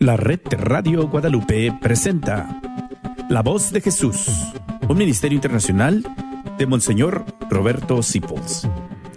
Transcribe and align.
La 0.00 0.16
red 0.16 0.40
Radio 0.52 1.08
Guadalupe 1.08 1.76
presenta 1.78 2.58
La 3.28 3.42
voz 3.42 3.70
de 3.70 3.82
Jesús, 3.82 4.28
un 4.88 4.96
ministerio 4.96 5.36
internacional 5.36 6.02
de 6.56 6.66
Monseñor 6.66 7.26
Roberto 7.50 8.02
Sipols. 8.02 8.66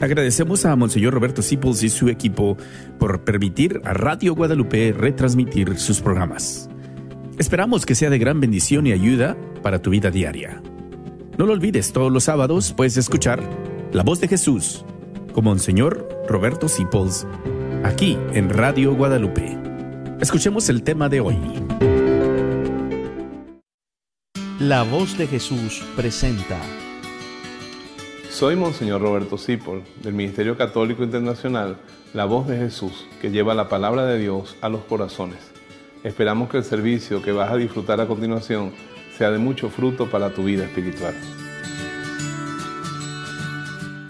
Agradecemos 0.02 0.66
a 0.66 0.76
Monseñor 0.76 1.14
Roberto 1.14 1.42
Sipols 1.42 1.84
y 1.84 1.90
su 1.90 2.10
equipo 2.10 2.58
por 3.00 3.24
permitir 3.24 3.80
a 3.86 3.94
Radio 3.94 4.36
Guadalupe 4.36 4.92
retransmitir 4.92 5.78
sus 5.78 6.02
programas. 6.02 6.70
Esperamos 7.38 7.86
que 7.86 7.96
sea 7.96 8.10
de 8.10 8.20
gran 8.20 8.42
bendición 8.42 8.86
y 8.86 8.92
ayuda 8.92 9.38
para 9.62 9.82
tu 9.82 9.90
vida 9.92 10.12
diaria. 10.12 10.62
No 11.38 11.46
lo 11.46 11.54
olvides, 11.54 11.94
todos 11.94 12.12
los 12.12 12.26
sábados 12.26 12.74
puedes 12.76 12.98
escuchar 12.98 13.42
La 13.94 14.04
voz 14.04 14.20
de 14.20 14.28
Jesús 14.28 14.84
con 15.32 15.46
Monseñor 15.46 16.10
Roberto 16.28 16.68
Sipols 16.68 17.26
aquí 17.86 18.18
en 18.34 18.50
Radio 18.50 18.94
Guadalupe. 18.94 19.63
Escuchemos 20.24 20.70
el 20.70 20.84
tema 20.84 21.10
de 21.10 21.20
hoy. 21.20 21.38
La 24.58 24.84
voz 24.84 25.18
de 25.18 25.28
Jesús 25.28 25.84
presenta. 25.98 26.58
Soy 28.30 28.56
Monseñor 28.56 29.02
Roberto 29.02 29.38
Cipol, 29.38 29.84
del 30.02 30.14
Ministerio 30.14 30.56
Católico 30.56 31.04
Internacional, 31.04 31.76
La 32.14 32.24
Voz 32.24 32.48
de 32.48 32.56
Jesús, 32.56 33.06
que 33.22 33.32
lleva 33.32 33.54
la 33.54 33.68
palabra 33.68 34.06
de 34.06 34.18
Dios 34.18 34.56
a 34.62 34.70
los 34.70 34.86
corazones. 34.86 35.40
Esperamos 36.06 36.50
que 36.50 36.60
el 36.60 36.64
servicio 36.64 37.22
que 37.22 37.34
vas 37.34 37.52
a 37.52 37.58
disfrutar 37.58 38.00
a 38.00 38.08
continuación 38.08 38.72
sea 39.18 39.30
de 39.30 39.40
mucho 39.40 39.70
fruto 39.70 40.10
para 40.10 40.34
tu 40.34 40.46
vida 40.46 40.64
espiritual. 40.64 41.16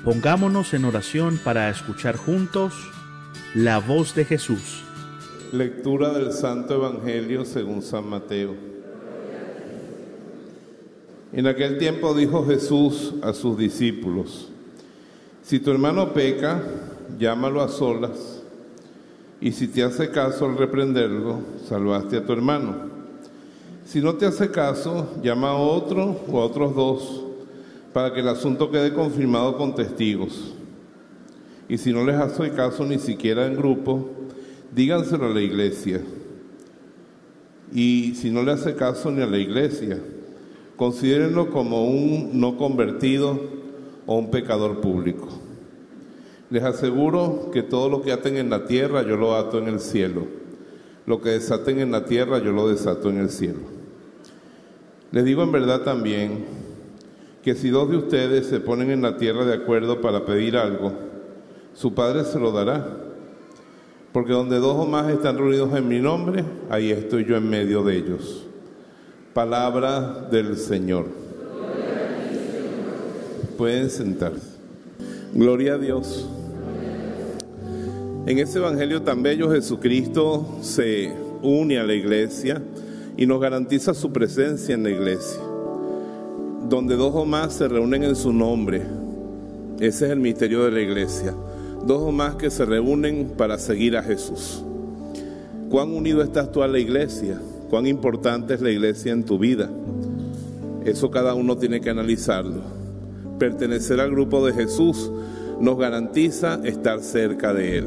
Pongámonos 0.04 0.76
en 0.76 0.86
oración 0.86 1.40
para 1.44 1.72
escuchar 1.72 2.18
juntos 2.18 2.76
la 3.56 3.80
voz 3.80 4.14
de 4.14 4.26
Jesús. 4.26 4.84
Lectura 5.54 6.10
del 6.10 6.34
Santo 6.34 6.74
Evangelio 6.74 7.46
según 7.46 7.84
San 7.84 8.10
Mateo. 8.10 8.56
En 11.32 11.46
aquel 11.46 11.78
tiempo 11.78 12.16
dijo 12.16 12.44
Jesús 12.44 13.14
a 13.22 13.34
sus 13.34 13.56
discípulos, 13.56 14.50
si 15.44 15.60
tu 15.60 15.70
hermano 15.70 16.12
peca, 16.12 16.64
llámalo 17.20 17.62
a 17.62 17.68
solas, 17.68 18.42
y 19.40 19.52
si 19.52 19.68
te 19.68 19.84
hace 19.84 20.10
caso 20.10 20.48
al 20.48 20.58
reprenderlo, 20.58 21.42
salvaste 21.70 22.18
a 22.18 22.26
tu 22.26 22.34
hermano. 22.34 22.90
Si 23.86 24.02
no 24.02 24.16
te 24.16 24.26
hace 24.26 24.50
caso, 24.50 25.08
llama 25.22 25.52
a 25.52 25.58
otro 25.58 26.20
o 26.32 26.42
a 26.42 26.46
otros 26.46 26.76
dos, 26.76 27.26
para 27.94 28.12
que 28.12 28.22
el 28.22 28.28
asunto 28.28 28.72
quede 28.72 28.92
confirmado 28.92 29.56
con 29.56 29.76
testigos. 29.76 30.56
Y 31.70 31.78
si 31.78 31.94
no 31.94 32.04
les 32.04 32.16
hace 32.16 32.50
caso 32.54 32.84
ni 32.86 32.98
siquiera 32.98 33.46
en 33.46 33.56
grupo, 33.56 34.23
díganselo 34.74 35.26
a 35.28 35.34
la 35.34 35.42
iglesia. 35.42 36.02
Y 37.74 38.14
si 38.16 38.30
no 38.30 38.44
le 38.44 38.52
hace 38.52 38.76
caso 38.76 39.12
ni 39.12 39.22
a 39.22 39.28
la 39.28 39.38
iglesia, 39.38 40.00
considérenlo 40.76 41.50
como 41.50 41.86
un 41.86 42.40
no 42.40 42.58
convertido 42.58 43.40
o 44.06 44.18
un 44.18 44.32
pecador 44.32 44.82
público. 44.82 45.28
Les 46.50 46.64
aseguro 46.64 47.50
que 47.52 47.64
todo 47.64 47.90
lo 47.90 48.02
que 48.02 48.12
aten 48.12 48.38
en 48.38 48.50
la 48.50 48.66
tierra 48.66 49.02
yo 49.02 49.18
lo 49.18 49.36
ato 49.36 49.58
en 49.58 49.68
el 49.68 49.80
cielo. 49.80 50.28
Lo 51.06 51.20
que 51.22 51.30
desaten 51.30 51.80
en 51.80 51.92
la 51.92 52.06
tierra 52.06 52.40
yo 52.40 52.52
lo 52.52 52.68
desato 52.68 53.10
en 53.10 53.18
el 53.18 53.30
cielo. 53.30 53.60
Les 55.12 55.26
digo 55.26 55.44
en 55.44 55.52
verdad 55.52 55.82
también 55.82 56.46
que 57.44 57.56
si 57.56 57.70
dos 57.70 57.90
de 57.90 57.98
ustedes 57.98 58.48
se 58.48 58.60
ponen 58.60 58.92
en 58.92 59.02
la 59.02 59.18
tierra 59.18 59.46
de 59.46 59.54
acuerdo 59.54 60.00
para 60.00 60.26
pedir 60.26 60.56
algo, 60.58 60.94
su 61.74 61.94
Padre 61.94 62.24
se 62.24 62.40
lo 62.40 62.52
dará. 62.52 63.13
Porque 64.14 64.32
donde 64.32 64.60
dos 64.60 64.78
o 64.78 64.86
más 64.86 65.12
están 65.12 65.40
reunidos 65.40 65.76
en 65.76 65.88
mi 65.88 66.00
nombre, 66.00 66.46
ahí 66.70 66.92
estoy 66.92 67.26
yo 67.26 67.36
en 67.36 67.50
medio 67.50 67.84
de 67.84 67.98
ellos. 67.98 68.46
Palabra 69.34 70.28
del 70.30 70.56
Señor. 70.56 71.08
Pueden 73.58 73.90
sentarse. 73.90 74.54
Gloria 75.34 75.74
a 75.74 75.78
Dios. 75.80 76.30
En 78.28 78.38
ese 78.38 78.60
Evangelio 78.60 79.02
tan 79.02 79.24
bello 79.24 79.52
Jesucristo 79.52 80.60
se 80.62 81.12
une 81.42 81.80
a 81.80 81.84
la 81.84 81.96
iglesia 81.96 82.62
y 83.18 83.26
nos 83.26 83.42
garantiza 83.42 83.96
su 83.96 84.14
presencia 84.14 84.76
en 84.76 84.84
la 84.84 84.92
iglesia. 84.92 85.42
Donde 86.70 86.96
dos 86.96 87.16
o 87.16 87.26
más 87.26 87.54
se 87.54 87.68
reúnen 87.68 88.04
en 88.04 88.16
su 88.16 88.32
nombre. 88.32 88.84
Ese 89.80 90.06
es 90.06 90.12
el 90.12 90.20
misterio 90.20 90.66
de 90.66 90.72
la 90.72 90.82
iglesia 90.82 91.34
dos 91.86 92.02
o 92.02 92.12
más 92.12 92.36
que 92.36 92.50
se 92.50 92.66
reúnen 92.66 93.34
para 93.38 93.58
seguir 93.58 93.98
a 93.98 94.04
Jesús. 94.04 94.64
¿Cuán 95.70 95.92
unido 95.92 96.22
estás 96.22 96.52
tú 96.52 96.64
a 96.64 96.68
la 96.68 96.80
iglesia? 96.80 97.40
¿Cuán 97.70 97.88
importante 97.88 98.54
es 98.54 98.62
la 98.62 98.70
iglesia 98.70 99.12
en 99.12 99.24
tu 99.24 99.40
vida? 99.40 99.70
Eso 100.86 101.10
cada 101.12 101.34
uno 101.34 101.58
tiene 101.58 101.82
que 101.82 101.90
analizarlo. 101.90 102.62
Pertenecer 103.40 104.00
al 104.00 104.12
grupo 104.12 104.46
de 104.46 104.54
Jesús 104.54 105.12
nos 105.60 105.78
garantiza 105.78 106.60
estar 106.64 107.00
cerca 107.00 107.54
de 107.54 107.80
Él. 107.80 107.86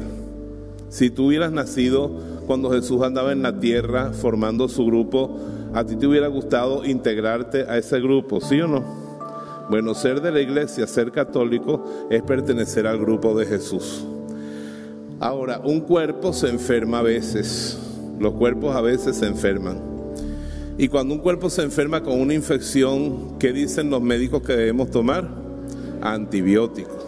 Si 0.89 1.09
tú 1.09 1.27
hubieras 1.27 1.51
nacido 1.51 2.11
cuando 2.45 2.71
Jesús 2.71 3.01
andaba 3.03 3.31
en 3.31 3.43
la 3.43 3.59
tierra 3.59 4.11
formando 4.13 4.67
su 4.67 4.85
grupo, 4.85 5.37
a 5.73 5.85
ti 5.85 5.95
te 5.95 6.07
hubiera 6.07 6.27
gustado 6.27 6.85
integrarte 6.85 7.63
a 7.63 7.77
ese 7.77 7.99
grupo, 7.99 8.41
¿sí 8.41 8.59
o 8.61 8.67
no? 8.67 9.06
Bueno, 9.69 9.93
ser 9.93 10.21
de 10.21 10.31
la 10.31 10.39
iglesia, 10.39 10.87
ser 10.87 11.11
católico, 11.11 11.83
es 12.09 12.21
pertenecer 12.21 12.87
al 12.87 12.97
grupo 12.97 13.37
de 13.37 13.45
Jesús. 13.45 14.05
Ahora, 15.19 15.59
un 15.61 15.81
cuerpo 15.81 16.31
se 16.31 16.47
enferma 16.47 16.99
a 16.99 17.01
veces, 17.01 17.77
los 18.17 18.33
cuerpos 18.33 18.75
a 18.75 18.81
veces 18.81 19.17
se 19.17 19.25
enferman. 19.25 19.77
Y 20.77 20.87
cuando 20.87 21.15
un 21.15 21.19
cuerpo 21.19 21.49
se 21.49 21.63
enferma 21.63 22.01
con 22.01 22.21
una 22.21 22.33
infección, 22.33 23.37
¿qué 23.39 23.51
dicen 23.51 23.89
los 23.89 24.01
médicos 24.01 24.41
que 24.43 24.53
debemos 24.53 24.89
tomar? 24.89 25.27
Antibióticos. 26.01 27.05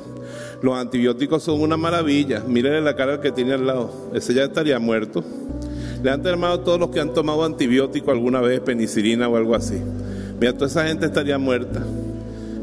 Los 0.62 0.76
antibióticos 0.76 1.44
son 1.44 1.62
una 1.62 1.78
maravilla. 1.78 2.44
Mírenle 2.46 2.82
la 2.82 2.96
cara 2.96 3.22
que 3.22 3.32
tiene 3.32 3.54
al 3.54 3.68
lado. 3.68 4.10
Ese 4.14 4.34
ya 4.34 4.44
estaría 4.44 4.80
muerto. 4.80 5.24
Le 6.04 6.10
han 6.10 6.26
a 6.44 6.64
todos 6.64 6.80
los 6.80 6.90
que 6.90 7.00
han 7.00 7.14
tomado 7.14 7.46
antibiótico 7.46 8.12
alguna 8.12 8.42
vez, 8.42 8.60
penicilina 8.60 9.30
o 9.30 9.38
algo 9.38 9.56
así. 9.56 9.80
Mira, 10.40 10.54
toda 10.54 10.68
esa 10.68 10.88
gente 10.88 11.06
estaría 11.06 11.38
muerta 11.38 11.86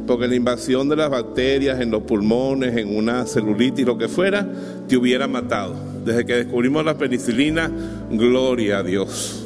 porque 0.06 0.28
la 0.28 0.36
invasión 0.36 0.88
de 0.88 0.96
las 0.96 1.10
bacterias 1.10 1.80
en 1.80 1.90
los 1.90 2.02
pulmones, 2.02 2.76
en 2.76 2.96
una 2.96 3.26
celulitis, 3.26 3.84
lo 3.84 3.98
que 3.98 4.08
fuera, 4.08 4.46
te 4.88 4.96
hubiera 4.96 5.26
matado. 5.26 5.74
Desde 6.04 6.24
que 6.24 6.34
descubrimos 6.34 6.84
la 6.84 6.96
penicilina, 6.96 7.70
gloria 8.10 8.78
a 8.78 8.82
Dios. 8.82 9.44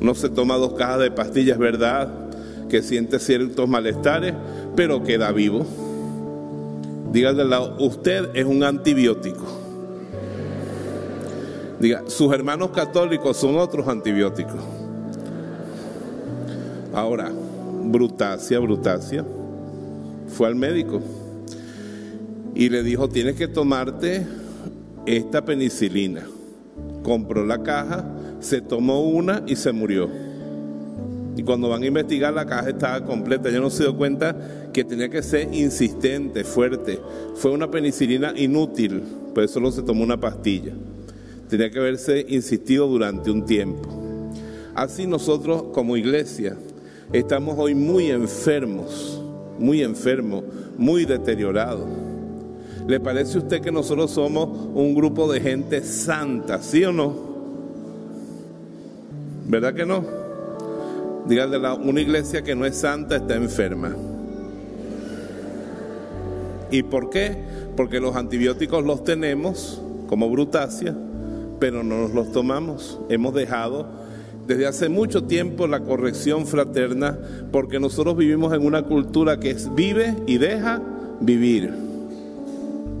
Uno 0.00 0.14
se 0.14 0.28
toma 0.28 0.56
dos 0.56 0.74
cajas 0.74 1.00
de 1.00 1.10
pastillas, 1.10 1.58
¿verdad? 1.58 2.08
Que 2.68 2.82
siente 2.82 3.18
ciertos 3.18 3.68
malestares, 3.68 4.34
pero 4.76 5.02
queda 5.02 5.32
vivo. 5.32 5.66
Diga 7.12 7.32
del 7.32 7.50
lado, 7.50 7.76
usted 7.80 8.28
es 8.34 8.44
un 8.44 8.62
antibiótico. 8.62 9.44
Diga, 11.80 12.04
sus 12.06 12.32
hermanos 12.32 12.70
católicos 12.70 13.36
son 13.36 13.58
otros 13.58 13.88
antibióticos. 13.88 14.60
Ahora, 16.92 17.30
brutacia, 17.84 18.58
brutacia 18.58 19.24
fue 20.28 20.48
al 20.48 20.54
médico 20.54 21.00
y 22.56 22.70
le 22.70 22.82
dijo, 22.82 23.08
tienes 23.08 23.36
que 23.36 23.48
tomarte 23.48 24.26
esta 25.04 25.44
penicilina. 25.44 26.26
Compró 27.02 27.44
la 27.44 27.62
caja, 27.62 28.10
se 28.40 28.62
tomó 28.62 29.02
una 29.02 29.42
y 29.46 29.56
se 29.56 29.72
murió. 29.72 30.08
Y 31.36 31.42
cuando 31.42 31.68
van 31.68 31.82
a 31.82 31.86
investigar 31.86 32.32
la 32.32 32.46
caja 32.46 32.70
estaba 32.70 33.04
completa. 33.04 33.50
Yo 33.50 33.60
no 33.60 33.68
se 33.68 33.82
dio 33.82 33.94
cuenta 33.94 34.70
que 34.72 34.84
tenía 34.84 35.10
que 35.10 35.22
ser 35.22 35.52
insistente, 35.52 36.44
fuerte. 36.44 36.98
Fue 37.34 37.50
una 37.50 37.70
penicilina 37.70 38.32
inútil, 38.34 39.02
pues 39.34 39.50
solo 39.50 39.70
se 39.70 39.82
tomó 39.82 40.02
una 40.02 40.18
pastilla. 40.18 40.72
Tenía 41.50 41.70
que 41.70 41.78
haberse 41.78 42.24
insistido 42.26 42.86
durante 42.88 43.30
un 43.30 43.44
tiempo. 43.44 43.86
Así 44.74 45.06
nosotros 45.06 45.64
como 45.74 45.98
iglesia 45.98 46.56
estamos 47.12 47.56
hoy 47.58 47.74
muy 47.74 48.10
enfermos 48.10 49.20
muy 49.58 49.82
enfermo, 49.82 50.42
muy 50.76 51.04
deteriorado. 51.04 51.86
¿Le 52.86 53.00
parece 53.00 53.38
a 53.38 53.40
usted 53.40 53.60
que 53.60 53.72
nosotros 53.72 54.12
somos 54.12 54.48
un 54.74 54.94
grupo 54.94 55.30
de 55.32 55.40
gente 55.40 55.82
santa, 55.82 56.62
sí 56.62 56.84
o 56.84 56.92
no? 56.92 57.14
¿Verdad 59.48 59.74
que 59.74 59.86
no? 59.86 60.04
Dígale, 61.26 61.58
una 61.58 62.00
iglesia 62.00 62.42
que 62.42 62.54
no 62.54 62.64
es 62.64 62.76
santa 62.76 63.16
está 63.16 63.34
enferma. 63.34 63.94
¿Y 66.70 66.82
por 66.84 67.10
qué? 67.10 67.36
Porque 67.76 68.00
los 68.00 68.14
antibióticos 68.16 68.84
los 68.84 69.04
tenemos 69.04 69.80
como 70.08 70.30
brutacia, 70.30 70.96
pero 71.58 71.82
no 71.82 72.02
nos 72.02 72.12
los 72.12 72.32
tomamos. 72.32 73.00
Hemos 73.08 73.34
dejado 73.34 73.88
desde 74.46 74.66
hace 74.66 74.88
mucho 74.88 75.24
tiempo 75.24 75.66
la 75.66 75.80
corrección 75.80 76.46
fraterna, 76.46 77.18
porque 77.50 77.80
nosotros 77.80 78.16
vivimos 78.16 78.52
en 78.54 78.64
una 78.64 78.82
cultura 78.82 79.40
que 79.40 79.56
vive 79.74 80.14
y 80.26 80.38
deja 80.38 80.80
vivir. 81.20 81.72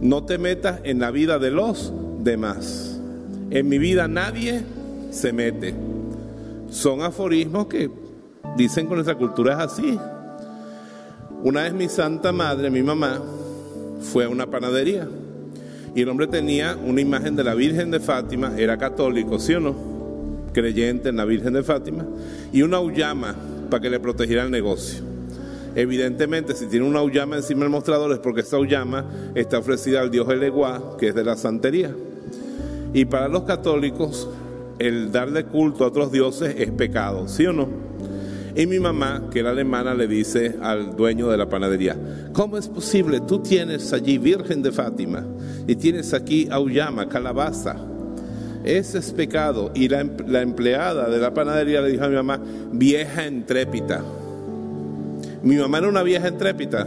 No 0.00 0.24
te 0.24 0.38
metas 0.38 0.80
en 0.84 0.98
la 0.98 1.10
vida 1.10 1.38
de 1.38 1.50
los 1.50 1.92
demás. 2.20 3.00
En 3.50 3.68
mi 3.68 3.78
vida 3.78 4.08
nadie 4.08 4.62
se 5.10 5.32
mete. 5.32 5.74
Son 6.70 7.02
aforismos 7.02 7.66
que 7.66 7.90
dicen 8.56 8.88
que 8.88 8.94
nuestra 8.94 9.14
cultura 9.14 9.54
es 9.54 9.72
así. 9.72 9.98
Una 11.42 11.62
vez 11.62 11.74
mi 11.74 11.88
santa 11.88 12.32
madre, 12.32 12.70
mi 12.70 12.82
mamá, 12.82 13.22
fue 14.00 14.24
a 14.24 14.28
una 14.28 14.46
panadería 14.46 15.08
y 15.94 16.02
el 16.02 16.08
hombre 16.10 16.26
tenía 16.26 16.76
una 16.76 17.00
imagen 17.00 17.36
de 17.36 17.44
la 17.44 17.54
Virgen 17.54 17.90
de 17.90 18.00
Fátima, 18.00 18.52
era 18.58 18.76
católico, 18.76 19.38
¿sí 19.38 19.54
o 19.54 19.60
no? 19.60 19.95
Creyente 20.56 21.10
en 21.10 21.16
la 21.16 21.26
Virgen 21.26 21.52
de 21.52 21.62
Fátima, 21.62 22.06
y 22.50 22.62
una 22.62 22.78
auyama 22.78 23.34
para 23.68 23.82
que 23.82 23.90
le 23.90 24.00
protegiera 24.00 24.42
el 24.42 24.50
negocio. 24.50 25.04
Evidentemente, 25.74 26.54
si 26.54 26.64
tiene 26.64 26.86
una 26.86 27.00
auyama 27.00 27.36
encima 27.36 27.60
del 27.60 27.68
mostrador 27.68 28.10
es 28.12 28.20
porque 28.20 28.40
esa 28.40 28.56
auyama 28.56 29.04
está 29.34 29.58
ofrecida 29.58 30.00
al 30.00 30.10
dios 30.10 30.26
Eleguá, 30.30 30.96
que 30.98 31.08
es 31.08 31.14
de 31.14 31.24
la 31.24 31.36
santería. 31.36 31.94
Y 32.94 33.04
para 33.04 33.28
los 33.28 33.42
católicos, 33.42 34.30
el 34.78 35.12
darle 35.12 35.44
culto 35.44 35.84
a 35.84 35.88
otros 35.88 36.10
dioses 36.10 36.54
es 36.56 36.70
pecado, 36.70 37.28
¿sí 37.28 37.44
o 37.44 37.52
no? 37.52 37.68
Y 38.54 38.66
mi 38.66 38.80
mamá, 38.80 39.28
que 39.30 39.40
era 39.40 39.50
alemana, 39.50 39.92
le 39.92 40.08
dice 40.08 40.56
al 40.62 40.96
dueño 40.96 41.28
de 41.28 41.36
la 41.36 41.50
panadería, 41.50 42.30
¿cómo 42.32 42.56
es 42.56 42.68
posible? 42.68 43.20
Tú 43.20 43.40
tienes 43.40 43.92
allí 43.92 44.16
Virgen 44.16 44.62
de 44.62 44.72
Fátima 44.72 45.22
y 45.66 45.76
tienes 45.76 46.14
aquí 46.14 46.48
auyama, 46.50 47.10
calabaza. 47.10 47.76
Ese 48.66 48.98
es 48.98 49.12
pecado. 49.12 49.70
Y 49.74 49.88
la, 49.88 50.04
la 50.26 50.42
empleada 50.42 51.08
de 51.08 51.18
la 51.18 51.32
panadería 51.32 51.80
le 51.80 51.92
dijo 51.92 52.04
a 52.04 52.08
mi 52.08 52.16
mamá, 52.16 52.40
vieja 52.72 53.24
entrépita. 53.24 54.02
Mi 55.42 55.56
mamá 55.56 55.78
era 55.78 55.88
una 55.88 56.02
vieja 56.02 56.26
entrépita. 56.26 56.86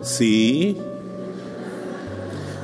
Sí. 0.00 0.76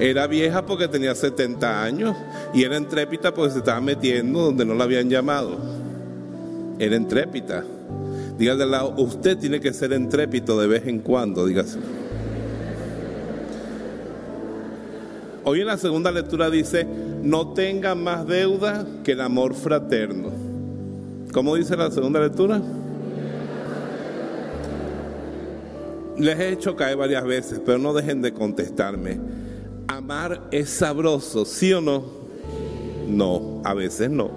Era 0.00 0.26
vieja 0.26 0.64
porque 0.64 0.88
tenía 0.88 1.14
70 1.14 1.82
años 1.82 2.16
y 2.52 2.64
era 2.64 2.76
entrépita 2.76 3.32
porque 3.34 3.52
se 3.52 3.58
estaba 3.58 3.80
metiendo 3.80 4.40
donde 4.40 4.64
no 4.64 4.74
la 4.74 4.84
habían 4.84 5.10
llamado. 5.10 5.58
Era 6.78 6.96
entrépita. 6.96 7.62
Dígale 8.38 8.64
al 8.64 8.70
lado, 8.70 8.94
usted 8.96 9.38
tiene 9.38 9.60
que 9.60 9.72
ser 9.72 9.92
entrépito 9.92 10.58
de 10.58 10.66
vez 10.66 10.86
en 10.86 11.00
cuando, 11.00 11.46
dígase. 11.46 11.78
Hoy 15.46 15.60
en 15.60 15.66
la 15.66 15.76
segunda 15.76 16.10
lectura 16.10 16.48
dice, 16.48 16.86
no 17.22 17.52
tenga 17.52 17.94
más 17.94 18.26
deuda 18.26 18.86
que 19.04 19.12
el 19.12 19.20
amor 19.20 19.54
fraterno. 19.54 20.30
¿Cómo 21.34 21.54
dice 21.54 21.76
la 21.76 21.90
segunda 21.90 22.18
lectura? 22.18 22.62
Les 26.16 26.38
he 26.38 26.48
hecho 26.48 26.74
caer 26.76 26.96
varias 26.96 27.24
veces, 27.24 27.60
pero 27.64 27.76
no 27.76 27.92
dejen 27.92 28.22
de 28.22 28.32
contestarme. 28.32 29.20
¿Amar 29.88 30.48
es 30.50 30.70
sabroso, 30.70 31.44
sí 31.44 31.74
o 31.74 31.82
no? 31.82 32.04
No, 33.06 33.60
a 33.64 33.74
veces 33.74 34.08
no. 34.08 34.30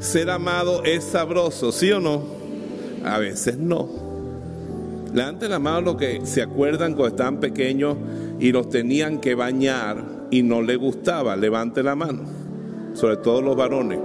¿Ser 0.00 0.30
amado 0.30 0.82
es 0.84 1.04
sabroso, 1.04 1.72
sí 1.72 1.92
o 1.92 2.00
no? 2.00 2.22
A 3.04 3.18
veces 3.18 3.58
no. 3.58 3.86
Levanten 5.12 5.50
la 5.50 5.58
mano 5.58 5.80
lo 5.82 5.96
que 5.96 6.24
se 6.24 6.40
acuerdan 6.40 6.94
cuando 6.94 7.08
estaban 7.08 7.38
pequeños 7.38 7.96
y 8.38 8.52
los 8.52 8.68
tenían 8.68 9.20
que 9.20 9.34
bañar 9.34 10.04
y 10.30 10.42
no 10.42 10.62
les 10.62 10.78
gustaba. 10.78 11.36
Levante 11.36 11.82
la 11.82 11.94
mano, 11.94 12.22
sobre 12.94 13.16
todo 13.18 13.42
los 13.42 13.56
varones. 13.56 14.00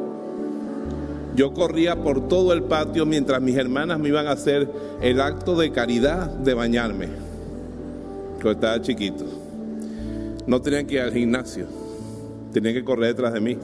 Yo 1.36 1.54
corría 1.54 1.96
por 1.96 2.28
todo 2.28 2.54
el 2.54 2.64
patio 2.64 3.06
mientras 3.06 3.42
mis 3.42 3.56
hermanas 3.56 4.00
me 4.00 4.10
iban 4.10 4.28
a 4.28 4.32
hacer 4.32 4.70
el 5.02 5.22
acto 5.22 5.56
de 5.56 5.72
caridad 5.72 6.28
de 6.28 6.54
bañarme. 6.54 7.08
Cuando 8.34 8.52
estaba 8.52 8.82
chiquito. 8.82 9.26
No 10.48 10.62
tenían 10.62 10.88
que 10.88 10.96
ir 10.96 11.02
al 11.02 11.14
gimnasio, 11.14 11.68
tenían 12.52 12.74
que 12.74 12.84
correr 12.84 13.10
detrás 13.10 13.34
de 13.34 13.40
mí. 13.40 13.58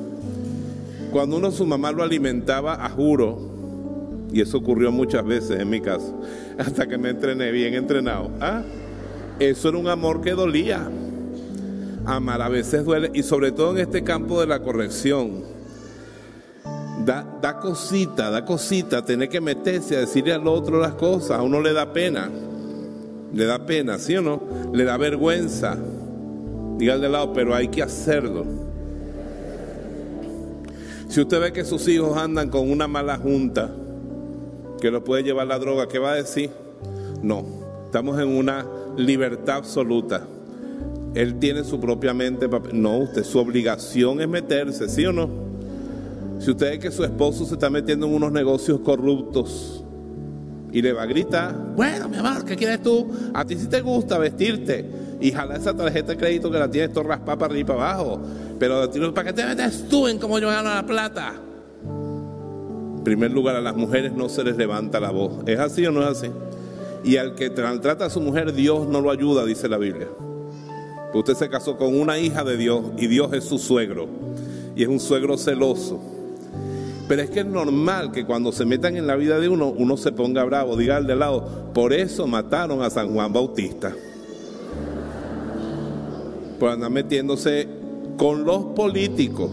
Cuando 1.11 1.37
uno 1.37 1.49
su 1.49 1.65
mamá 1.65 1.91
lo 1.91 2.03
alimentaba 2.03 2.85
a 2.85 2.89
juro, 2.89 3.39
y 4.31 4.41
eso 4.41 4.57
ocurrió 4.57 4.91
muchas 4.91 5.25
veces 5.25 5.59
en 5.59 5.69
mi 5.69 5.81
caso, 5.81 6.13
hasta 6.57 6.87
que 6.87 6.97
me 6.97 7.09
entrené 7.09 7.51
bien 7.51 7.73
entrenado. 7.73 8.29
¿ah? 8.39 8.61
Eso 9.39 9.69
era 9.69 9.77
un 9.77 9.87
amor 9.87 10.21
que 10.21 10.31
dolía. 10.31 10.89
Amar 12.05 12.41
a 12.41 12.49
veces 12.49 12.85
duele, 12.85 13.11
y 13.13 13.23
sobre 13.23 13.51
todo 13.51 13.71
en 13.71 13.79
este 13.79 14.03
campo 14.03 14.39
de 14.39 14.47
la 14.47 14.61
corrección 14.61 15.55
Da, 17.03 17.23
da 17.41 17.59
cosita, 17.59 18.31
da 18.31 18.45
cosita, 18.45 19.03
tener 19.03 19.29
que 19.29 19.41
meterse 19.41 19.95
a 19.95 19.99
decirle 19.99 20.33
al 20.33 20.47
otro 20.47 20.79
las 20.79 20.93
cosas, 20.93 21.37
a 21.37 21.43
uno 21.43 21.61
le 21.61 21.73
da 21.73 21.91
pena, 21.91 22.31
le 23.33 23.45
da 23.45 23.65
pena, 23.65 23.99
¿sí 23.99 24.15
o 24.15 24.21
no? 24.21 24.41
Le 24.73 24.85
da 24.85 24.97
vergüenza. 24.97 25.77
Diga 26.77 26.97
de 26.97 27.09
lado, 27.09 27.33
pero 27.33 27.53
hay 27.53 27.67
que 27.67 27.83
hacerlo. 27.83 28.45
Si 31.07 31.21
usted 31.21 31.39
ve 31.39 31.53
que 31.53 31.63
sus 31.63 31.87
hijos 31.87 32.17
andan 32.17 32.49
con 32.49 32.69
una 32.69 32.87
mala 32.87 33.17
junta, 33.17 33.71
que 34.81 34.89
lo 34.89 35.03
puede 35.03 35.23
llevar 35.23 35.47
la 35.47 35.59
droga, 35.59 35.87
¿qué 35.87 35.99
va 35.99 36.13
a 36.13 36.15
decir? 36.15 36.49
No, 37.21 37.45
estamos 37.85 38.19
en 38.19 38.29
una 38.29 38.65
libertad 38.97 39.57
absoluta. 39.57 40.25
Él 41.13 41.39
tiene 41.39 41.63
su 41.63 41.79
propia 41.79 42.13
mente. 42.13 42.47
No, 42.73 42.97
usted, 42.97 43.23
su 43.23 43.39
obligación 43.39 44.21
es 44.21 44.27
meterse, 44.27 44.89
¿sí 44.89 45.05
o 45.05 45.13
no? 45.13 45.29
Si 46.39 46.51
usted 46.51 46.71
ve 46.71 46.79
que 46.79 46.91
su 46.91 47.03
esposo 47.03 47.45
se 47.45 47.53
está 47.53 47.69
metiendo 47.69 48.05
en 48.05 48.13
unos 48.13 48.31
negocios 48.31 48.81
corruptos 48.81 49.83
y 50.71 50.81
le 50.81 50.91
va 50.91 51.03
a 51.03 51.05
gritar, 51.05 51.55
bueno, 51.75 52.09
mi 52.09 52.17
amor, 52.17 52.43
¿qué 52.43 52.57
quieres 52.57 52.83
tú? 52.83 53.07
A 53.33 53.45
ti 53.45 53.55
sí 53.55 53.67
te 53.67 53.79
gusta 53.79 54.17
vestirte 54.17 54.85
y 55.21 55.31
jalar 55.31 55.59
esa 55.59 55.73
tarjeta 55.73 56.11
de 56.11 56.17
crédito 56.17 56.51
que 56.51 56.59
la 56.59 56.69
tienes 56.69 56.91
todo 56.91 57.05
raspada 57.05 57.37
para 57.37 57.53
arriba 57.53 57.61
y 57.61 57.63
para 57.63 57.93
abajo. 57.93 58.21
Pero 58.59 59.13
¿para 59.13 59.27
qué 59.27 59.33
te 59.33 59.45
metes 59.45 59.87
tú 59.87 60.07
en 60.07 60.19
cómo 60.19 60.37
yo 60.39 60.49
gano 60.49 60.69
la 60.69 60.85
plata? 60.85 61.33
En 62.97 63.03
primer 63.03 63.31
lugar, 63.31 63.55
a 63.55 63.61
las 63.61 63.75
mujeres 63.75 64.11
no 64.13 64.27
se 64.27 64.43
les 64.43 64.57
levanta 64.57 64.99
la 64.99 65.11
voz. 65.11 65.47
¿Es 65.47 65.59
así 65.59 65.85
o 65.85 65.91
no 65.91 66.01
es 66.01 66.17
así? 66.17 66.27
Y 67.05 67.17
al 67.17 67.35
que 67.35 67.51
trata 67.51 68.05
a 68.05 68.09
su 68.09 68.19
mujer, 68.19 68.51
Dios 68.51 68.87
no 68.87 68.99
lo 68.99 69.11
ayuda, 69.11 69.45
dice 69.45 69.69
la 69.69 69.77
Biblia. 69.77 70.07
Usted 71.13 71.35
se 71.35 71.49
casó 71.49 71.77
con 71.77 71.95
una 71.97 72.17
hija 72.17 72.43
de 72.43 72.57
Dios 72.57 72.83
y 72.97 73.05
Dios 73.05 73.31
es 73.33 73.43
su 73.43 73.59
suegro. 73.59 74.07
Y 74.75 74.81
es 74.81 74.89
un 74.89 74.99
suegro 74.99 75.37
celoso. 75.37 76.01
Pero 77.07 77.21
es 77.21 77.29
que 77.29 77.41
es 77.41 77.45
normal 77.45 78.11
que 78.11 78.25
cuando 78.25 78.51
se 78.51 78.65
metan 78.65 78.97
en 78.97 79.05
la 79.05 79.15
vida 79.15 79.39
de 79.39 79.47
uno, 79.47 79.69
uno 79.69 79.97
se 79.97 80.11
ponga 80.11 80.43
bravo, 80.43 80.75
diga 80.75 80.97
al 80.97 81.05
de 81.05 81.15
lado, 81.15 81.71
por 81.75 81.93
eso 81.93 82.25
mataron 82.25 82.81
a 82.81 82.89
San 82.89 83.13
Juan 83.13 83.31
Bautista. 83.31 83.93
Por 86.59 86.71
andar 86.71 86.89
metiéndose 86.89 87.67
con 88.17 88.43
los 88.45 88.65
políticos. 88.75 89.51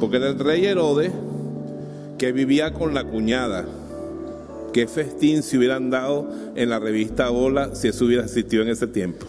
Porque 0.00 0.16
era 0.16 0.28
el 0.28 0.38
rey 0.38 0.64
Herodes 0.64 1.12
que 2.16 2.32
vivía 2.32 2.72
con 2.72 2.94
la 2.94 3.04
cuñada. 3.04 3.66
Qué 4.76 4.86
festín 4.86 5.42
se 5.42 5.56
hubieran 5.56 5.88
dado 5.88 6.28
en 6.54 6.68
la 6.68 6.78
revista 6.78 7.30
Hola 7.30 7.74
si 7.74 7.88
eso 7.88 8.04
hubiera 8.04 8.24
existido 8.24 8.62
en 8.62 8.68
ese 8.68 8.86
tiempo. 8.86 9.24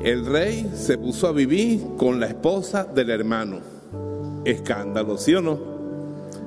El 0.00 0.24
rey 0.24 0.70
se 0.76 0.96
puso 0.96 1.26
a 1.26 1.32
vivir 1.32 1.80
con 1.96 2.20
la 2.20 2.26
esposa 2.26 2.84
del 2.84 3.10
hermano. 3.10 3.58
Escándalo, 4.44 5.18
¿sí 5.18 5.34
o 5.34 5.42
no? 5.42 5.58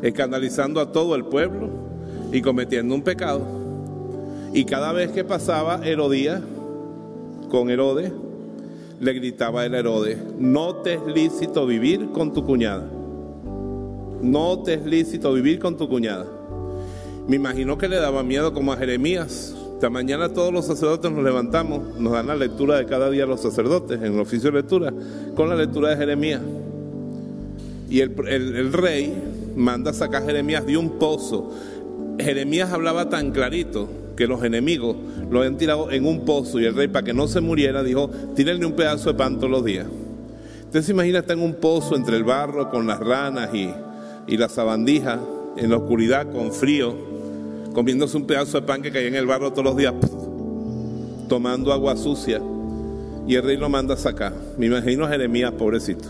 escandalizando 0.02 0.80
a 0.80 0.94
todo 0.94 1.14
el 1.14 1.26
pueblo 1.26 1.68
y 2.32 2.42
cometiendo 2.42 2.96
un 2.96 3.02
pecado. 3.02 3.42
Y 4.54 4.64
cada 4.64 4.94
vez 4.94 5.12
que 5.12 5.26
pasaba 5.26 5.86
Herodías 5.86 6.42
con 7.50 7.70
Herodes, 7.70 8.14
le 9.02 9.12
gritaba 9.12 9.66
el 9.66 9.76
Herodes, 9.76 10.18
no 10.40 10.76
te 10.76 10.94
es 10.94 11.06
lícito 11.06 11.66
vivir 11.66 12.12
con 12.14 12.32
tu 12.32 12.46
cuñada. 12.46 12.90
No 14.22 14.64
te 14.64 14.76
es 14.76 14.86
lícito 14.86 15.34
vivir 15.34 15.60
con 15.60 15.76
tu 15.76 15.90
cuñada. 15.90 16.37
Me 17.28 17.36
imagino 17.36 17.78
que 17.78 17.90
le 17.90 17.98
daba 17.98 18.24
miedo 18.24 18.54
como 18.54 18.72
a 18.72 18.78
Jeremías. 18.78 19.54
Esta 19.74 19.90
mañana 19.90 20.30
todos 20.30 20.54
los 20.54 20.66
sacerdotes 20.66 21.12
nos 21.12 21.24
levantamos, 21.26 22.00
nos 22.00 22.14
dan 22.14 22.28
la 22.28 22.38
lectura 22.38 22.78
de 22.78 22.86
cada 22.86 23.10
día 23.10 23.26
los 23.26 23.42
sacerdotes 23.42 23.98
en 23.98 24.14
el 24.14 24.20
oficio 24.20 24.50
de 24.50 24.62
lectura, 24.62 24.94
con 25.36 25.50
la 25.50 25.56
lectura 25.56 25.90
de 25.90 25.98
Jeremías. 25.98 26.42
Y 27.90 28.00
el, 28.00 28.72
rey 28.72 29.14
manda 29.58 29.92
sacar 29.92 30.24
a 30.24 30.26
Jeremías 30.26 30.66
de 30.66 30.78
un 30.78 30.92
pozo. 30.98 31.52
Jeremías 32.18 32.72
hablaba 32.72 33.10
tan 33.10 33.32
clarito 33.32 33.90
que 34.16 34.26
los 34.26 34.42
enemigos 34.44 34.96
lo 35.30 35.40
habían 35.40 35.58
tirado 35.58 35.92
en 35.92 36.06
un 36.06 36.24
pozo 36.24 36.62
y 36.62 36.66
el 36.66 36.76
rey 36.76 36.88
para 36.88 37.04
que 37.04 37.14
no 37.14 37.28
se 37.28 37.42
muriera 37.42 37.84
dijo, 37.84 38.10
tírenle 38.36 38.66
un 38.66 38.74
pedazo 38.74 39.12
de 39.12 39.18
pan 39.18 39.36
todos 39.36 39.52
los 39.52 39.66
días. 39.66 39.86
Usted 40.64 40.82
se 40.82 40.94
imagina 40.94 41.20
estar 41.20 41.38
en 41.38 41.44
un 41.44 41.56
pozo 41.56 41.98
entre 41.98 42.16
el 42.16 42.24
barro 42.24 42.70
con 42.70 42.88
las 42.88 43.00
ranas 43.02 43.54
y, 43.54 43.70
y 44.28 44.38
la 44.38 44.48
sabandija, 44.48 45.20
en 45.58 45.70
la 45.70 45.78
oscuridad, 45.78 46.32
con 46.32 46.54
frío, 46.54 47.07
comiéndose 47.78 48.18
un 48.18 48.26
pedazo 48.26 48.60
de 48.60 48.66
pan 48.66 48.82
que 48.82 48.92
caía 48.92 49.08
en 49.08 49.14
el 49.14 49.28
barro 49.28 49.52
todos 49.52 49.66
los 49.66 49.78
días, 49.78 49.94
tomando 51.30 51.72
agua 51.72 51.96
sucia. 51.96 52.42
Y 53.28 53.36
el 53.36 53.44
rey 53.44 53.56
lo 53.56 53.70
manda 53.70 53.94
a 53.94 53.98
sacar. 53.98 54.34
Me 54.58 54.66
imagino 54.66 55.06
a 55.06 55.10
Jeremías, 55.10 55.52
pobrecito. 55.52 56.10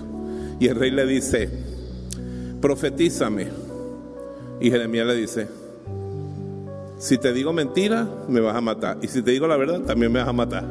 Y 0.62 0.68
el 0.70 0.76
rey 0.78 0.92
le 0.92 1.06
dice, 1.06 1.50
profetízame. 2.62 3.50
Y 4.62 4.72
Jeremías 4.72 5.08
le 5.08 5.16
dice, 5.16 5.50
si 7.00 7.18
te 7.18 7.34
digo 7.34 7.52
mentira, 7.52 8.08
me 8.30 8.40
vas 8.40 8.56
a 8.56 8.62
matar. 8.62 9.00
Y 9.02 9.10
si 9.10 9.22
te 9.22 9.32
digo 9.32 9.46
la 9.46 9.58
verdad, 9.58 9.82
también 9.82 10.10
me 10.10 10.20
vas 10.20 10.30
a 10.30 10.34
matar. 10.34 10.64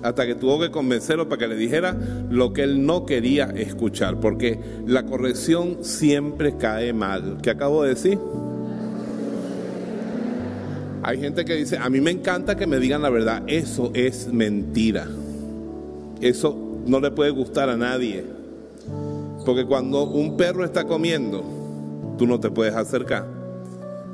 hasta 0.00 0.26
que 0.26 0.36
tuvo 0.36 0.60
que 0.60 0.70
convencerlo 0.70 1.28
para 1.28 1.40
que 1.40 1.48
le 1.48 1.56
dijera 1.56 1.98
lo 2.30 2.52
que 2.52 2.62
él 2.62 2.86
no 2.86 3.04
quería 3.04 3.46
escuchar, 3.46 4.20
porque 4.20 4.60
la 4.86 5.06
corrección 5.06 5.78
siempre 5.80 6.56
cae 6.56 6.92
mal. 6.92 7.38
¿Qué 7.42 7.50
acabo 7.50 7.82
de 7.82 7.88
decir? 7.88 8.16
Hay 11.06 11.20
gente 11.20 11.44
que 11.44 11.54
dice, 11.54 11.78
a 11.78 11.88
mí 11.88 12.00
me 12.00 12.10
encanta 12.10 12.56
que 12.56 12.66
me 12.66 12.80
digan 12.80 13.00
la 13.00 13.10
verdad. 13.10 13.44
Eso 13.46 13.92
es 13.94 14.26
mentira. 14.26 15.06
Eso 16.20 16.80
no 16.84 16.98
le 16.98 17.12
puede 17.12 17.30
gustar 17.30 17.70
a 17.70 17.76
nadie. 17.76 18.24
Porque 19.44 19.64
cuando 19.64 20.02
un 20.02 20.36
perro 20.36 20.64
está 20.64 20.82
comiendo, 20.82 21.44
tú 22.18 22.26
no 22.26 22.40
te 22.40 22.50
puedes 22.50 22.74
acercar. 22.74 23.24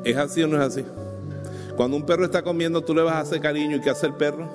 ¿Es 0.05 0.19
así 0.19 0.43
o 0.43 0.47
no 0.47 0.59
es 0.59 0.65
así? 0.65 0.85
Cuando 1.79 1.97
un 1.97 2.05
perro 2.05 2.27
está 2.27 2.43
comiendo, 2.43 2.83
tú 2.83 2.95
le 2.95 3.01
vas 3.01 3.15
a 3.15 3.21
hacer 3.21 3.41
cariño. 3.41 3.79
¿Y 3.79 3.81
qué 3.81 3.89
hace 3.89 4.09
el 4.09 4.13
perro? 4.13 4.51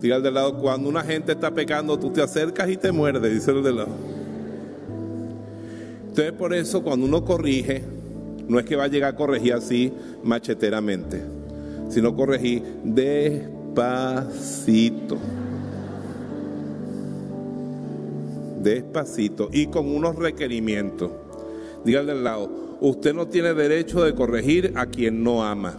Diga 0.00 0.16
al 0.16 0.24
de 0.24 0.32
lado, 0.32 0.58
cuando 0.58 0.88
una 0.88 1.04
gente 1.04 1.30
está 1.30 1.52
pecando, 1.52 1.96
tú 1.96 2.10
te 2.10 2.20
acercas 2.20 2.68
y 2.70 2.76
te 2.76 2.90
muerde, 2.90 3.32
dice 3.32 3.52
el 3.52 3.62
de 3.62 3.72
lado. 3.72 3.94
Entonces, 6.08 6.32
por 6.32 6.52
eso, 6.52 6.82
cuando 6.82 7.06
uno 7.06 7.24
corrige, 7.24 7.84
no 8.48 8.58
es 8.58 8.64
que 8.64 8.76
va 8.76 8.84
a 8.84 8.88
llegar 8.88 9.12
a 9.14 9.16
corregir 9.16 9.54
así 9.54 9.92
macheteramente, 10.22 11.22
sino 11.88 12.14
corregir 12.14 12.62
despacito. 12.84 13.56
Despacito 18.62 19.48
y 19.52 19.66
con 19.66 19.86
unos 19.94 20.16
requerimientos. 20.16 21.10
Dígale 21.84 22.12
al 22.12 22.24
lado, 22.24 22.78
usted 22.80 23.12
no 23.14 23.26
tiene 23.28 23.52
derecho 23.52 24.02
de 24.02 24.14
corregir 24.14 24.72
a 24.76 24.86
quien 24.86 25.22
no 25.22 25.44
ama. 25.44 25.74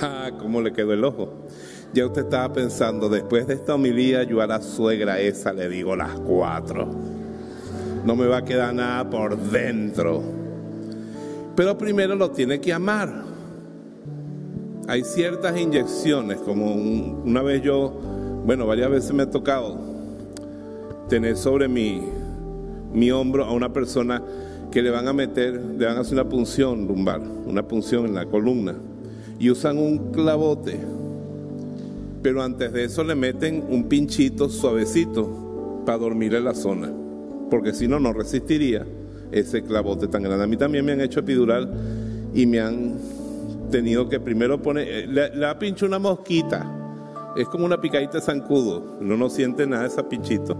Ah, 0.00 0.30
¿cómo 0.38 0.60
le 0.60 0.72
quedó 0.72 0.92
el 0.92 1.04
ojo? 1.04 1.46
Ya 1.94 2.06
usted 2.06 2.22
estaba 2.22 2.52
pensando, 2.52 3.08
después 3.08 3.46
de 3.46 3.54
esta 3.54 3.74
homilía, 3.74 4.22
yo 4.24 4.40
a 4.40 4.46
la 4.46 4.60
suegra 4.60 5.20
esa 5.20 5.52
le 5.52 5.68
digo 5.68 5.94
las 5.94 6.18
cuatro 6.20 7.11
no 8.04 8.16
me 8.16 8.26
va 8.26 8.38
a 8.38 8.44
quedar 8.44 8.74
nada 8.74 9.08
por 9.08 9.36
dentro. 9.36 10.22
Pero 11.54 11.78
primero 11.78 12.14
lo 12.14 12.30
tiene 12.30 12.60
que 12.60 12.72
amar. 12.72 13.24
Hay 14.88 15.04
ciertas 15.04 15.58
inyecciones, 15.58 16.38
como 16.38 16.74
una 16.74 17.42
vez 17.42 17.62
yo, 17.62 17.92
bueno, 18.44 18.66
varias 18.66 18.90
veces 18.90 19.12
me 19.12 19.22
ha 19.22 19.30
tocado 19.30 19.78
tener 21.08 21.36
sobre 21.36 21.68
mi, 21.68 22.02
mi 22.92 23.10
hombro 23.10 23.44
a 23.44 23.52
una 23.52 23.72
persona 23.72 24.22
que 24.72 24.82
le 24.82 24.90
van 24.90 25.06
a 25.06 25.12
meter, 25.12 25.54
le 25.54 25.86
van 25.86 25.98
a 25.98 26.00
hacer 26.00 26.14
una 26.14 26.28
punción 26.28 26.86
lumbar, 26.88 27.20
una 27.20 27.62
punción 27.68 28.06
en 28.06 28.14
la 28.14 28.26
columna, 28.26 28.74
y 29.38 29.50
usan 29.50 29.78
un 29.78 30.10
clavote, 30.10 30.80
pero 32.22 32.42
antes 32.42 32.72
de 32.72 32.84
eso 32.84 33.04
le 33.04 33.14
meten 33.14 33.62
un 33.68 33.84
pinchito 33.84 34.48
suavecito 34.48 35.82
para 35.84 35.98
dormir 35.98 36.34
en 36.34 36.44
la 36.44 36.54
zona 36.54 37.01
porque 37.52 37.74
si 37.74 37.86
no, 37.86 38.00
no 38.00 38.14
resistiría 38.14 38.86
ese 39.30 39.62
clavote 39.62 40.08
tan 40.08 40.22
grande. 40.22 40.44
A 40.44 40.46
mí 40.46 40.56
también 40.56 40.86
me 40.86 40.92
han 40.92 41.02
hecho 41.02 41.20
epidural 41.20 41.70
y 42.32 42.46
me 42.46 42.60
han 42.60 42.94
tenido 43.70 44.08
que 44.08 44.18
primero 44.18 44.62
poner, 44.62 44.88
eh, 44.88 45.06
le, 45.06 45.44
ha 45.44 45.58
pincho 45.58 45.84
una 45.84 45.98
mosquita, 45.98 46.66
es 47.36 47.46
como 47.48 47.66
una 47.66 47.78
picadita 47.78 48.12
de 48.12 48.20
zancudo, 48.22 48.96
uno 49.02 49.18
no 49.18 49.28
siente 49.28 49.66
nada 49.66 49.82
de 49.82 49.88
ese 49.88 50.02
pinchito. 50.02 50.56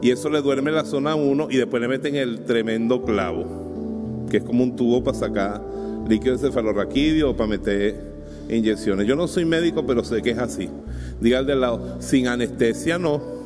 Y 0.00 0.10
eso 0.10 0.30
le 0.30 0.40
duerme 0.40 0.72
la 0.72 0.86
zona 0.86 1.14
1 1.14 1.48
y 1.50 1.58
después 1.58 1.82
le 1.82 1.88
meten 1.88 2.16
el 2.16 2.46
tremendo 2.46 3.02
clavo, 3.02 4.24
que 4.30 4.38
es 4.38 4.42
como 4.42 4.64
un 4.64 4.74
tubo 4.74 5.04
para 5.04 5.18
sacar 5.18 5.60
líquido 6.08 6.38
cefalorraquídeo 6.38 7.32
o 7.32 7.36
para 7.36 7.50
meter 7.50 7.94
inyecciones. 8.48 9.06
Yo 9.06 9.16
no 9.16 9.28
soy 9.28 9.44
médico, 9.44 9.86
pero 9.86 10.02
sé 10.02 10.22
que 10.22 10.30
es 10.30 10.38
así. 10.38 10.70
Diga 11.20 11.40
al 11.40 11.46
de 11.46 11.56
lado, 11.56 11.98
sin 12.00 12.26
anestesia 12.26 12.98
no 12.98 13.41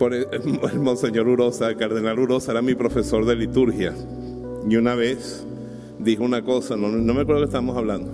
por 0.00 0.14
el, 0.14 0.80
Monseñor 0.80 1.28
Urosa, 1.28 1.68
el 1.68 1.76
Cardenal 1.76 2.18
Urosa 2.18 2.52
era 2.52 2.62
mi 2.62 2.74
profesor 2.74 3.26
de 3.26 3.36
liturgia. 3.36 3.94
Y 4.68 4.76
una 4.76 4.94
vez 4.94 5.44
dijo 5.98 6.24
una 6.24 6.42
cosa, 6.42 6.74
no, 6.74 6.88
me 6.88 7.20
acuerdo 7.20 7.42
qué 7.42 7.44
estábamos 7.44 7.76
hablando. 7.76 8.10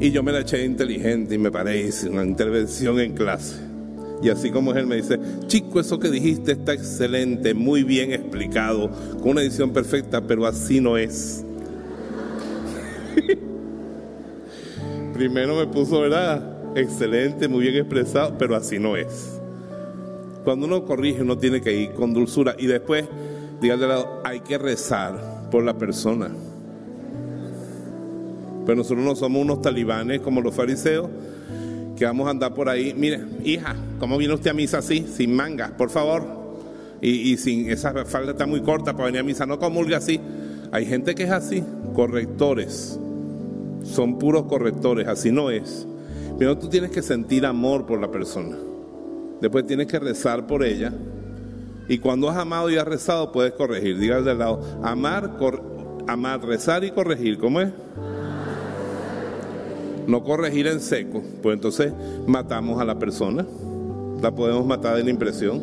Y 0.00 0.10
yo 0.10 0.24
me 0.24 0.32
la 0.32 0.40
eché 0.40 0.64
inteligente 0.64 1.36
y 1.36 1.38
me 1.38 1.52
parece 1.52 2.08
una 2.08 2.24
intervención 2.24 2.98
en 2.98 3.14
clase. 3.14 3.60
Y 4.24 4.28
así 4.28 4.50
como 4.50 4.74
él 4.74 4.88
me 4.88 4.96
dice, 4.96 5.20
chico, 5.46 5.78
eso 5.78 6.00
que 6.00 6.10
dijiste 6.10 6.50
está 6.52 6.72
excelente, 6.72 7.54
muy 7.54 7.84
bien 7.84 8.12
explicado, 8.12 8.90
con 9.20 9.30
una 9.30 9.42
edición 9.42 9.72
perfecta, 9.72 10.20
pero 10.20 10.46
así 10.46 10.80
no 10.80 10.96
es. 10.96 11.44
Primero 15.14 15.54
me 15.56 15.66
puso, 15.68 16.00
¿verdad? 16.00 16.76
Excelente, 16.76 17.46
muy 17.46 17.60
bien 17.60 17.76
expresado, 17.76 18.36
pero 18.36 18.56
así 18.56 18.80
no 18.80 18.96
es. 18.96 19.41
Cuando 20.44 20.66
uno 20.66 20.84
corrige, 20.84 21.22
uno 21.22 21.38
tiene 21.38 21.60
que 21.60 21.72
ir 21.72 21.92
con 21.92 22.12
dulzura 22.12 22.56
y 22.58 22.66
después, 22.66 23.06
dígale 23.60 23.84
al 23.84 23.88
lado, 23.88 24.20
hay 24.24 24.40
que 24.40 24.58
rezar 24.58 25.48
por 25.50 25.62
la 25.62 25.74
persona. 25.78 26.30
Pero 28.66 28.76
nosotros 28.76 29.04
no 29.04 29.14
somos 29.14 29.42
unos 29.42 29.62
talibanes 29.62 30.20
como 30.20 30.40
los 30.40 30.54
fariseos 30.54 31.08
que 31.96 32.04
vamos 32.04 32.26
a 32.26 32.30
andar 32.30 32.54
por 32.54 32.68
ahí. 32.68 32.94
Mire, 32.96 33.20
hija, 33.44 33.76
¿cómo 33.98 34.16
viene 34.18 34.34
usted 34.34 34.50
a 34.50 34.54
misa 34.54 34.78
así? 34.78 35.06
Sin 35.08 35.34
manga, 35.34 35.76
por 35.76 35.90
favor. 35.90 36.42
Y, 37.00 37.36
sin 37.36 37.68
esa 37.68 38.04
falda 38.04 38.30
está 38.30 38.46
muy 38.46 38.60
corta 38.60 38.92
para 38.92 39.06
venir 39.06 39.20
a 39.20 39.24
misa, 39.24 39.44
no 39.44 39.58
comulgue 39.58 39.96
así. 39.96 40.20
Hay 40.70 40.86
gente 40.86 41.16
que 41.16 41.24
es 41.24 41.30
así, 41.30 41.62
correctores. 41.94 42.98
Son 43.82 44.18
puros 44.18 44.44
correctores, 44.44 45.08
así 45.08 45.32
no 45.32 45.50
es. 45.50 45.86
Pero 46.38 46.56
tú 46.58 46.68
tienes 46.68 46.92
que 46.92 47.02
sentir 47.02 47.44
amor 47.44 47.86
por 47.86 48.00
la 48.00 48.10
persona. 48.10 48.56
Después 49.42 49.66
tienes 49.66 49.88
que 49.88 49.98
rezar 49.98 50.46
por 50.46 50.64
ella. 50.64 50.92
Y 51.88 51.98
cuando 51.98 52.30
has 52.30 52.36
amado 52.36 52.70
y 52.70 52.76
has 52.76 52.86
rezado, 52.86 53.32
puedes 53.32 53.52
corregir. 53.54 53.98
Diga 53.98 54.18
al 54.18 54.38
lado, 54.38 54.62
amar, 54.84 55.36
amar, 56.06 56.44
rezar 56.44 56.84
y 56.84 56.92
corregir. 56.92 57.38
¿Cómo 57.38 57.60
es? 57.60 57.68
No 60.06 60.22
corregir 60.22 60.68
en 60.68 60.78
seco. 60.78 61.24
Pues 61.42 61.54
entonces 61.54 61.92
matamos 62.24 62.80
a 62.80 62.84
la 62.84 63.00
persona. 63.00 63.44
La 64.22 64.30
podemos 64.30 64.64
matar 64.64 64.96
de 64.96 65.02
la 65.02 65.10
impresión. 65.10 65.60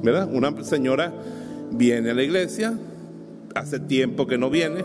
¿Verdad? 0.00 0.30
Una 0.32 0.62
señora 0.62 1.12
viene 1.72 2.10
a 2.10 2.14
la 2.14 2.22
iglesia, 2.22 2.78
hace 3.56 3.80
tiempo 3.80 4.28
que 4.28 4.38
no 4.38 4.48
viene, 4.48 4.84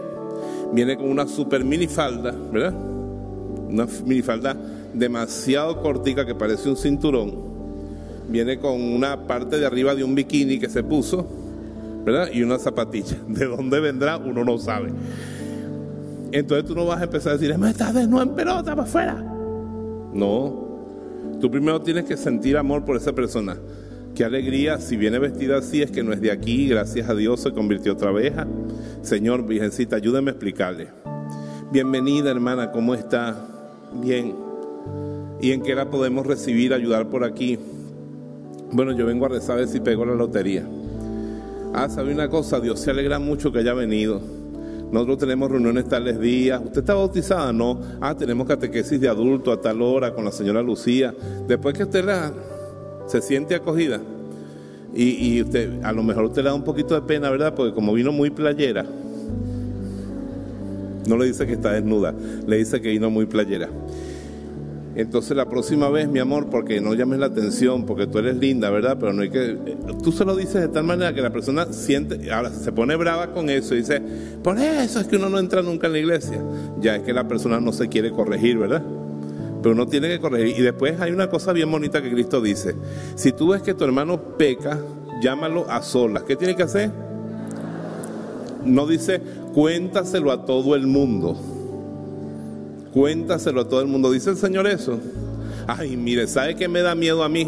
viene 0.74 0.97
con 0.97 1.07
una 1.07 1.27
super 1.27 1.63
minifalda, 1.63 2.33
¿verdad? 2.51 2.74
Una 2.74 3.88
minifalda 4.05 4.57
demasiado 4.93 5.83
cortica 5.83 6.25
que 6.25 6.33
parece 6.33 6.67
un 6.67 6.77
cinturón 6.77 7.46
viene 8.29 8.60
con 8.60 8.81
una 8.81 9.27
parte 9.27 9.60
de 9.60 9.65
arriba 9.65 9.96
de 9.96 10.03
un 10.03 10.15
bikini 10.15 10.60
que 10.60 10.69
se 10.69 10.84
puso, 10.84 11.27
¿verdad? 12.05 12.29
Y 12.34 12.43
una 12.43 12.60
zapatilla. 12.60 13.17
¿De 13.27 13.46
dónde 13.46 13.79
vendrá? 13.79 14.17
Uno 14.17 14.43
no 14.43 14.57
sabe. 14.57 14.91
Entonces 16.31 16.65
tú 16.65 16.75
no 16.75 16.86
vas 16.86 17.00
a 17.01 17.05
empezar 17.05 17.34
a 17.34 17.38
decir, 17.38 17.57
me 17.57 17.69
estás 17.69 17.93
de 17.93 18.05
nuevo 18.07 18.29
en 18.29 18.36
pelota 18.36 18.75
para 18.75 18.84
afuera. 18.84 19.13
No. 20.13 20.67
Tú 21.39 21.50
primero 21.50 21.81
tienes 21.81 22.05
que 22.05 22.17
sentir 22.17 22.57
amor 22.57 22.84
por 22.84 22.98
esa 22.98 23.13
persona. 23.13 23.57
Qué 24.15 24.25
alegría, 24.25 24.79
si 24.79 24.98
viene 24.98 25.19
vestida 25.19 25.57
así 25.57 25.84
es 25.84 25.91
que 25.91 26.03
no 26.03 26.12
es 26.12 26.19
de 26.19 26.31
aquí, 26.31 26.67
gracias 26.67 27.07
a 27.07 27.13
Dios 27.13 27.39
se 27.39 27.51
convirtió 27.51 27.93
otra 27.93 28.10
abeja. 28.10 28.48
Señor, 29.03 29.46
Virgencita, 29.46 29.96
ayúdame 29.96 30.31
a 30.31 30.34
explicarle. 30.34 30.88
Bienvenida 31.72 32.31
hermana, 32.31 32.72
¿cómo 32.72 32.96
está? 32.96 33.36
Bien. 34.01 34.34
¿Y 35.39 35.51
en 35.51 35.62
qué 35.62 35.75
la 35.75 35.91
podemos 35.91 36.25
recibir, 36.25 36.74
ayudar 36.74 37.10
por 37.10 37.24
aquí? 37.24 37.60
Bueno, 38.71 38.91
yo 38.91 39.05
vengo 39.05 39.25
a 39.25 39.29
rezar 39.29 39.65
si 39.67 39.79
pego 39.79 40.05
la 40.05 40.13
lotería. 40.13 40.65
Ah, 41.74 41.89
¿sabe 41.89 42.13
una 42.13 42.29
cosa? 42.29 42.59
Dios 42.59 42.79
se 42.79 42.91
alegra 42.91 43.19
mucho 43.19 43.51
que 43.51 43.59
haya 43.59 43.74
venido. 43.74 44.21
Nosotros 44.91 45.17
tenemos 45.19 45.51
reuniones 45.51 45.88
tales 45.88 46.19
días. 46.19 46.62
¿Usted 46.63 46.79
está 46.79 46.93
bautizada? 46.93 47.53
No. 47.53 47.79
Ah, 48.01 48.15
tenemos 48.15 48.47
catequesis 48.47 49.00
de 49.00 49.07
adulto 49.07 49.51
a 49.51 49.62
tal 49.62 49.81
hora 49.81 50.13
con 50.13 50.25
la 50.25 50.31
señora 50.31 50.62
Lucía. 50.62 51.13
Después 51.47 51.75
que 51.75 51.83
usted 51.83 52.05
la, 52.05 52.33
se 53.07 53.21
siente 53.21 53.55
acogida. 53.55 54.01
Y, 54.93 55.36
y 55.36 55.41
usted, 55.41 55.83
a 55.83 55.91
lo 55.91 56.03
mejor 56.03 56.25
usted 56.25 56.43
le 56.43 56.50
da 56.50 56.55
un 56.55 56.63
poquito 56.63 56.95
de 56.95 57.01
pena, 57.01 57.29
¿verdad? 57.29 57.53
Porque 57.53 57.74
como 57.74 57.93
vino 57.93 58.12
muy 58.12 58.29
playera. 58.29 58.86
No 61.07 61.15
le 61.17 61.25
dice 61.25 61.47
que 61.47 61.53
está 61.53 61.71
desnuda, 61.71 62.13
le 62.45 62.57
dice 62.57 62.81
que 62.81 62.89
vino 62.89 63.09
muy 63.09 63.25
playera. 63.25 63.69
Entonces 64.97 65.37
la 65.37 65.47
próxima 65.47 65.89
vez, 65.89 66.09
mi 66.09 66.17
amor, 66.17 66.47
porque 66.49 66.81
no 66.81 66.95
llames 66.95 67.19
la 67.19 67.27
atención, 67.27 67.85
porque 67.85 68.07
tú 68.07 68.17
eres 68.17 68.35
linda, 68.37 68.71
¿verdad? 68.71 68.97
Pero 68.99 69.13
no 69.13 69.21
hay 69.21 69.29
que... 69.29 69.55
Tú 70.03 70.11
se 70.11 70.25
lo 70.25 70.35
dices 70.35 70.59
de 70.59 70.69
tal 70.69 70.85
manera 70.85 71.13
que 71.13 71.21
la 71.21 71.29
persona 71.29 71.71
siente, 71.71 72.31
ahora 72.31 72.49
se 72.49 72.71
pone 72.71 72.95
brava 72.95 73.31
con 73.31 73.47
eso 73.51 73.75
y 73.75 73.79
dice, 73.79 74.01
por 74.41 74.57
eso 74.57 74.99
es 74.99 75.05
que 75.05 75.17
uno 75.17 75.29
no 75.29 75.37
entra 75.37 75.61
nunca 75.61 75.85
en 75.85 75.93
la 75.93 75.99
iglesia. 75.99 76.41
Ya 76.81 76.95
es 76.95 77.03
que 77.03 77.13
la 77.13 77.27
persona 77.27 77.59
no 77.59 77.71
se 77.73 77.89
quiere 77.89 78.09
corregir, 78.09 78.57
¿verdad? 78.57 78.81
Pero 79.61 79.75
uno 79.75 79.85
tiene 79.85 80.09
que 80.09 80.19
corregir. 80.19 80.57
Y 80.57 80.63
después 80.63 80.99
hay 80.99 81.11
una 81.11 81.29
cosa 81.29 81.53
bien 81.53 81.71
bonita 81.71 82.01
que 82.01 82.09
Cristo 82.09 82.41
dice. 82.41 82.75
Si 83.13 83.33
tú 83.33 83.49
ves 83.49 83.61
que 83.61 83.75
tu 83.75 83.83
hermano 83.83 84.19
peca, 84.35 84.79
llámalo 85.21 85.69
a 85.69 85.83
solas. 85.83 86.23
¿Qué 86.23 86.35
tiene 86.35 86.55
que 86.55 86.63
hacer? 86.63 86.89
No 88.65 88.87
dice, 88.87 89.21
cuéntaselo 89.53 90.31
a 90.31 90.43
todo 90.43 90.75
el 90.75 90.87
mundo. 90.87 91.37
Cuéntaselo 92.97 93.61
a 93.61 93.69
todo 93.69 93.79
el 93.81 93.85
mundo. 93.85 94.11
¿Dice 94.11 94.31
el 94.31 94.37
Señor 94.37 94.65
eso? 94.65 94.99
Ay, 95.67 95.95
mire, 95.95 96.25
¿sabe 96.25 96.55
qué 96.55 96.67
me 96.67 96.81
da 96.81 96.95
miedo 96.95 97.23
a 97.23 97.29
mí? 97.29 97.47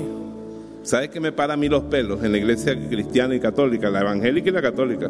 ¿Sabe 0.84 1.10
qué 1.10 1.20
me 1.20 1.32
para 1.32 1.56
a 1.56 1.58
mí 1.58 1.68
los 1.68 1.86
pelos 1.86 2.24
en 2.24 2.34
la 2.34 2.38
iglesia 2.38 2.78
cristiana 2.88 3.34
y 3.34 3.40
católica, 3.40 3.90
la 3.90 4.02
evangélica 4.02 4.50
y 4.50 4.52
la 4.52 4.62
católica? 4.62 5.10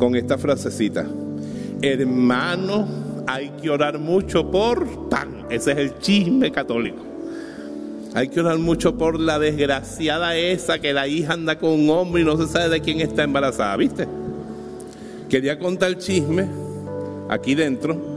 Con 0.00 0.16
esta 0.16 0.36
frasecita. 0.36 1.06
Hermano, 1.80 2.88
hay 3.28 3.50
que 3.62 3.70
orar 3.70 4.00
mucho 4.00 4.50
por 4.50 5.08
pan. 5.08 5.46
Ese 5.48 5.70
es 5.70 5.78
el 5.78 5.98
chisme 6.00 6.50
católico. 6.50 6.98
Hay 8.14 8.30
que 8.30 8.40
orar 8.40 8.58
mucho 8.58 8.98
por 8.98 9.20
la 9.20 9.38
desgraciada 9.38 10.36
esa 10.36 10.80
que 10.80 10.92
la 10.92 11.06
hija 11.06 11.34
anda 11.34 11.56
con 11.60 11.70
un 11.70 11.88
hombre 11.90 12.22
y 12.22 12.24
no 12.24 12.36
se 12.36 12.52
sabe 12.52 12.68
de 12.68 12.80
quién 12.80 13.00
está 13.00 13.22
embarazada, 13.22 13.76
¿viste? 13.76 14.08
Quería 15.30 15.56
contar 15.60 15.90
el 15.90 15.98
chisme 15.98 16.48
aquí 17.28 17.54
dentro, 17.54 18.11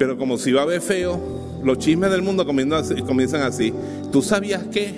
pero 0.00 0.16
como 0.16 0.38
si 0.38 0.48
iba 0.48 0.62
a 0.62 0.64
ver 0.64 0.80
feo, 0.80 1.20
los 1.62 1.76
chismes 1.76 2.10
del 2.10 2.22
mundo 2.22 2.46
comienzan 2.46 3.42
así. 3.42 3.70
¿Tú 4.10 4.22
sabías 4.22 4.64
qué? 4.72 4.94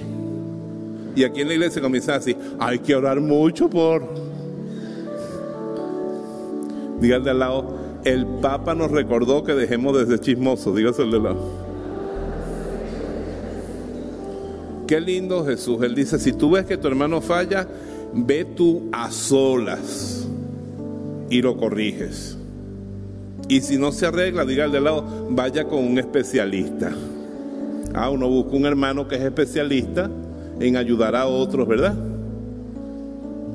Y 1.16 1.24
aquí 1.24 1.40
en 1.40 1.48
la 1.48 1.54
iglesia 1.54 1.82
comienzan 1.82 2.20
así. 2.20 2.36
Hay 2.60 2.78
que 2.78 2.94
orar 2.94 3.20
mucho 3.20 3.68
por... 3.68 4.06
Dígale 7.00 7.30
al 7.30 7.38
lado, 7.40 7.74
el 8.04 8.24
Papa 8.40 8.76
nos 8.76 8.92
recordó 8.92 9.42
que 9.42 9.54
dejemos 9.54 9.98
de 9.98 10.06
ser 10.06 10.20
chismosos. 10.20 10.76
Dígase 10.76 11.02
al 11.02 11.10
de 11.10 11.18
lado. 11.18 11.50
Qué 14.86 15.00
lindo 15.00 15.44
Jesús. 15.44 15.82
Él 15.82 15.96
dice, 15.96 16.16
si 16.20 16.32
tú 16.32 16.52
ves 16.52 16.64
que 16.64 16.76
tu 16.76 16.86
hermano 16.86 17.20
falla, 17.20 17.66
ve 18.14 18.44
tú 18.44 18.88
a 18.92 19.10
solas 19.10 20.28
y 21.28 21.42
lo 21.42 21.56
corriges. 21.56 22.38
Y 23.48 23.60
si 23.60 23.76
no 23.76 23.92
se 23.92 24.06
arregla, 24.06 24.44
diga 24.44 24.64
al 24.64 24.72
de 24.72 24.80
lado, 24.80 25.26
vaya 25.30 25.64
con 25.64 25.84
un 25.84 25.98
especialista. 25.98 26.92
Ah, 27.94 28.08
uno 28.10 28.28
busca 28.28 28.56
un 28.56 28.66
hermano 28.66 29.06
que 29.06 29.16
es 29.16 29.22
especialista 29.22 30.10
en 30.60 30.76
ayudar 30.76 31.14
a 31.14 31.26
otros, 31.26 31.66
¿verdad? 31.68 31.94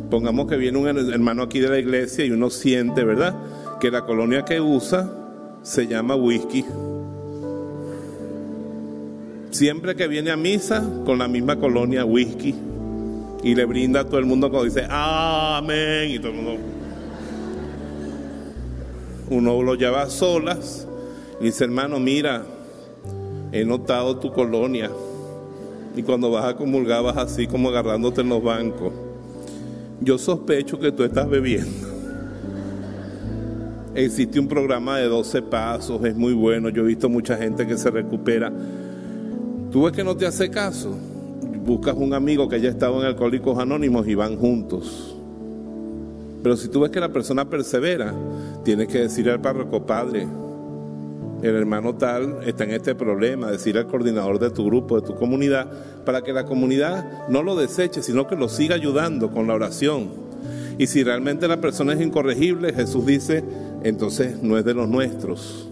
Pongamos 0.10 0.48
que 0.48 0.58
viene 0.58 0.78
un 0.78 0.88
hermano 0.88 1.44
aquí 1.44 1.60
de 1.60 1.70
la 1.70 1.80
iglesia 1.80 2.26
y 2.26 2.32
uno 2.32 2.50
siente, 2.50 3.04
¿verdad? 3.04 3.36
Que 3.80 3.92
la 3.92 4.06
colonia 4.06 4.46
que 4.46 4.62
usa 4.62 5.10
se 5.64 5.88
llama 5.88 6.16
whisky. 6.16 6.64
Siempre 9.50 9.96
que 9.96 10.08
viene 10.08 10.32
a 10.32 10.38
misa 10.38 10.84
con 11.06 11.18
la 11.18 11.28
misma 11.28 11.58
colonia 11.58 12.06
whisky 12.06 12.54
y 13.44 13.56
le 13.56 13.66
brinda 13.66 14.02
a 14.02 14.04
todo 14.06 14.20
el 14.20 14.26
mundo 14.26 14.50
cuando 14.50 14.66
dice 14.66 14.86
amén 14.90 16.12
y 16.12 16.20
todo 16.20 16.32
el 16.32 16.36
mundo 16.36 16.58
uno 19.30 19.62
lo 19.62 19.76
lleva 19.76 20.04
a 20.04 20.10
solas 20.10 20.88
y 21.40 21.46
dice, 21.46 21.66
hermano, 21.66 22.00
mira, 22.00 22.46
he 23.52 23.66
notado 23.66 24.18
tu 24.18 24.32
colonia. 24.32 24.90
Y 25.96 26.04
cuando 26.04 26.30
vas 26.30 26.46
a 26.46 26.56
comulgar 26.56 27.04
vas 27.04 27.18
así 27.18 27.48
como 27.48 27.70
agarrándote 27.70 28.22
en 28.22 28.30
los 28.30 28.44
bancos. 28.44 28.94
Yo 30.00 30.18
sospecho 30.18 30.80
que 30.80 30.92
tú 30.92 31.04
estás 31.04 31.28
bebiendo. 31.28 31.88
Existe 33.96 34.40
un 34.40 34.48
programa 34.48 35.00
de 35.00 35.08
12 35.08 35.42
pasos, 35.42 36.06
es 36.06 36.16
muy 36.16 36.34
bueno. 36.34 36.70
Yo 36.70 36.84
he 36.84 36.86
visto 36.86 37.10
mucha 37.10 37.36
gente 37.36 37.66
que 37.66 37.78
se 37.78 37.90
recupera. 37.90 38.54
Tú 39.72 39.84
ves 39.84 39.94
que 39.94 40.04
no 40.04 40.16
te 40.16 40.28
hace 40.28 40.52
caso. 40.52 40.96
Buscas 41.66 41.96
un 41.96 42.14
amigo 42.14 42.48
que 42.48 42.58
haya 42.58 42.70
estado 42.70 43.00
en 43.02 43.08
Alcohólicos 43.08 43.58
Anónimos 43.58 44.08
y 44.08 44.14
van 44.14 44.38
juntos. 44.38 45.07
Pero 46.48 46.56
si 46.56 46.70
tú 46.70 46.80
ves 46.80 46.92
que 46.92 47.02
la 47.02 47.12
persona 47.12 47.50
persevera, 47.50 48.14
tienes 48.64 48.88
que 48.88 49.00
decir 49.00 49.30
al 49.30 49.42
párroco, 49.42 49.86
padre, 49.86 50.26
el 51.42 51.54
hermano 51.54 51.96
tal 51.96 52.38
está 52.46 52.64
en 52.64 52.72
este 52.72 52.96
problema, 52.96 53.52
decir 53.52 53.78
al 53.78 53.86
coordinador 53.86 54.40
de 54.40 54.50
tu 54.50 54.66
grupo, 54.66 54.98
de 55.02 55.06
tu 55.06 55.14
comunidad, 55.14 55.68
para 56.06 56.22
que 56.22 56.32
la 56.32 56.46
comunidad 56.46 57.28
no 57.28 57.44
lo 57.44 57.58
deseche, 57.58 58.02
sino 58.02 58.28
que 58.28 58.38
lo 58.38 58.48
siga 58.48 58.76
ayudando 58.76 59.30
con 59.30 59.46
la 59.46 59.56
oración. 59.56 60.08
Y 60.78 60.88
si 60.88 61.04
realmente 61.04 61.50
la 61.50 61.60
persona 61.60 61.92
es 61.92 62.00
incorregible, 62.00 62.72
Jesús 62.72 63.06
dice, 63.06 63.44
entonces 63.84 64.42
no 64.42 64.58
es 64.58 64.64
de 64.64 64.74
los 64.74 64.88
nuestros. 64.88 65.68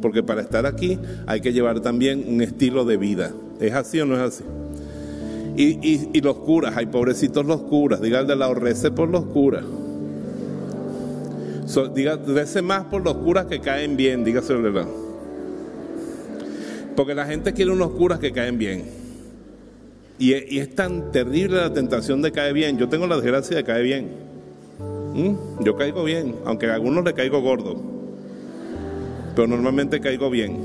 Porque 0.00 0.22
para 0.22 0.40
estar 0.40 0.64
aquí 0.64 0.98
hay 1.26 1.42
que 1.42 1.52
llevar 1.52 1.80
también 1.80 2.24
un 2.26 2.40
estilo 2.40 2.86
de 2.86 2.96
vida. 2.96 3.32
¿Es 3.60 3.74
así 3.74 4.00
o 4.00 4.06
no 4.06 4.14
es 4.14 4.22
así? 4.22 4.44
Y, 5.58 6.22
los 6.22 6.38
curas, 6.38 6.74
hay 6.74 6.86
pobrecitos 6.86 7.44
los 7.44 7.60
curas, 7.60 8.00
diga 8.00 8.24
de 8.24 8.34
la 8.34 8.54
rece 8.54 8.90
por 8.90 9.10
los 9.10 9.26
curas. 9.26 9.64
Diga, 11.94 12.16
rece 12.26 12.62
más 12.62 12.84
por 12.84 13.04
los 13.04 13.14
curas 13.16 13.46
que 13.46 13.60
caen 13.60 13.96
bien, 13.96 14.24
dígase 14.24 14.54
verdad. 14.54 14.86
Porque 16.96 17.14
la 17.14 17.26
gente 17.26 17.52
quiere 17.52 17.70
unos 17.70 17.90
curas 17.92 18.18
que 18.18 18.32
caen 18.32 18.58
bien. 18.58 18.84
Y, 20.18 20.34
es 20.34 20.74
tan 20.74 21.12
terrible 21.12 21.56
la 21.56 21.72
tentación 21.72 22.20
de 22.20 22.30
caer 22.30 22.52
bien. 22.52 22.76
Yo 22.76 22.88
tengo 22.88 23.06
la 23.06 23.16
desgracia 23.16 23.56
de 23.56 23.64
caer 23.64 23.84
bien. 23.84 24.10
¿Mm? 25.14 25.64
Yo 25.64 25.76
caigo 25.76 26.04
bien, 26.04 26.36
aunque 26.44 26.66
a 26.66 26.74
algunos 26.74 27.04
le 27.04 27.14
caigo 27.14 27.40
gordo. 27.40 27.80
Pero 29.34 29.48
normalmente 29.48 29.98
caigo 30.00 30.28
bien. 30.28 30.58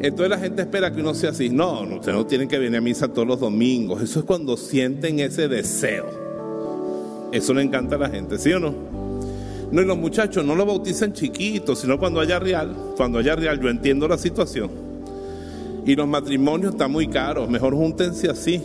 Entonces 0.00 0.28
la 0.28 0.38
gente 0.38 0.62
espera 0.62 0.92
que 0.92 1.00
uno 1.00 1.14
sea 1.14 1.30
así. 1.30 1.48
No, 1.48 1.86
no, 1.86 1.96
ustedes 1.96 2.16
no 2.16 2.26
tienen 2.26 2.48
que 2.48 2.58
venir 2.58 2.78
a 2.78 2.80
misa 2.80 3.06
todos 3.06 3.28
los 3.28 3.38
domingos. 3.38 4.02
Eso 4.02 4.18
es 4.18 4.24
cuando 4.24 4.56
sienten 4.56 5.20
ese 5.20 5.46
deseo. 5.46 6.24
Eso 7.30 7.54
le 7.54 7.62
encanta 7.62 7.94
a 7.94 7.98
la 7.98 8.08
gente, 8.08 8.36
¿sí 8.38 8.52
o 8.52 8.58
no? 8.58 9.03
No, 9.74 9.82
y 9.82 9.86
los 9.86 9.98
muchachos 9.98 10.44
no 10.44 10.54
lo 10.54 10.64
bautizan 10.64 11.12
chiquitos, 11.12 11.80
sino 11.80 11.98
cuando 11.98 12.20
haya 12.20 12.38
real. 12.38 12.76
Cuando 12.96 13.18
haya 13.18 13.34
real, 13.34 13.60
yo 13.60 13.68
entiendo 13.68 14.06
la 14.06 14.16
situación. 14.16 14.70
Y 15.84 15.96
los 15.96 16.06
matrimonios 16.06 16.74
están 16.74 16.92
muy 16.92 17.08
caros. 17.08 17.50
Mejor 17.50 17.74
júntense 17.74 18.30
así. 18.30 18.62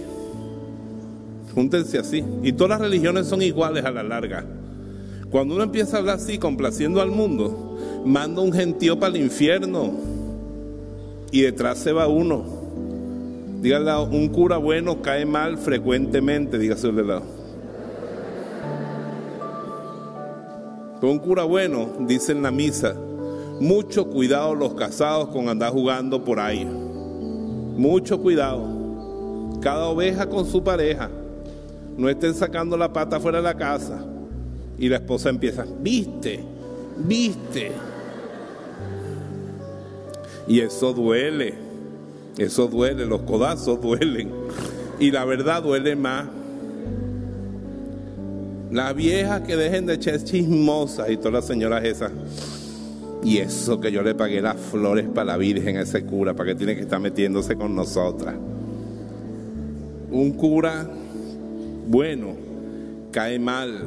Júntense 1.55 1.97
así. 1.97 2.23
Y 2.43 2.51
todas 2.51 2.69
las 2.69 2.81
religiones 2.81 3.25
son 3.25 3.41
iguales 3.41 3.85
a 3.85 3.89
la 3.89 4.03
larga. 4.03 4.45
Cuando 5.31 5.55
uno 5.55 5.63
empieza 5.63 5.97
a 5.97 5.99
hablar 6.01 6.17
así, 6.17 6.37
complaciendo 6.37 7.01
al 7.01 7.09
mundo, 7.09 7.79
manda 8.05 8.43
un 8.43 8.53
gentío 8.53 8.99
para 8.99 9.15
el 9.15 9.23
infierno 9.23 9.93
y 11.31 11.41
detrás 11.41 11.79
se 11.79 11.91
va 11.91 12.07
uno. 12.07 12.45
Dígale, 13.63 13.95
un 14.15 14.27
cura 14.27 14.57
bueno 14.57 15.01
cae 15.01 15.25
mal 15.25 15.57
frecuentemente, 15.57 16.59
dígase 16.59 16.91
de 16.91 17.03
lado. 17.03 17.38
Un 21.07 21.19
cura 21.19 21.43
bueno, 21.43 21.89
dice 22.01 22.33
en 22.33 22.41
la 22.41 22.51
misa, 22.51 22.95
mucho 23.59 24.05
cuidado 24.07 24.55
los 24.55 24.73
casados 24.73 25.29
con 25.29 25.49
andar 25.49 25.71
jugando 25.71 26.23
por 26.23 26.39
ahí. 26.39 26.65
Mucho 26.65 28.19
cuidado. 28.19 29.59
Cada 29.61 29.85
oveja 29.85 30.27
con 30.27 30.45
su 30.45 30.63
pareja. 30.63 31.09
No 31.97 32.09
estén 32.09 32.33
sacando 32.33 32.77
la 32.77 32.91
pata 32.91 33.19
fuera 33.19 33.39
de 33.39 33.43
la 33.43 33.55
casa. 33.55 34.03
Y 34.77 34.87
la 34.87 34.97
esposa 34.97 35.29
empieza, 35.29 35.65
viste, 35.81 36.41
viste. 36.97 37.71
Y 40.47 40.61
eso 40.61 40.93
duele, 40.93 41.53
eso 42.37 42.67
duele, 42.67 43.05
los 43.05 43.21
codazos 43.21 43.81
duelen. 43.81 44.31
Y 44.99 45.11
la 45.11 45.25
verdad 45.25 45.63
duele 45.63 45.95
más. 45.95 46.25
Las 48.71 48.95
viejas 48.95 49.41
que 49.41 49.55
dejen 49.55 49.85
de 49.87 49.95
echar 49.95 50.23
chismosas 50.23 51.09
y 51.09 51.17
todas 51.17 51.33
las 51.33 51.45
señoras 51.45 51.83
esas. 51.83 52.11
Y 53.23 53.39
eso 53.39 53.79
que 53.79 53.91
yo 53.91 54.03
le 54.03 54.15
pagué 54.15 54.41
las 54.41 54.57
flores 54.57 55.07
para 55.07 55.25
la 55.25 55.37
Virgen 55.37 55.77
a 55.77 55.81
ese 55.81 56.05
cura, 56.05 56.33
para 56.35 56.51
que 56.51 56.55
tiene 56.55 56.75
que 56.75 56.81
estar 56.81 56.99
metiéndose 56.99 57.55
con 57.55 57.75
nosotras. 57.75 58.35
Un 60.11 60.31
cura 60.31 60.87
bueno 61.87 62.35
cae 63.11 63.39
mal 63.39 63.79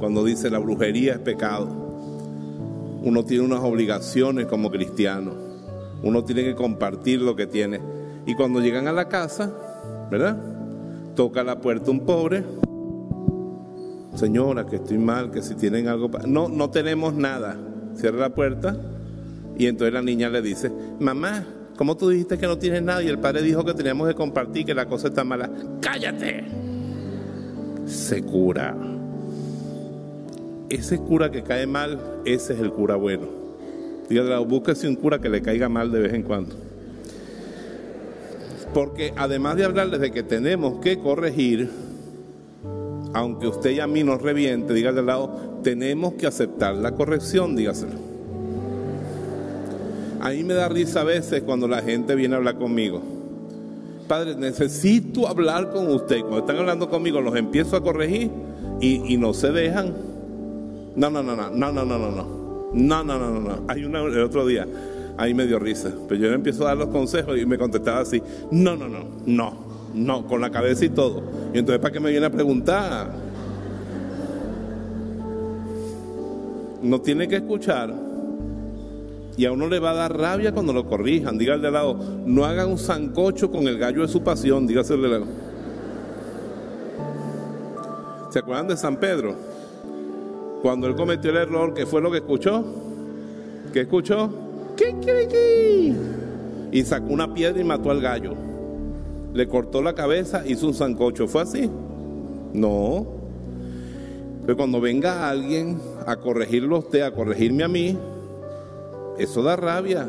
cuando 0.00 0.24
dice 0.24 0.50
la 0.50 0.58
brujería 0.58 1.12
es 1.12 1.18
pecado. 1.18 1.68
Uno 3.02 3.24
tiene 3.24 3.44
unas 3.44 3.60
obligaciones 3.60 4.46
como 4.46 4.70
cristiano. 4.70 5.32
Uno 6.02 6.24
tiene 6.24 6.42
que 6.42 6.54
compartir 6.54 7.20
lo 7.20 7.36
que 7.36 7.46
tiene. 7.46 7.80
Y 8.26 8.34
cuando 8.34 8.60
llegan 8.60 8.88
a 8.88 8.92
la 8.92 9.08
casa, 9.08 9.52
¿verdad? 10.10 10.38
Toca 11.14 11.44
la 11.44 11.60
puerta 11.60 11.90
un 11.90 12.00
pobre. 12.00 12.44
Señora, 14.14 14.66
que 14.66 14.76
estoy 14.76 14.98
mal, 14.98 15.30
que 15.30 15.42
si 15.42 15.54
tienen 15.54 15.88
algo... 15.88 16.10
No, 16.26 16.48
no 16.48 16.70
tenemos 16.70 17.14
nada. 17.14 17.56
Cierra 17.96 18.18
la 18.18 18.34
puerta 18.34 18.76
y 19.56 19.66
entonces 19.66 19.92
la 19.92 20.02
niña 20.02 20.28
le 20.28 20.42
dice, 20.42 20.70
mamá, 20.98 21.44
¿cómo 21.76 21.96
tú 21.96 22.08
dijiste 22.08 22.38
que 22.38 22.46
no 22.46 22.58
tienes 22.58 22.82
nada? 22.82 23.02
Y 23.02 23.08
el 23.08 23.18
padre 23.18 23.42
dijo 23.42 23.64
que 23.64 23.74
teníamos 23.74 24.08
que 24.08 24.14
compartir, 24.14 24.64
que 24.64 24.74
la 24.74 24.86
cosa 24.86 25.08
está 25.08 25.24
mala. 25.24 25.50
Cállate. 25.80 26.44
Se 27.86 28.22
cura. 28.22 28.76
Ese 30.68 30.98
cura 30.98 31.30
que 31.30 31.42
cae 31.42 31.66
mal, 31.66 32.00
ese 32.24 32.54
es 32.54 32.60
el 32.60 32.72
cura 32.72 32.96
bueno. 32.96 33.26
Dígale, 34.08 34.36
búsquese 34.44 34.88
un 34.88 34.96
cura 34.96 35.20
que 35.20 35.28
le 35.28 35.42
caiga 35.42 35.68
mal 35.68 35.92
de 35.92 36.00
vez 36.00 36.14
en 36.14 36.22
cuando. 36.22 36.54
Porque 38.72 39.12
además 39.16 39.56
de 39.56 39.64
hablarles 39.64 40.00
de 40.00 40.10
que 40.10 40.22
tenemos 40.22 40.80
que 40.80 40.98
corregir, 40.98 41.70
aunque 43.14 43.46
usted 43.46 43.70
y 43.70 43.80
a 43.80 43.86
mí 43.86 44.02
nos 44.02 44.22
reviente, 44.22 44.72
dígale 44.72 45.00
al 45.00 45.06
lado, 45.06 45.60
tenemos 45.62 46.14
que 46.14 46.26
aceptar 46.26 46.74
la 46.74 46.92
corrección, 46.92 47.54
dígaselo. 47.56 48.12
A 50.20 50.30
mí 50.30 50.44
me 50.44 50.54
da 50.54 50.68
risa 50.68 51.00
a 51.00 51.04
veces 51.04 51.42
cuando 51.42 51.66
la 51.66 51.82
gente 51.82 52.14
viene 52.14 52.34
a 52.34 52.38
hablar 52.38 52.56
conmigo. 52.56 53.02
Padre, 54.06 54.36
necesito 54.36 55.26
hablar 55.26 55.70
con 55.70 55.88
usted. 55.88 56.20
Cuando 56.20 56.38
están 56.38 56.58
hablando 56.58 56.88
conmigo, 56.88 57.20
los 57.20 57.34
empiezo 57.34 57.76
a 57.76 57.82
corregir 57.82 58.30
y, 58.80 59.16
no 59.16 59.34
se 59.34 59.50
dejan. 59.50 59.94
No, 60.94 61.10
no, 61.10 61.22
no, 61.22 61.34
no, 61.34 61.50
no, 61.50 61.72
no, 61.72 61.84
no, 61.84 61.98
no, 61.98 62.10
no. 62.10 62.42
No, 62.72 63.04
no, 63.04 63.18
no, 63.18 63.30
no, 63.30 63.40
no. 63.40 63.62
Hay 63.68 63.84
una 63.84 64.00
el 64.00 64.22
otro 64.22 64.46
día, 64.46 64.66
ahí 65.18 65.34
me 65.34 65.46
dio 65.46 65.58
risa. 65.58 65.92
Pero 66.08 66.20
yo 66.20 66.28
le 66.28 66.34
empiezo 66.34 66.64
a 66.64 66.68
dar 66.68 66.76
los 66.76 66.88
consejos 66.88 67.38
y 67.38 67.44
me 67.44 67.58
contestaba 67.58 68.00
así, 68.00 68.22
no, 68.50 68.76
no, 68.76 68.88
no, 68.88 69.04
no, 69.26 69.71
no, 69.94 70.26
con 70.26 70.40
la 70.40 70.50
cabeza 70.50 70.84
y 70.84 70.90
todo. 70.90 71.22
Y 71.52 71.58
entonces, 71.58 71.80
¿para 71.80 71.92
qué 71.92 72.00
me 72.00 72.10
viene 72.10 72.26
a 72.26 72.30
preguntar? 72.30 73.10
No 76.82 77.00
tiene 77.00 77.28
que 77.28 77.36
escuchar. 77.36 77.94
Y 79.36 79.46
a 79.46 79.52
uno 79.52 79.66
le 79.68 79.78
va 79.78 79.92
a 79.92 79.94
dar 79.94 80.16
rabia 80.16 80.52
cuando 80.52 80.72
lo 80.72 80.86
corrijan. 80.86 81.38
Dígale 81.38 81.66
al 81.66 81.72
lado, 81.72 81.98
no 82.26 82.44
haga 82.44 82.66
un 82.66 82.78
zancocho 82.78 83.50
con 83.50 83.66
el 83.66 83.78
gallo 83.78 84.02
de 84.02 84.08
su 84.08 84.22
pasión. 84.22 84.66
Dígaselo 84.66 85.04
al 85.04 85.10
lado. 85.10 85.26
¿Se 88.30 88.38
acuerdan 88.38 88.68
de 88.68 88.76
San 88.76 88.96
Pedro? 88.96 89.34
Cuando 90.62 90.86
él 90.86 90.94
cometió 90.94 91.30
el 91.30 91.36
error, 91.36 91.74
¿qué 91.74 91.86
fue 91.86 92.00
lo 92.00 92.10
que 92.10 92.18
escuchó? 92.18 92.64
¿Qué 93.72 93.80
escuchó? 93.82 94.30
Y 96.70 96.82
sacó 96.82 97.12
una 97.12 97.32
piedra 97.34 97.60
y 97.60 97.64
mató 97.64 97.90
al 97.90 98.00
gallo. 98.00 98.34
Le 99.32 99.48
cortó 99.48 99.82
la 99.82 99.94
cabeza, 99.94 100.44
hizo 100.46 100.66
un 100.66 100.74
zancocho. 100.74 101.26
¿Fue 101.26 101.42
así? 101.42 101.70
No. 102.52 103.06
Pero 104.44 104.56
cuando 104.56 104.80
venga 104.80 105.28
alguien 105.28 105.78
a 106.06 106.16
corregirlo 106.16 106.76
a 106.76 106.78
usted, 106.80 107.02
a 107.02 107.12
corregirme 107.12 107.64
a 107.64 107.68
mí, 107.68 107.96
eso 109.18 109.42
da 109.42 109.56
rabia. 109.56 110.08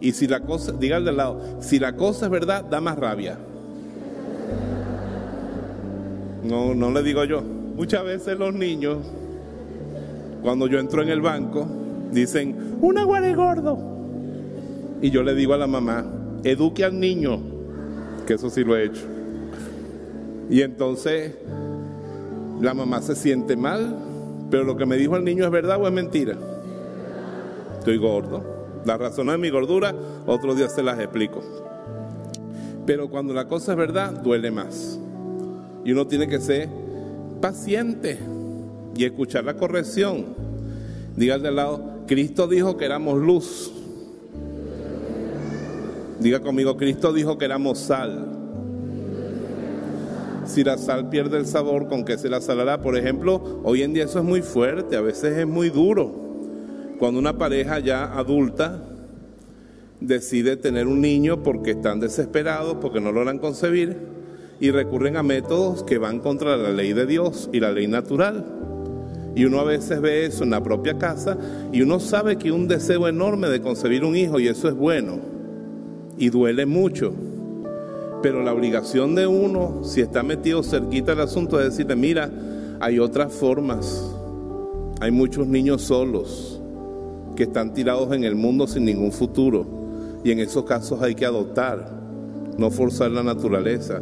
Y 0.00 0.12
si 0.12 0.26
la 0.26 0.40
cosa, 0.40 0.72
dígale 0.72 1.10
al 1.10 1.16
lado, 1.16 1.40
si 1.60 1.78
la 1.78 1.96
cosa 1.96 2.26
es 2.26 2.30
verdad, 2.30 2.64
da 2.64 2.80
más 2.80 2.98
rabia. 2.98 3.38
No, 6.44 6.74
no 6.74 6.90
le 6.90 7.02
digo 7.02 7.24
yo. 7.24 7.40
Muchas 7.42 8.04
veces 8.04 8.38
los 8.38 8.52
niños 8.52 8.98
cuando 10.42 10.66
yo 10.66 10.78
entro 10.78 11.02
en 11.02 11.08
el 11.08 11.20
banco, 11.20 11.66
dicen, 12.10 12.76
un 12.80 12.98
agua 12.98 13.20
de 13.20 13.34
gordo. 13.34 13.78
Y 15.00 15.10
yo 15.10 15.22
le 15.22 15.34
digo 15.34 15.54
a 15.54 15.56
la 15.56 15.66
mamá, 15.66 16.04
eduque 16.42 16.84
al 16.84 16.98
niño, 16.98 17.40
que 18.26 18.34
eso 18.34 18.50
sí 18.50 18.64
lo 18.64 18.76
he 18.76 18.84
hecho. 18.84 19.02
Y 20.50 20.62
entonces 20.62 21.32
la 22.60 22.74
mamá 22.74 23.02
se 23.02 23.14
siente 23.14 23.56
mal, 23.56 23.96
pero 24.50 24.64
lo 24.64 24.76
que 24.76 24.86
me 24.86 24.96
dijo 24.96 25.16
el 25.16 25.24
niño 25.24 25.44
es 25.44 25.50
verdad 25.50 25.80
o 25.80 25.86
es 25.86 25.92
mentira. 25.92 26.36
Estoy 27.78 27.96
gordo. 27.96 28.42
La 28.84 28.98
razón 28.98 29.28
de 29.28 29.38
mi 29.38 29.50
gordura, 29.50 29.94
otro 30.26 30.54
día 30.54 30.68
se 30.68 30.82
las 30.82 30.98
explico. 30.98 31.40
Pero 32.84 33.08
cuando 33.08 33.32
la 33.32 33.46
cosa 33.46 33.72
es 33.72 33.78
verdad, 33.78 34.12
duele 34.22 34.50
más. 34.50 34.98
Y 35.84 35.92
uno 35.92 36.06
tiene 36.06 36.28
que 36.28 36.40
ser 36.40 36.68
paciente 37.40 38.18
y 38.96 39.04
escuchar 39.04 39.44
la 39.44 39.54
corrección. 39.54 40.26
Diga 41.16 41.36
al 41.36 41.56
lado, 41.56 42.04
Cristo 42.06 42.46
dijo 42.46 42.76
que 42.76 42.84
éramos 42.84 43.20
luz. 43.20 43.72
Diga 46.22 46.38
conmigo, 46.38 46.76
Cristo 46.76 47.12
dijo 47.12 47.36
que 47.36 47.46
éramos 47.46 47.78
sal. 47.78 48.28
Si 50.46 50.62
la 50.62 50.78
sal 50.78 51.08
pierde 51.08 51.36
el 51.36 51.46
sabor, 51.46 51.88
¿con 51.88 52.04
qué 52.04 52.16
se 52.16 52.28
la 52.28 52.40
salará? 52.40 52.80
Por 52.80 52.96
ejemplo, 52.96 53.60
hoy 53.64 53.82
en 53.82 53.92
día 53.92 54.04
eso 54.04 54.20
es 54.20 54.24
muy 54.24 54.40
fuerte, 54.40 54.96
a 54.96 55.00
veces 55.00 55.36
es 55.36 55.46
muy 55.48 55.68
duro. 55.70 56.14
Cuando 57.00 57.18
una 57.18 57.38
pareja 57.38 57.80
ya 57.80 58.04
adulta 58.16 58.84
decide 60.00 60.56
tener 60.56 60.86
un 60.86 61.00
niño 61.00 61.42
porque 61.42 61.72
están 61.72 61.98
desesperados, 61.98 62.76
porque 62.80 63.00
no 63.00 63.10
logran 63.10 63.38
concebir, 63.38 63.96
y 64.60 64.70
recurren 64.70 65.16
a 65.16 65.24
métodos 65.24 65.82
que 65.82 65.98
van 65.98 66.20
contra 66.20 66.56
la 66.56 66.70
ley 66.70 66.92
de 66.92 67.04
Dios 67.04 67.50
y 67.52 67.58
la 67.58 67.72
ley 67.72 67.88
natural. 67.88 68.44
Y 69.34 69.44
uno 69.44 69.58
a 69.58 69.64
veces 69.64 70.00
ve 70.00 70.26
eso 70.26 70.44
en 70.44 70.50
la 70.50 70.62
propia 70.62 70.98
casa 70.98 71.36
y 71.72 71.82
uno 71.82 71.98
sabe 71.98 72.36
que 72.36 72.52
un 72.52 72.68
deseo 72.68 73.08
enorme 73.08 73.48
de 73.48 73.60
concebir 73.60 74.04
un 74.04 74.14
hijo 74.14 74.38
y 74.38 74.46
eso 74.46 74.68
es 74.68 74.74
bueno 74.74 75.41
y 76.22 76.30
duele 76.30 76.66
mucho. 76.66 77.12
Pero 78.22 78.44
la 78.44 78.52
obligación 78.52 79.16
de 79.16 79.26
uno, 79.26 79.82
si 79.82 80.00
está 80.00 80.22
metido 80.22 80.62
cerquita 80.62 81.16
del 81.16 81.24
asunto, 81.24 81.58
es 81.58 81.70
decirle, 81.70 81.96
mira, 81.96 82.30
hay 82.78 83.00
otras 83.00 83.32
formas. 83.32 84.08
Hay 85.00 85.10
muchos 85.10 85.48
niños 85.48 85.82
solos 85.82 86.60
que 87.34 87.42
están 87.42 87.74
tirados 87.74 88.14
en 88.14 88.22
el 88.22 88.36
mundo 88.36 88.68
sin 88.68 88.84
ningún 88.84 89.10
futuro. 89.10 89.66
Y 90.22 90.30
en 90.30 90.38
esos 90.38 90.64
casos 90.64 91.02
hay 91.02 91.16
que 91.16 91.26
adoptar, 91.26 91.92
no 92.56 92.70
forzar 92.70 93.10
la 93.10 93.24
naturaleza. 93.24 94.00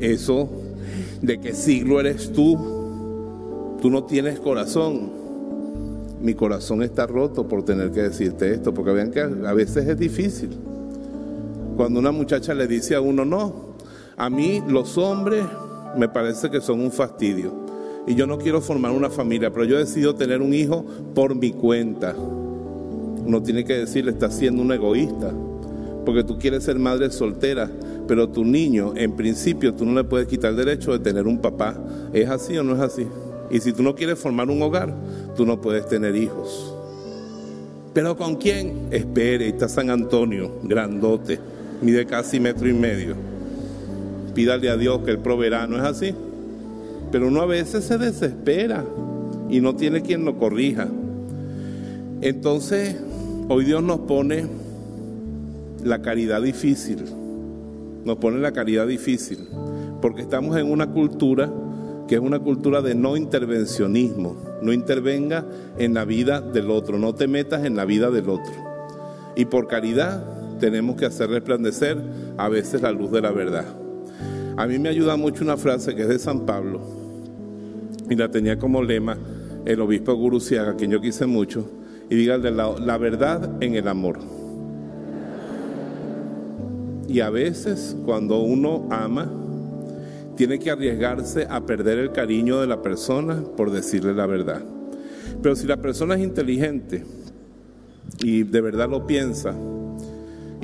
Eso, 0.00 0.48
¿de 1.22 1.38
qué 1.38 1.54
siglo 1.54 2.00
eres 2.00 2.32
tú? 2.32 3.78
tú 3.80 3.90
no 3.90 4.02
tienes 4.02 4.40
corazón. 4.40 5.08
Mi 6.20 6.34
corazón 6.34 6.82
está 6.82 7.06
roto 7.06 7.46
por 7.46 7.64
tener 7.64 7.92
que 7.92 8.02
decirte 8.02 8.52
esto, 8.52 8.74
porque 8.74 8.90
vean 8.90 9.12
que 9.12 9.20
a 9.20 9.52
veces 9.52 9.86
es 9.86 9.96
difícil. 9.96 10.73
Cuando 11.76 11.98
una 11.98 12.12
muchacha 12.12 12.54
le 12.54 12.66
dice 12.66 12.94
a 12.94 13.00
uno, 13.00 13.24
no, 13.24 13.74
a 14.16 14.30
mí 14.30 14.62
los 14.68 14.96
hombres 14.96 15.44
me 15.96 16.08
parece 16.08 16.50
que 16.50 16.60
son 16.60 16.80
un 16.80 16.92
fastidio. 16.92 17.64
Y 18.06 18.14
yo 18.14 18.26
no 18.26 18.38
quiero 18.38 18.60
formar 18.60 18.92
una 18.92 19.10
familia, 19.10 19.52
pero 19.52 19.64
yo 19.64 19.76
he 19.76 19.80
decidido 19.80 20.14
tener 20.14 20.42
un 20.42 20.52
hijo 20.52 20.84
por 21.14 21.34
mi 21.34 21.52
cuenta. 21.52 22.14
Uno 22.14 23.42
tiene 23.42 23.64
que 23.64 23.78
decirle, 23.78 24.12
estás 24.12 24.36
siendo 24.36 24.62
un 24.62 24.70
egoísta, 24.72 25.32
porque 26.04 26.22
tú 26.22 26.38
quieres 26.38 26.64
ser 26.64 26.78
madre 26.78 27.10
soltera, 27.10 27.70
pero 28.06 28.28
tu 28.28 28.44
niño, 28.44 28.92
en 28.96 29.16
principio, 29.16 29.74
tú 29.74 29.86
no 29.86 29.94
le 29.94 30.04
puedes 30.04 30.28
quitar 30.28 30.50
el 30.50 30.56
derecho 30.56 30.92
de 30.92 30.98
tener 30.98 31.26
un 31.26 31.38
papá. 31.38 31.76
¿Es 32.12 32.28
así 32.28 32.56
o 32.58 32.62
no 32.62 32.74
es 32.74 32.80
así? 32.80 33.06
Y 33.50 33.60
si 33.60 33.72
tú 33.72 33.82
no 33.82 33.94
quieres 33.94 34.18
formar 34.18 34.50
un 34.50 34.60
hogar, 34.60 34.94
tú 35.34 35.46
no 35.46 35.60
puedes 35.60 35.88
tener 35.88 36.14
hijos. 36.14 36.74
¿Pero 37.94 38.16
con 38.16 38.36
quién? 38.36 38.88
Espere, 38.90 39.48
está 39.48 39.68
San 39.68 39.88
Antonio, 39.88 40.50
grandote, 40.64 41.38
mide 41.82 42.06
casi 42.06 42.40
metro 42.40 42.68
y 42.68 42.72
medio. 42.72 43.14
Pídale 44.34 44.70
a 44.70 44.76
Dios 44.76 45.00
que 45.04 45.12
Él 45.12 45.18
proveerá, 45.18 45.66
¿no 45.66 45.76
es 45.76 45.82
así? 45.82 46.14
Pero 47.12 47.28
uno 47.28 47.42
a 47.42 47.46
veces 47.46 47.84
se 47.84 47.98
desespera 47.98 48.84
y 49.48 49.60
no 49.60 49.76
tiene 49.76 50.02
quien 50.02 50.24
lo 50.24 50.36
corrija. 50.38 50.88
Entonces, 52.20 52.96
hoy 53.48 53.64
Dios 53.64 53.82
nos 53.82 54.00
pone 54.00 54.46
la 55.84 56.02
caridad 56.02 56.42
difícil. 56.42 57.04
Nos 58.04 58.16
pone 58.16 58.38
la 58.38 58.52
caridad 58.52 58.86
difícil. 58.86 59.38
Porque 60.00 60.22
estamos 60.22 60.56
en 60.56 60.70
una 60.70 60.90
cultura 60.90 61.52
que 62.08 62.16
es 62.16 62.20
una 62.20 62.38
cultura 62.38 62.82
de 62.82 62.94
no 62.94 63.16
intervencionismo. 63.16 64.36
No 64.62 64.72
intervenga 64.72 65.44
en 65.78 65.94
la 65.94 66.04
vida 66.04 66.40
del 66.40 66.70
otro, 66.70 66.98
no 66.98 67.14
te 67.14 67.28
metas 67.28 67.64
en 67.64 67.76
la 67.76 67.84
vida 67.84 68.10
del 68.10 68.28
otro. 68.28 68.54
Y 69.36 69.46
por 69.46 69.68
caridad 69.68 70.24
tenemos 70.58 70.96
que 70.96 71.06
hacer 71.06 71.30
resplandecer 71.30 71.98
a 72.36 72.48
veces 72.48 72.82
la 72.82 72.92
luz 72.92 73.10
de 73.10 73.20
la 73.20 73.30
verdad. 73.32 73.66
A 74.56 74.66
mí 74.66 74.78
me 74.78 74.88
ayuda 74.88 75.16
mucho 75.16 75.44
una 75.44 75.56
frase 75.56 75.94
que 75.94 76.02
es 76.02 76.08
de 76.08 76.18
San 76.18 76.46
Pablo 76.46 76.80
y 78.08 78.14
la 78.14 78.30
tenía 78.30 78.58
como 78.58 78.82
lema 78.82 79.16
el 79.64 79.80
obispo 79.80 80.14
Guruciaga, 80.14 80.76
quien 80.76 80.90
yo 80.90 81.00
quise 81.00 81.26
mucho, 81.26 81.68
y 82.10 82.16
diga 82.16 82.38
de 82.38 82.50
la 82.50 82.98
verdad 82.98 83.50
en 83.60 83.74
el 83.74 83.88
amor. 83.88 84.18
Y 87.08 87.20
a 87.20 87.30
veces 87.30 87.96
cuando 88.04 88.40
uno 88.40 88.86
ama, 88.90 89.30
tiene 90.36 90.58
que 90.58 90.70
arriesgarse 90.70 91.46
a 91.48 91.64
perder 91.64 91.98
el 91.98 92.12
cariño 92.12 92.60
de 92.60 92.66
la 92.66 92.82
persona 92.82 93.42
por 93.56 93.70
decirle 93.70 94.14
la 94.14 94.26
verdad. 94.26 94.62
Pero 95.42 95.56
si 95.56 95.66
la 95.66 95.76
persona 95.76 96.14
es 96.14 96.22
inteligente 96.22 97.04
y 98.20 98.42
de 98.42 98.60
verdad 98.60 98.88
lo 98.88 99.06
piensa, 99.06 99.54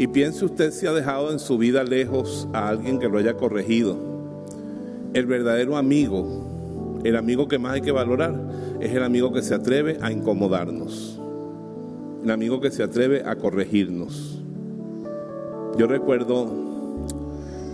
y 0.00 0.06
piense 0.06 0.46
usted 0.46 0.70
si 0.70 0.86
ha 0.86 0.94
dejado 0.94 1.30
en 1.30 1.38
su 1.38 1.58
vida 1.58 1.84
lejos 1.84 2.48
a 2.54 2.70
alguien 2.70 2.98
que 2.98 3.06
lo 3.06 3.18
haya 3.18 3.34
corregido, 3.34 3.98
el 5.12 5.26
verdadero 5.26 5.76
amigo, 5.76 7.00
el 7.04 7.16
amigo 7.16 7.48
que 7.48 7.58
más 7.58 7.74
hay 7.74 7.82
que 7.82 7.92
valorar, 7.92 8.34
es 8.80 8.92
el 8.92 9.02
amigo 9.02 9.30
que 9.30 9.42
se 9.42 9.54
atreve 9.54 9.98
a 10.00 10.10
incomodarnos, 10.10 11.20
el 12.24 12.30
amigo 12.30 12.62
que 12.62 12.70
se 12.70 12.82
atreve 12.82 13.24
a 13.26 13.36
corregirnos. 13.36 14.40
Yo 15.76 15.86
recuerdo 15.86 16.50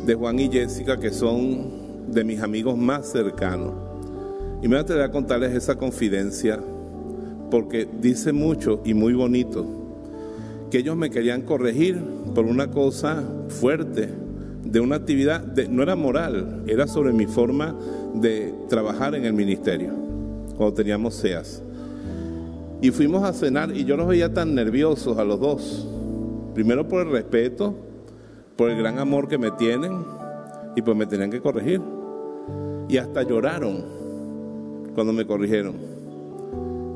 de 0.04 0.14
Juan 0.16 0.40
y 0.40 0.50
Jessica 0.50 0.98
que 0.98 1.12
son 1.12 2.10
de 2.10 2.24
mis 2.24 2.40
amigos 2.40 2.76
más 2.76 3.06
cercanos. 3.06 3.72
Y 4.62 4.66
me 4.66 4.82
voy 4.82 4.98
a 4.98 5.12
contarles 5.12 5.54
esa 5.54 5.76
confidencia 5.76 6.58
porque 7.52 7.86
dice 8.00 8.32
mucho 8.32 8.82
y 8.84 8.94
muy 8.94 9.12
bonito 9.12 9.86
que 10.70 10.79
ellos 10.79 10.96
me 10.96 11.11
querían 11.11 11.42
corregir 11.42 12.00
por 12.35 12.44
una 12.44 12.70
cosa 12.70 13.22
fuerte, 13.48 14.09
de 14.64 14.81
una 14.81 14.96
actividad, 14.96 15.44
no 15.68 15.83
era 15.83 15.94
moral, 15.94 16.64
era 16.66 16.87
sobre 16.87 17.12
mi 17.12 17.26
forma 17.26 17.74
de 18.14 18.52
trabajar 18.68 19.14
en 19.14 19.24
el 19.24 19.33
ministerio, 19.33 19.92
cuando 20.57 20.74
teníamos 20.74 21.14
SEAS. 21.14 21.62
Y 22.83 22.90
fuimos 22.90 23.22
a 23.24 23.33
cenar 23.33 23.74
y 23.74 23.85
yo 23.85 23.96
los 23.96 24.09
veía 24.09 24.35
tan 24.35 24.55
nerviosos 24.55 25.18
a 25.18 25.24
los 25.24 25.40
dos. 25.40 25.88
Primero 26.55 26.87
por 26.88 27.07
el 27.07 27.12
respeto, 27.12 27.74
por 28.57 28.70
el 28.70 28.79
gran 28.79 28.98
amor 28.98 29.29
que 29.29 29.38
me 29.38 29.50
tienen 29.52 29.92
y 30.74 30.83
pues 30.83 30.96
me 30.96 31.07
tenían 31.07 31.31
que 31.31 31.40
corregir. 31.40 31.81
Y 32.88 32.98
hasta 32.98 33.22
lloraron 33.22 33.85
cuando 34.94 35.12
me 35.12 35.26
corrigieron. 35.26 35.74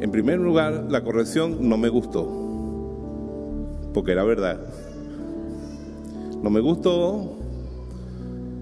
En 0.00 0.10
primer 0.10 0.38
lugar, 0.38 0.86
la 0.88 1.02
corrección 1.02 1.68
no 1.68 1.76
me 1.76 1.88
gustó, 1.88 2.39
porque 3.92 4.12
era 4.12 4.24
verdad. 4.24 4.60
No 6.42 6.50
me 6.50 6.60
gustó, 6.60 7.36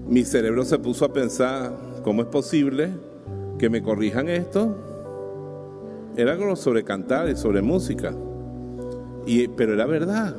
mi 0.09 0.25
cerebro 0.25 0.65
se 0.65 0.79
puso 0.79 1.05
a 1.05 1.13
pensar, 1.13 1.71
¿cómo 2.03 2.23
es 2.23 2.27
posible 2.27 2.89
que 3.57 3.69
me 3.69 3.81
corrijan 3.81 4.27
esto? 4.27 4.75
Era 6.17 6.33
algo 6.33 6.55
sobre 6.55 6.83
cantar 6.83 7.29
y 7.29 7.35
sobre 7.35 7.61
música, 7.61 8.13
y, 9.25 9.47
pero 9.47 9.73
era 9.73 9.85
verdad. 9.85 10.35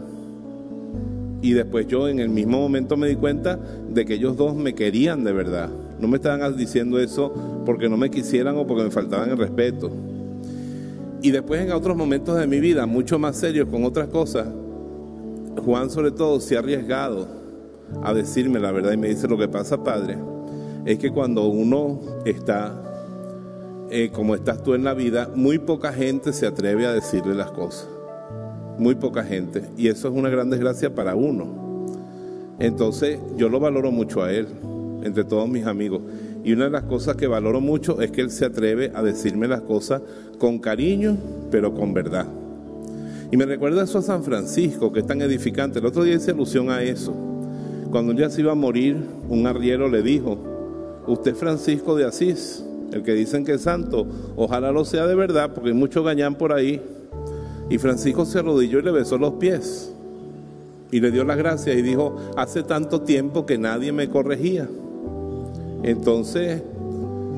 Y 1.42 1.52
después 1.52 1.86
yo 1.86 2.08
en 2.08 2.18
el 2.18 2.28
mismo 2.28 2.58
momento 2.58 2.96
me 2.96 3.08
di 3.08 3.16
cuenta 3.16 3.58
de 3.88 4.04
que 4.04 4.14
ellos 4.14 4.36
dos 4.36 4.54
me 4.54 4.74
querían 4.74 5.24
de 5.24 5.32
verdad. 5.32 5.70
No 5.98 6.08
me 6.08 6.16
estaban 6.16 6.56
diciendo 6.56 6.98
eso 6.98 7.32
porque 7.64 7.88
no 7.88 7.96
me 7.96 8.10
quisieran 8.10 8.56
o 8.56 8.66
porque 8.66 8.84
me 8.84 8.90
faltaban 8.90 9.30
el 9.30 9.38
respeto. 9.38 9.90
Y 11.22 11.30
después 11.30 11.62
en 11.62 11.72
otros 11.72 11.96
momentos 11.96 12.38
de 12.38 12.46
mi 12.46 12.60
vida, 12.60 12.86
mucho 12.86 13.18
más 13.18 13.36
serios 13.36 13.68
con 13.68 13.84
otras 13.84 14.08
cosas, 14.08 14.48
Juan 15.64 15.90
sobre 15.90 16.10
todo 16.10 16.40
se 16.40 16.56
ha 16.56 16.60
arriesgado 16.60 17.26
a 18.02 18.14
decirme 18.14 18.60
la 18.60 18.72
verdad 18.72 18.92
y 18.92 18.96
me 18.96 19.08
dice 19.08 19.28
lo 19.28 19.36
que 19.36 19.48
pasa, 19.48 19.82
padre, 19.82 20.18
es 20.84 20.98
que 20.98 21.10
cuando 21.10 21.48
uno 21.48 22.00
está 22.24 22.82
eh, 23.90 24.10
como 24.12 24.34
estás 24.34 24.62
tú 24.62 24.74
en 24.74 24.84
la 24.84 24.94
vida, 24.94 25.30
muy 25.34 25.58
poca 25.58 25.92
gente 25.92 26.32
se 26.32 26.46
atreve 26.46 26.86
a 26.86 26.92
decirle 26.92 27.34
las 27.34 27.50
cosas 27.50 27.88
muy 28.80 28.94
poca 28.94 29.22
gente. 29.22 29.62
Y 29.76 29.88
eso 29.88 30.08
es 30.08 30.14
una 30.14 30.30
gran 30.30 30.50
desgracia 30.50 30.92
para 30.94 31.14
uno. 31.14 31.86
Entonces 32.58 33.20
yo 33.36 33.48
lo 33.48 33.60
valoro 33.60 33.92
mucho 33.92 34.22
a 34.22 34.32
él, 34.32 34.48
entre 35.02 35.24
todos 35.24 35.48
mis 35.48 35.66
amigos. 35.66 36.00
Y 36.42 36.54
una 36.54 36.64
de 36.64 36.70
las 36.70 36.84
cosas 36.84 37.16
que 37.16 37.26
valoro 37.26 37.60
mucho 37.60 38.00
es 38.00 38.10
que 38.10 38.22
él 38.22 38.30
se 38.30 38.46
atreve 38.46 38.90
a 38.94 39.02
decirme 39.02 39.46
las 39.46 39.60
cosas 39.60 40.02
con 40.38 40.58
cariño, 40.58 41.16
pero 41.50 41.74
con 41.74 41.92
verdad. 41.92 42.26
Y 43.30 43.36
me 43.36 43.46
recuerda 43.46 43.84
eso 43.84 43.98
a 43.98 44.02
San 44.02 44.24
Francisco, 44.24 44.92
que 44.92 45.00
es 45.00 45.06
tan 45.06 45.22
edificante. 45.22 45.78
El 45.78 45.86
otro 45.86 46.02
día 46.02 46.16
hice 46.16 46.32
alusión 46.32 46.70
a 46.70 46.82
eso. 46.82 47.14
Cuando 47.90 48.12
ya 48.12 48.28
se 48.28 48.40
iba 48.40 48.52
a 48.52 48.56
morir, 48.56 48.96
un 49.28 49.46
arriero 49.46 49.88
le 49.88 50.02
dijo, 50.02 50.38
usted 51.06 51.32
es 51.32 51.38
Francisco 51.38 51.94
de 51.94 52.06
Asís, 52.06 52.64
el 52.92 53.02
que 53.02 53.14
dicen 53.14 53.44
que 53.44 53.54
es 53.54 53.62
santo, 53.62 54.06
ojalá 54.36 54.72
lo 54.72 54.84
sea 54.84 55.06
de 55.06 55.14
verdad, 55.14 55.52
porque 55.54 55.70
hay 55.70 55.74
mucho 55.74 56.02
gañán 56.02 56.34
por 56.34 56.52
ahí. 56.52 56.82
Y 57.68 57.78
Francisco 57.78 58.24
se 58.24 58.40
arrodilló 58.40 58.80
y 58.80 58.82
le 58.82 58.90
besó 58.90 59.16
los 59.16 59.34
pies. 59.34 59.92
Y 60.90 60.98
le 60.98 61.12
dio 61.12 61.24
las 61.24 61.36
gracias 61.36 61.76
y 61.76 61.82
dijo, 61.82 62.16
hace 62.36 62.64
tanto 62.64 63.02
tiempo 63.02 63.46
que 63.46 63.58
nadie 63.58 63.92
me 63.92 64.08
corregía. 64.08 64.68
Entonces, 65.84 66.62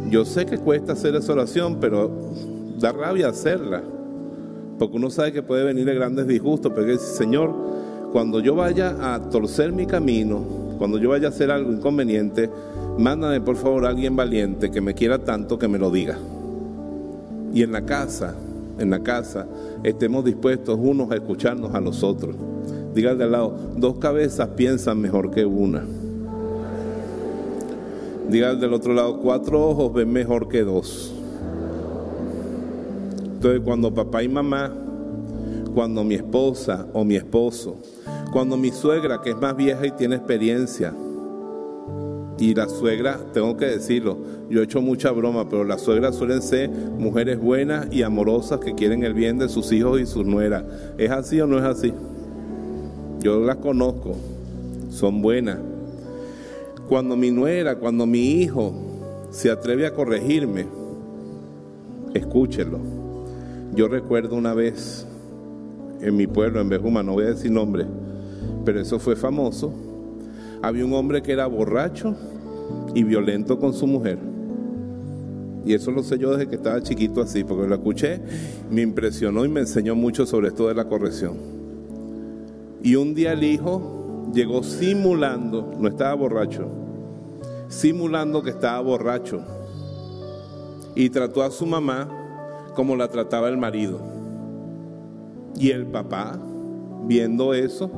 yo 0.09 0.25
sé 0.25 0.47
que 0.47 0.57
cuesta 0.57 0.95
hacer 0.95 1.15
esa 1.17 1.35
oración, 1.35 1.79
pero 1.81 2.11
da 2.79 2.93
rabia 2.93 3.29
hacerla. 3.29 3.83
Porque 4.79 4.97
uno 4.97 5.11
sabe 5.11 5.33
que 5.33 5.43
puede 5.43 5.65
venir 5.65 5.85
de 5.85 5.95
grandes 5.95 6.27
disgustos, 6.27 6.73
pero 6.75 6.87
dice, 6.87 7.05
Señor, 7.05 7.55
cuando 8.13 8.41
yo 8.41 8.55
vaya 8.55 9.15
a 9.15 9.31
torcer 9.31 9.73
mi 9.73 9.87
camino, 9.87 10.43
cuando 10.79 10.99
yo 10.99 11.11
vaya 11.11 11.29
a 11.29 11.31
hacer 11.31 11.51
algo 11.51 11.73
inconveniente, 11.73 12.51
mándame 12.99 13.41
por 13.41 13.57
favor 13.57 13.87
a 13.87 13.91
alguien 13.91 14.17
valiente 14.17 14.71
que 14.71 14.81
me 14.81 14.95
quiera 14.95 15.19
tanto 15.19 15.59
que 15.59 15.69
me 15.69 15.79
lo 15.79 15.91
diga. 15.91 16.19
Y 17.55 17.63
en 17.63 17.73
la 17.73 17.83
casa, 17.85 18.35
en 18.79 18.91
la 18.91 19.03
casa, 19.03 19.47
estemos 19.83 20.25
dispuestos 20.25 20.79
unos 20.81 21.11
a 21.11 21.15
escucharnos 21.15 21.75
a 21.75 21.81
los 21.81 22.03
otros. 22.03 22.35
Diga 22.95 23.15
de 23.15 23.25
al 23.25 23.33
lado, 23.33 23.55
dos 23.77 23.97
cabezas 23.97 24.49
piensan 24.57 25.01
mejor 25.01 25.31
que 25.31 25.45
una. 25.45 25.85
Diga 28.29 28.55
del 28.55 28.73
otro 28.73 28.95
lado, 28.95 29.21
cuatro 29.21 29.69
ojos 29.69 29.93
ven 29.93 30.13
mejor 30.13 30.49
que 30.49 30.63
dos. 30.63 31.12
Entonces 33.43 33.63
cuando 33.65 33.93
papá 33.93 34.23
y 34.23 34.29
mamá, 34.29 34.73
cuando 35.75 36.05
mi 36.05 36.15
esposa 36.15 36.87
o 36.93 37.05
mi 37.05 37.17
esposo, 37.17 37.77
cuando 38.33 38.57
mi 38.57 38.71
suegra 38.71 39.21
que 39.21 39.31
es 39.31 39.37
más 39.37 39.57
vieja 39.57 39.85
y 39.85 39.91
tiene 39.91 40.15
experiencia, 40.15 40.95
y 42.39 42.55
la 42.55 42.69
suegra, 42.69 43.19
tengo 43.33 43.57
que 43.57 43.65
decirlo, 43.65 44.17
yo 44.49 44.61
he 44.61 44.65
hecho 44.65 44.81
mucha 44.81 45.11
broma, 45.11 45.49
pero 45.49 45.65
las 45.65 45.81
suegras 45.81 46.15
suelen 46.15 46.41
ser 46.41 46.71
mujeres 46.71 47.41
buenas 47.41 47.89
y 47.91 48.05
amorosas 48.05 48.61
que 48.61 48.77
quieren 48.77 49.03
el 49.03 49.13
bien 49.13 49.39
de 49.39 49.49
sus 49.49 49.73
hijos 49.73 50.01
y 50.01 50.07
sus 50.07 50.25
nueras. 50.25 50.63
¿Es 50.97 51.11
así 51.11 51.41
o 51.41 51.49
no 51.49 51.59
es 51.59 51.65
así? 51.65 51.93
Yo 53.19 53.41
las 53.41 53.57
conozco, 53.57 54.15
son 54.89 55.21
buenas. 55.21 55.59
Cuando 56.89 57.17
mi 57.17 57.33
nuera, 57.33 57.75
cuando 57.75 58.07
mi 58.07 58.41
hijo 58.41 58.73
se 59.33 59.51
atreve 59.51 59.85
a 59.85 59.93
corregirme, 59.93 60.65
escúchelo. 62.15 63.02
Yo 63.75 63.89
recuerdo 63.89 64.37
una 64.37 64.55
vez 64.55 65.07
en 66.01 66.17
mi 66.17 66.27
pueblo, 66.27 66.61
en 66.61 66.69
Bejuma, 66.69 67.03
no 67.03 67.13
voy 67.13 67.25
a 67.25 67.29
decir 67.29 67.51
nombre, 67.51 67.87
pero 68.65 68.81
eso 68.81 68.99
fue 68.99 69.17
famoso 69.17 69.73
había 70.63 70.85
un 70.85 70.95
hombre 70.95 71.23
que 71.23 71.33
era 71.33 71.47
borracho 71.47 72.15
y 72.95 73.03
violento 73.03 73.59
con 73.59 73.75
su 73.75 73.87
mujer. 73.89 74.19
Y 75.67 75.75
eso 75.75 75.91
lo 75.91 76.03
sé 76.03 76.19
yo 76.19 76.31
desde 76.31 76.49
que 76.49 76.57
estaba 76.57 76.81
chiquito 76.81 77.21
así, 77.21 77.45
porque 77.45 77.69
lo 77.69 77.75
escuché, 77.75 78.21
me 78.71 78.81
impresionó 78.81 79.45
y 79.45 79.49
me 79.49 79.61
enseñó 79.61 79.97
mucho 79.97 80.25
sobre 80.25 80.49
esto 80.49 80.69
de 80.69 80.75
la 80.75 80.85
corrección. 80.85 81.37
Y 82.81 82.95
un 82.95 83.15
día 83.15 83.33
el 83.33 83.43
hijo 83.43 84.31
llegó 84.33 84.63
simulando, 84.63 85.73
no 85.79 85.89
estaba 85.89 86.15
borracho, 86.15 86.69
simulando 87.69 88.43
que 88.43 88.51
estaba 88.51 88.81
borracho. 88.81 89.41
Y 90.95 91.11
trató 91.11 91.43
a 91.43 91.51
su 91.51 91.67
mamá 91.67 92.22
como 92.75 92.97
la 92.97 93.09
trataba 93.09 93.49
el 93.49 93.57
marido. 93.57 94.01
Y 95.59 95.71
el 95.71 95.87
papá, 95.87 96.39
viendo 97.07 97.55
eso, 97.55 97.91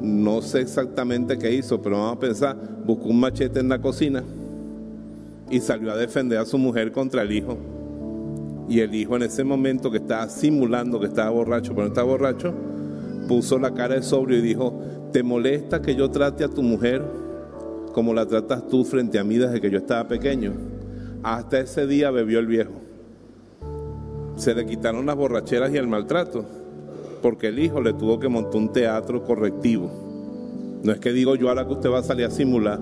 no 0.00 0.42
sé 0.42 0.60
exactamente 0.60 1.38
qué 1.38 1.54
hizo, 1.54 1.80
pero 1.80 1.98
vamos 1.98 2.16
a 2.16 2.20
pensar, 2.20 2.56
buscó 2.84 3.08
un 3.08 3.20
machete 3.20 3.60
en 3.60 3.68
la 3.68 3.80
cocina 3.80 4.22
y 5.50 5.60
salió 5.60 5.92
a 5.92 5.96
defender 5.96 6.38
a 6.38 6.44
su 6.44 6.58
mujer 6.58 6.92
contra 6.92 7.22
el 7.22 7.32
hijo. 7.32 7.56
Y 8.68 8.80
el 8.80 8.94
hijo 8.94 9.16
en 9.16 9.22
ese 9.22 9.44
momento 9.44 9.90
que 9.90 9.98
estaba 9.98 10.28
simulando 10.28 10.98
que 10.98 11.06
estaba 11.06 11.30
borracho, 11.30 11.72
pero 11.72 11.82
no 11.82 11.88
estaba 11.88 12.08
borracho, 12.08 12.52
puso 13.28 13.58
la 13.58 13.72
cara 13.72 13.94
de 13.94 14.02
sobrio 14.02 14.38
y 14.38 14.42
dijo, 14.42 14.80
¿te 15.12 15.22
molesta 15.22 15.80
que 15.80 15.94
yo 15.94 16.10
trate 16.10 16.44
a 16.44 16.48
tu 16.48 16.62
mujer 16.62 17.02
como 17.92 18.12
la 18.12 18.26
tratas 18.26 18.66
tú 18.68 18.84
frente 18.84 19.18
a 19.18 19.24
mí 19.24 19.36
desde 19.36 19.60
que 19.60 19.70
yo 19.70 19.78
estaba 19.78 20.08
pequeño? 20.08 20.52
Hasta 21.22 21.60
ese 21.60 21.86
día 21.86 22.10
bebió 22.10 22.40
el 22.40 22.46
viejo. 22.46 22.85
Se 24.36 24.54
le 24.54 24.66
quitaron 24.66 25.06
las 25.06 25.16
borracheras 25.16 25.72
y 25.72 25.76
el 25.76 25.88
maltrato 25.88 26.44
porque 27.26 27.48
el 27.48 27.58
hijo 27.58 27.80
le 27.80 27.92
tuvo 27.92 28.20
que 28.20 28.28
montar 28.28 28.56
un 28.56 28.72
teatro 28.72 29.24
correctivo. 29.24 29.90
No 30.84 30.92
es 30.92 31.00
que 31.00 31.12
digo 31.12 31.34
yo 31.34 31.48
ahora 31.48 31.66
que 31.66 31.72
usted 31.72 31.90
va 31.90 31.98
a 31.98 32.02
salir 32.02 32.24
a 32.26 32.30
simular 32.30 32.78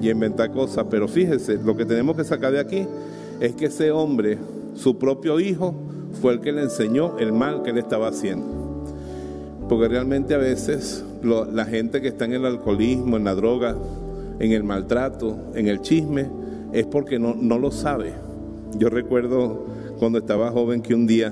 y 0.00 0.10
inventar 0.10 0.50
cosas, 0.50 0.86
pero 0.90 1.06
fíjese, 1.06 1.58
lo 1.62 1.76
que 1.76 1.84
tenemos 1.84 2.16
que 2.16 2.24
sacar 2.24 2.52
de 2.52 2.58
aquí 2.58 2.86
es 3.38 3.54
que 3.54 3.66
ese 3.66 3.92
hombre, 3.92 4.38
su 4.74 4.98
propio 4.98 5.38
hijo, 5.38 5.74
fue 6.20 6.32
el 6.32 6.40
que 6.40 6.50
le 6.50 6.62
enseñó 6.62 7.18
el 7.18 7.32
mal 7.32 7.62
que 7.62 7.70
él 7.70 7.78
estaba 7.78 8.08
haciendo. 8.08 8.84
Porque 9.68 9.86
realmente 9.86 10.34
a 10.34 10.38
veces 10.38 11.04
la 11.22 11.64
gente 11.66 12.00
que 12.00 12.08
está 12.08 12.24
en 12.24 12.32
el 12.32 12.46
alcoholismo, 12.46 13.16
en 13.16 13.24
la 13.24 13.34
droga, 13.36 13.76
en 14.40 14.50
el 14.50 14.64
maltrato, 14.64 15.36
en 15.54 15.68
el 15.68 15.82
chisme, 15.82 16.28
es 16.72 16.86
porque 16.86 17.18
no, 17.18 17.36
no 17.36 17.58
lo 17.58 17.70
sabe. 17.70 18.14
Yo 18.76 18.88
recuerdo 18.88 19.66
cuando 20.00 20.18
estaba 20.18 20.50
joven 20.50 20.80
que 20.80 20.94
un 20.94 21.06
día 21.06 21.30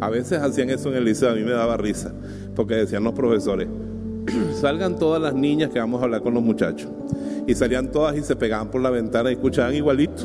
a 0.00 0.10
veces 0.10 0.40
hacían 0.40 0.68
eso 0.68 0.88
en 0.90 0.96
el 0.96 1.04
liceo, 1.04 1.30
a 1.30 1.34
mí 1.34 1.44
me 1.44 1.52
daba 1.52 1.76
risa, 1.76 2.12
porque 2.56 2.74
decían 2.74 3.04
los 3.04 3.14
profesores, 3.14 3.68
salgan 4.60 4.98
todas 4.98 5.22
las 5.22 5.32
niñas 5.32 5.70
que 5.70 5.78
vamos 5.78 6.02
a 6.02 6.04
hablar 6.04 6.20
con 6.20 6.34
los 6.34 6.42
muchachos. 6.42 6.90
Y 7.46 7.54
salían 7.54 7.92
todas 7.92 8.16
y 8.16 8.22
se 8.22 8.34
pegaban 8.34 8.68
por 8.68 8.80
la 8.80 8.90
ventana 8.90 9.30
y 9.30 9.34
escuchaban 9.34 9.74
igualito. 9.74 10.24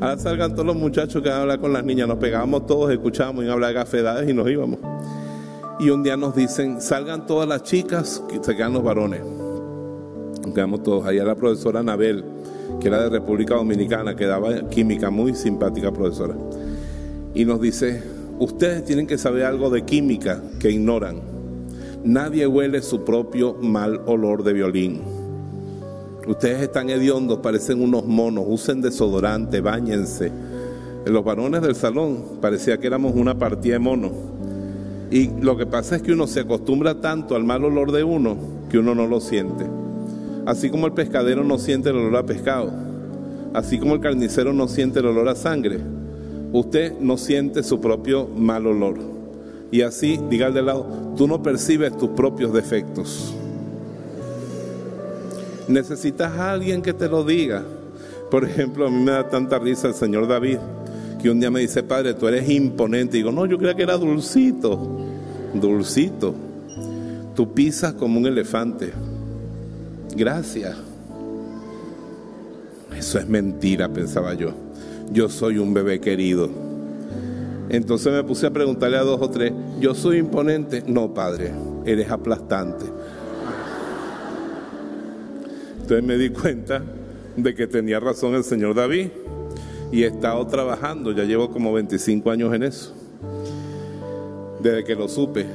Ahora 0.00 0.16
salgan 0.16 0.52
todos 0.52 0.64
los 0.64 0.76
muchachos 0.76 1.22
que 1.22 1.28
van 1.28 1.38
a 1.38 1.42
hablar 1.42 1.60
con 1.60 1.74
las 1.74 1.84
niñas, 1.84 2.08
nos 2.08 2.16
pegábamos 2.16 2.66
todos, 2.66 2.90
escuchábamos 2.90 3.44
y 3.44 3.48
hablar 3.48 3.74
gafedades 3.74 4.28
y 4.28 4.32
nos 4.32 4.48
íbamos. 4.48 4.78
Y 5.80 5.90
un 5.90 6.02
día 6.02 6.16
nos 6.16 6.34
dicen, 6.34 6.80
salgan 6.80 7.26
todas 7.26 7.46
las 7.46 7.64
chicas, 7.64 8.22
se 8.40 8.56
quedan 8.56 8.72
los 8.72 8.82
varones. 8.82 9.20
Quedamos 10.54 10.82
todos. 10.82 11.06
Allá 11.06 11.22
la 11.22 11.34
profesora 11.34 11.80
Anabel, 11.80 12.24
que 12.80 12.88
era 12.88 13.02
de 13.02 13.10
República 13.10 13.56
Dominicana, 13.56 14.16
que 14.16 14.24
daba 14.24 14.68
química, 14.70 15.10
muy 15.10 15.34
simpática 15.34 15.92
profesora. 15.92 16.34
Y 17.34 17.44
nos 17.44 17.60
dice, 17.60 18.02
Ustedes 18.40 18.84
tienen 18.84 19.08
que 19.08 19.18
saber 19.18 19.44
algo 19.44 19.68
de 19.68 19.82
química 19.82 20.40
que 20.60 20.70
ignoran. 20.70 21.16
Nadie 22.04 22.46
huele 22.46 22.80
su 22.82 23.04
propio 23.04 23.54
mal 23.60 24.00
olor 24.06 24.44
de 24.44 24.52
violín. 24.52 25.00
Ustedes 26.24 26.62
están 26.62 26.88
hediondos, 26.88 27.38
parecen 27.38 27.82
unos 27.82 28.06
monos, 28.06 28.44
usen 28.46 28.80
desodorante, 28.80 29.60
bañense. 29.60 30.30
En 31.04 31.12
los 31.12 31.24
varones 31.24 31.62
del 31.62 31.74
salón 31.74 32.38
parecía 32.40 32.78
que 32.78 32.86
éramos 32.86 33.16
una 33.16 33.36
partida 33.36 33.72
de 33.72 33.78
monos. 33.80 34.12
Y 35.10 35.30
lo 35.40 35.56
que 35.56 35.66
pasa 35.66 35.96
es 35.96 36.02
que 36.02 36.12
uno 36.12 36.28
se 36.28 36.40
acostumbra 36.40 37.00
tanto 37.00 37.34
al 37.34 37.42
mal 37.42 37.64
olor 37.64 37.90
de 37.90 38.04
uno 38.04 38.36
que 38.70 38.78
uno 38.78 38.94
no 38.94 39.08
lo 39.08 39.20
siente. 39.20 39.66
Así 40.46 40.70
como 40.70 40.86
el 40.86 40.92
pescadero 40.92 41.42
no 41.42 41.58
siente 41.58 41.90
el 41.90 41.96
olor 41.96 42.16
a 42.18 42.26
pescado, 42.26 42.70
así 43.52 43.80
como 43.80 43.94
el 43.94 44.00
carnicero 44.00 44.52
no 44.52 44.68
siente 44.68 45.00
el 45.00 45.06
olor 45.06 45.28
a 45.28 45.34
sangre, 45.34 45.80
usted 46.52 46.98
no 46.98 47.16
siente 47.16 47.62
su 47.62 47.80
propio 47.80 48.26
mal 48.26 48.66
olor. 48.66 48.98
Y 49.70 49.82
así, 49.82 50.18
diga 50.30 50.46
al 50.46 50.54
de 50.54 50.62
lado, 50.62 50.86
tú 51.16 51.28
no 51.28 51.42
percibes 51.42 51.96
tus 51.96 52.10
propios 52.10 52.52
defectos. 52.52 53.34
Necesitas 55.68 56.32
a 56.32 56.52
alguien 56.52 56.80
que 56.80 56.94
te 56.94 57.08
lo 57.08 57.24
diga. 57.24 57.62
Por 58.30 58.44
ejemplo, 58.44 58.86
a 58.86 58.90
mí 58.90 59.02
me 59.02 59.12
da 59.12 59.28
tanta 59.28 59.58
risa 59.58 59.88
el 59.88 59.94
señor 59.94 60.26
David, 60.26 60.58
que 61.20 61.30
un 61.30 61.40
día 61.40 61.50
me 61.50 61.60
dice, 61.60 61.82
padre, 61.82 62.14
tú 62.14 62.26
eres 62.28 62.48
imponente. 62.48 63.16
Y 63.16 63.20
digo, 63.20 63.32
no, 63.32 63.44
yo 63.44 63.58
creía 63.58 63.74
que 63.74 63.82
era 63.82 63.98
dulcito, 63.98 64.78
dulcito. 65.52 66.34
Tú 67.34 67.52
pisas 67.52 67.92
como 67.92 68.18
un 68.18 68.26
elefante. 68.26 68.92
Gracias. 70.16 70.76
Eso 72.96 73.18
es 73.18 73.28
mentira, 73.28 73.88
pensaba 73.88 74.34
yo. 74.34 74.67
Yo 75.10 75.28
soy 75.28 75.58
un 75.58 75.72
bebé 75.72 76.00
querido. 76.00 76.50
Entonces 77.70 78.12
me 78.12 78.24
puse 78.24 78.46
a 78.46 78.50
preguntarle 78.50 78.96
a 78.96 79.02
dos 79.02 79.20
o 79.20 79.30
tres, 79.30 79.52
¿yo 79.80 79.94
soy 79.94 80.18
imponente? 80.18 80.82
No, 80.86 81.12
padre, 81.12 81.52
eres 81.84 82.10
aplastante. 82.10 82.86
Entonces 85.80 86.04
me 86.04 86.16
di 86.16 86.30
cuenta 86.30 86.82
de 87.36 87.54
que 87.54 87.66
tenía 87.66 88.00
razón 88.00 88.34
el 88.34 88.44
señor 88.44 88.74
David 88.74 89.08
y 89.92 90.02
he 90.02 90.06
estado 90.06 90.46
trabajando, 90.46 91.12
ya 91.12 91.24
llevo 91.24 91.50
como 91.50 91.72
25 91.72 92.30
años 92.30 92.54
en 92.54 92.62
eso, 92.62 92.94
desde 94.62 94.84
que 94.84 94.94
lo 94.94 95.08
supe 95.08 95.46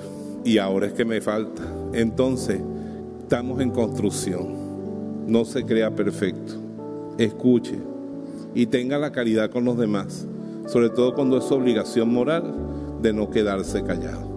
y 0.44 0.58
ahora 0.58 0.88
es 0.88 0.94
que 0.94 1.06
me 1.06 1.22
falta. 1.22 1.64
Entonces, 1.94 2.60
estamos 3.22 3.60
en 3.62 3.72
construcción, 3.72 5.28
no 5.28 5.46
se 5.46 5.64
crea 5.64 5.92
perfecto, 5.92 6.54
escuche 7.18 7.93
y 8.56 8.68
tenga 8.68 8.98
la 8.98 9.12
caridad 9.12 9.50
con 9.50 9.66
los 9.66 9.78
demás, 9.78 10.26
sobre 10.68 10.90
todo 10.90 11.16
cuando 11.16 11.38
es 11.38 11.52
obligación 11.52 12.14
moral 12.14 12.54
de 13.02 13.14
no 13.14 13.30
quedarse 13.30 13.84
callado. 13.84 14.32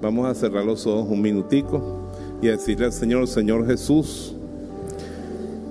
Vamos 0.00 0.26
a 0.26 0.34
cerrar 0.34 0.64
los 0.64 0.86
ojos 0.86 1.08
un 1.10 1.22
minutico 1.22 2.10
y 2.42 2.48
decirle 2.48 2.86
al 2.86 2.92
Señor, 2.92 3.26
Señor 3.26 3.66
Jesús, 3.66 4.34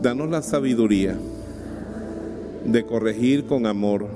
danos 0.01 0.29
la 0.29 0.41
sabiduría 0.41 1.15
de 2.65 2.85
corregir 2.85 3.45
con 3.45 3.65
amor 3.65 4.07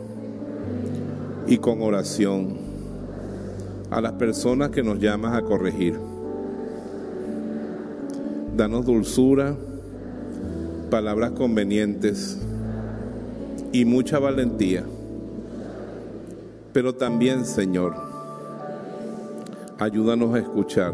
y 1.47 1.57
con 1.57 1.81
oración 1.81 2.57
a 3.89 4.01
las 4.01 4.13
personas 4.13 4.69
que 4.69 4.83
nos 4.83 4.99
llamas 4.99 5.35
a 5.35 5.41
corregir. 5.43 5.97
Danos 8.55 8.85
dulzura, 8.85 9.55
palabras 10.89 11.31
convenientes 11.31 12.39
y 13.71 13.85
mucha 13.85 14.19
valentía. 14.19 14.83
Pero 16.73 16.95
también, 16.95 17.45
Señor, 17.45 17.95
ayúdanos 19.79 20.35
a 20.35 20.39
escuchar 20.39 20.93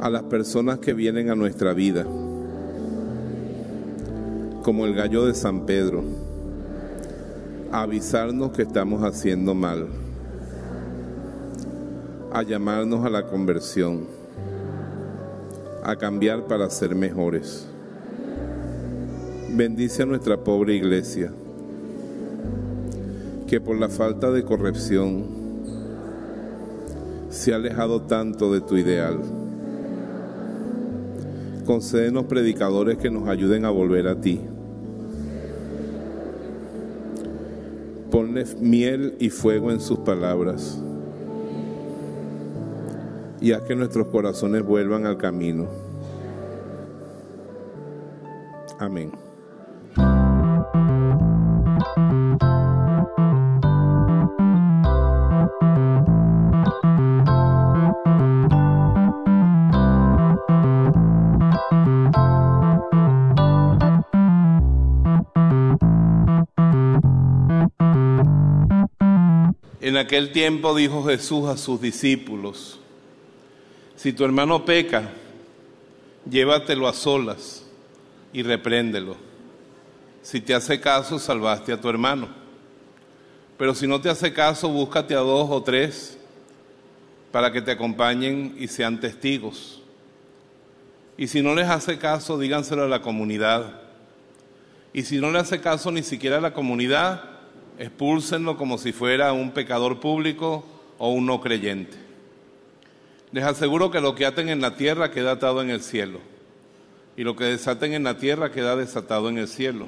a 0.00 0.10
las 0.10 0.22
personas 0.24 0.78
que 0.78 0.94
vienen 0.94 1.30
a 1.30 1.34
nuestra 1.34 1.72
vida 1.72 2.04
como 4.62 4.86
el 4.86 4.94
gallo 4.94 5.26
de 5.26 5.34
San 5.34 5.66
Pedro, 5.66 6.04
a 7.72 7.82
avisarnos 7.82 8.52
que 8.52 8.62
estamos 8.62 9.02
haciendo 9.02 9.54
mal, 9.54 9.88
a 12.32 12.42
llamarnos 12.42 13.04
a 13.04 13.10
la 13.10 13.26
conversión, 13.26 14.06
a 15.82 15.96
cambiar 15.96 16.46
para 16.46 16.70
ser 16.70 16.94
mejores. 16.94 17.71
Bendice 19.54 20.02
a 20.02 20.06
nuestra 20.06 20.42
pobre 20.42 20.74
iglesia, 20.74 21.30
que 23.46 23.60
por 23.60 23.78
la 23.78 23.88
falta 23.88 24.30
de 24.30 24.44
corrección 24.44 25.26
se 27.30 27.52
ha 27.52 27.56
alejado 27.56 28.02
tanto 28.02 28.52
de 28.52 28.60
tu 28.60 28.76
ideal. 28.76 29.20
Concédenos 31.66 32.24
predicadores 32.24 32.98
que 32.98 33.10
nos 33.10 33.28
ayuden 33.28 33.64
a 33.64 33.70
volver 33.70 34.08
a 34.08 34.20
ti 34.20 34.40
Ponle 38.12 38.44
miel 38.60 39.16
y 39.20 39.30
fuego 39.30 39.70
en 39.70 39.80
sus 39.80 40.00
palabras 40.00 40.78
y 43.40 43.52
haz 43.52 43.62
que 43.62 43.74
nuestros 43.74 44.08
corazones 44.08 44.62
vuelvan 44.62 45.06
al 45.06 45.16
camino. 45.16 45.66
Amén. 48.78 49.31
Aquel 70.12 70.30
tiempo 70.30 70.74
dijo 70.74 71.02
Jesús 71.04 71.48
a 71.48 71.56
sus 71.56 71.80
discípulos, 71.80 72.78
si 73.96 74.12
tu 74.12 74.26
hermano 74.26 74.62
peca, 74.62 75.08
llévatelo 76.28 76.86
a 76.86 76.92
solas 76.92 77.64
y 78.30 78.42
repréndelo. 78.42 79.16
Si 80.20 80.42
te 80.42 80.54
hace 80.54 80.78
caso, 80.78 81.18
salvaste 81.18 81.72
a 81.72 81.80
tu 81.80 81.88
hermano. 81.88 82.28
Pero 83.56 83.74
si 83.74 83.86
no 83.86 84.02
te 84.02 84.10
hace 84.10 84.34
caso, 84.34 84.68
búscate 84.68 85.14
a 85.14 85.20
dos 85.20 85.48
o 85.48 85.62
tres 85.62 86.18
para 87.30 87.50
que 87.50 87.62
te 87.62 87.70
acompañen 87.70 88.54
y 88.58 88.68
sean 88.68 89.00
testigos. 89.00 89.80
Y 91.16 91.26
si 91.26 91.40
no 91.40 91.54
les 91.54 91.70
hace 91.70 91.96
caso, 91.96 92.38
díganselo 92.38 92.82
a 92.82 92.88
la 92.88 93.00
comunidad. 93.00 93.80
Y 94.92 95.04
si 95.04 95.16
no 95.16 95.30
le 95.30 95.38
hace 95.38 95.62
caso 95.62 95.90
ni 95.90 96.02
siquiera 96.02 96.36
a 96.36 96.42
la 96.42 96.52
comunidad, 96.52 97.31
expúlsenlo 97.78 98.56
como 98.56 98.78
si 98.78 98.92
fuera 98.92 99.32
un 99.32 99.52
pecador 99.52 100.00
público 100.00 100.64
o 100.98 101.10
un 101.10 101.26
no 101.26 101.40
creyente. 101.40 101.96
Les 103.32 103.44
aseguro 103.44 103.90
que 103.90 104.00
lo 104.00 104.14
que 104.14 104.26
aten 104.26 104.48
en 104.48 104.60
la 104.60 104.76
tierra 104.76 105.10
queda 105.10 105.32
atado 105.32 105.62
en 105.62 105.70
el 105.70 105.82
cielo, 105.82 106.20
y 107.16 107.24
lo 107.24 107.34
que 107.34 107.44
desaten 107.44 107.94
en 107.94 108.04
la 108.04 108.18
tierra 108.18 108.52
queda 108.52 108.76
desatado 108.76 109.28
en 109.28 109.38
el 109.38 109.48
cielo. 109.48 109.86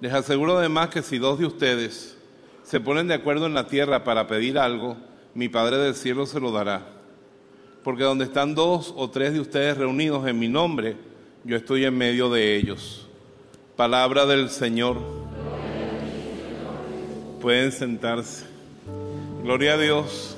Les 0.00 0.12
aseguro 0.12 0.58
además 0.58 0.90
que 0.90 1.02
si 1.02 1.18
dos 1.18 1.38
de 1.38 1.46
ustedes 1.46 2.16
se 2.62 2.80
ponen 2.80 3.08
de 3.08 3.14
acuerdo 3.14 3.46
en 3.46 3.54
la 3.54 3.66
tierra 3.66 4.04
para 4.04 4.26
pedir 4.26 4.58
algo, 4.58 4.96
mi 5.34 5.48
Padre 5.48 5.78
del 5.78 5.94
cielo 5.94 6.26
se 6.26 6.40
lo 6.40 6.52
dará. 6.52 6.86
Porque 7.82 8.02
donde 8.02 8.24
están 8.24 8.54
dos 8.54 8.92
o 8.96 9.10
tres 9.10 9.32
de 9.32 9.40
ustedes 9.40 9.78
reunidos 9.78 10.26
en 10.26 10.38
mi 10.38 10.48
nombre, 10.48 10.96
yo 11.44 11.56
estoy 11.56 11.84
en 11.84 11.96
medio 11.96 12.28
de 12.28 12.56
ellos. 12.56 13.06
Palabra 13.76 14.26
del 14.26 14.50
Señor. 14.50 15.25
Pueden 17.40 17.70
sentarse. 17.70 18.44
Gloria 19.42 19.74
a 19.74 19.78
Dios. 19.78 20.36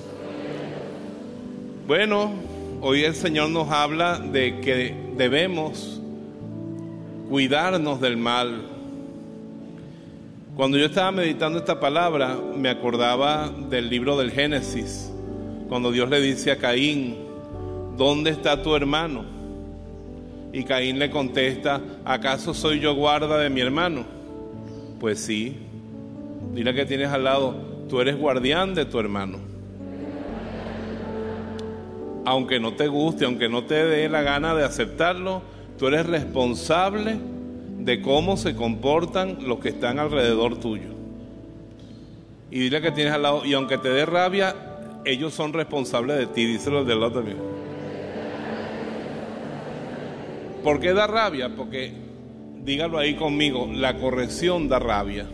Bueno, 1.87 2.33
hoy 2.81 3.05
el 3.05 3.15
Señor 3.15 3.51
nos 3.51 3.71
habla 3.71 4.19
de 4.19 4.61
que 4.61 4.95
debemos 5.17 6.01
cuidarnos 7.29 8.01
del 8.01 8.17
mal. 8.17 8.63
Cuando 10.57 10.77
yo 10.77 10.87
estaba 10.87 11.13
meditando 11.13 11.61
esta 11.61 11.79
palabra, 11.79 12.37
me 12.57 12.69
acordaba 12.69 13.49
del 13.49 13.89
libro 13.89 14.19
del 14.19 14.33
Génesis, 14.33 15.11
cuando 15.69 15.93
Dios 15.93 16.11
le 16.11 16.21
dice 16.21 16.51
a 16.51 16.59
Caín, 16.59 17.17
¿dónde 17.97 18.31
está 18.31 18.61
tu 18.61 18.75
hermano? 18.75 19.25
Y 20.53 20.65
Caín 20.65 20.99
le 20.99 21.11
contesta, 21.11 21.81
¿acaso 22.05 22.55
soy 22.55 22.81
yo 22.81 22.95
guarda 22.95 23.39
de 23.39 23.51
mi 23.51 23.61
hermano? 23.61 24.05
Pues 24.99 25.21
sí, 25.21 25.68
Dile 26.53 26.75
que 26.75 26.87
tienes 26.87 27.09
al 27.09 27.25
lado, 27.25 27.55
tú 27.89 28.01
eres 28.01 28.17
guardián 28.17 28.75
de 28.75 28.85
tu 28.85 28.99
hermano. 28.99 29.39
Aunque 32.25 32.61
no 32.61 32.75
te 32.75 32.89
guste, 32.89 33.25
aunque 33.25 33.49
no 33.49 33.65
te 33.65 33.85
dé 33.85 34.09
la 34.09 34.23
gana 34.23 34.55
de 34.55 34.65
aceptarlo, 34.65 35.43
tú 35.79 35.87
eres 35.89 36.07
responsable 36.07 37.17
de 37.79 38.03
cómo 38.03 38.37
se 38.37 38.55
comportan 38.55 39.39
los 39.47 39.61
que 39.61 39.71
están 39.71 39.99
alrededor 39.99 40.59
tuyo. 40.59 40.91
Y 42.51 42.61
dile 42.61 42.81
que 42.81 42.91
tienes 42.91 43.13
al 43.13 43.23
lado, 43.23 43.45
y 43.45 43.55
aunque 43.55 43.79
te 43.79 43.89
dé 43.89 44.05
rabia, 44.05 44.55
ellos 45.05 45.33
son 45.33 45.53
responsables 45.53 46.19
de 46.19 46.27
ti, 46.27 46.45
díselo 46.45 46.85
del 46.85 47.01
lado 47.01 47.13
también. 47.13 47.39
¿Por 50.63 50.81
qué 50.81 50.93
da 50.93 51.07
rabia? 51.07 51.51
Porque, 51.57 51.93
dígalo 52.63 52.99
ahí 52.99 53.15
conmigo, 53.15 53.71
la 53.73 53.97
corrección 53.97 54.69
da 54.69 54.79
rabia. 54.79 55.27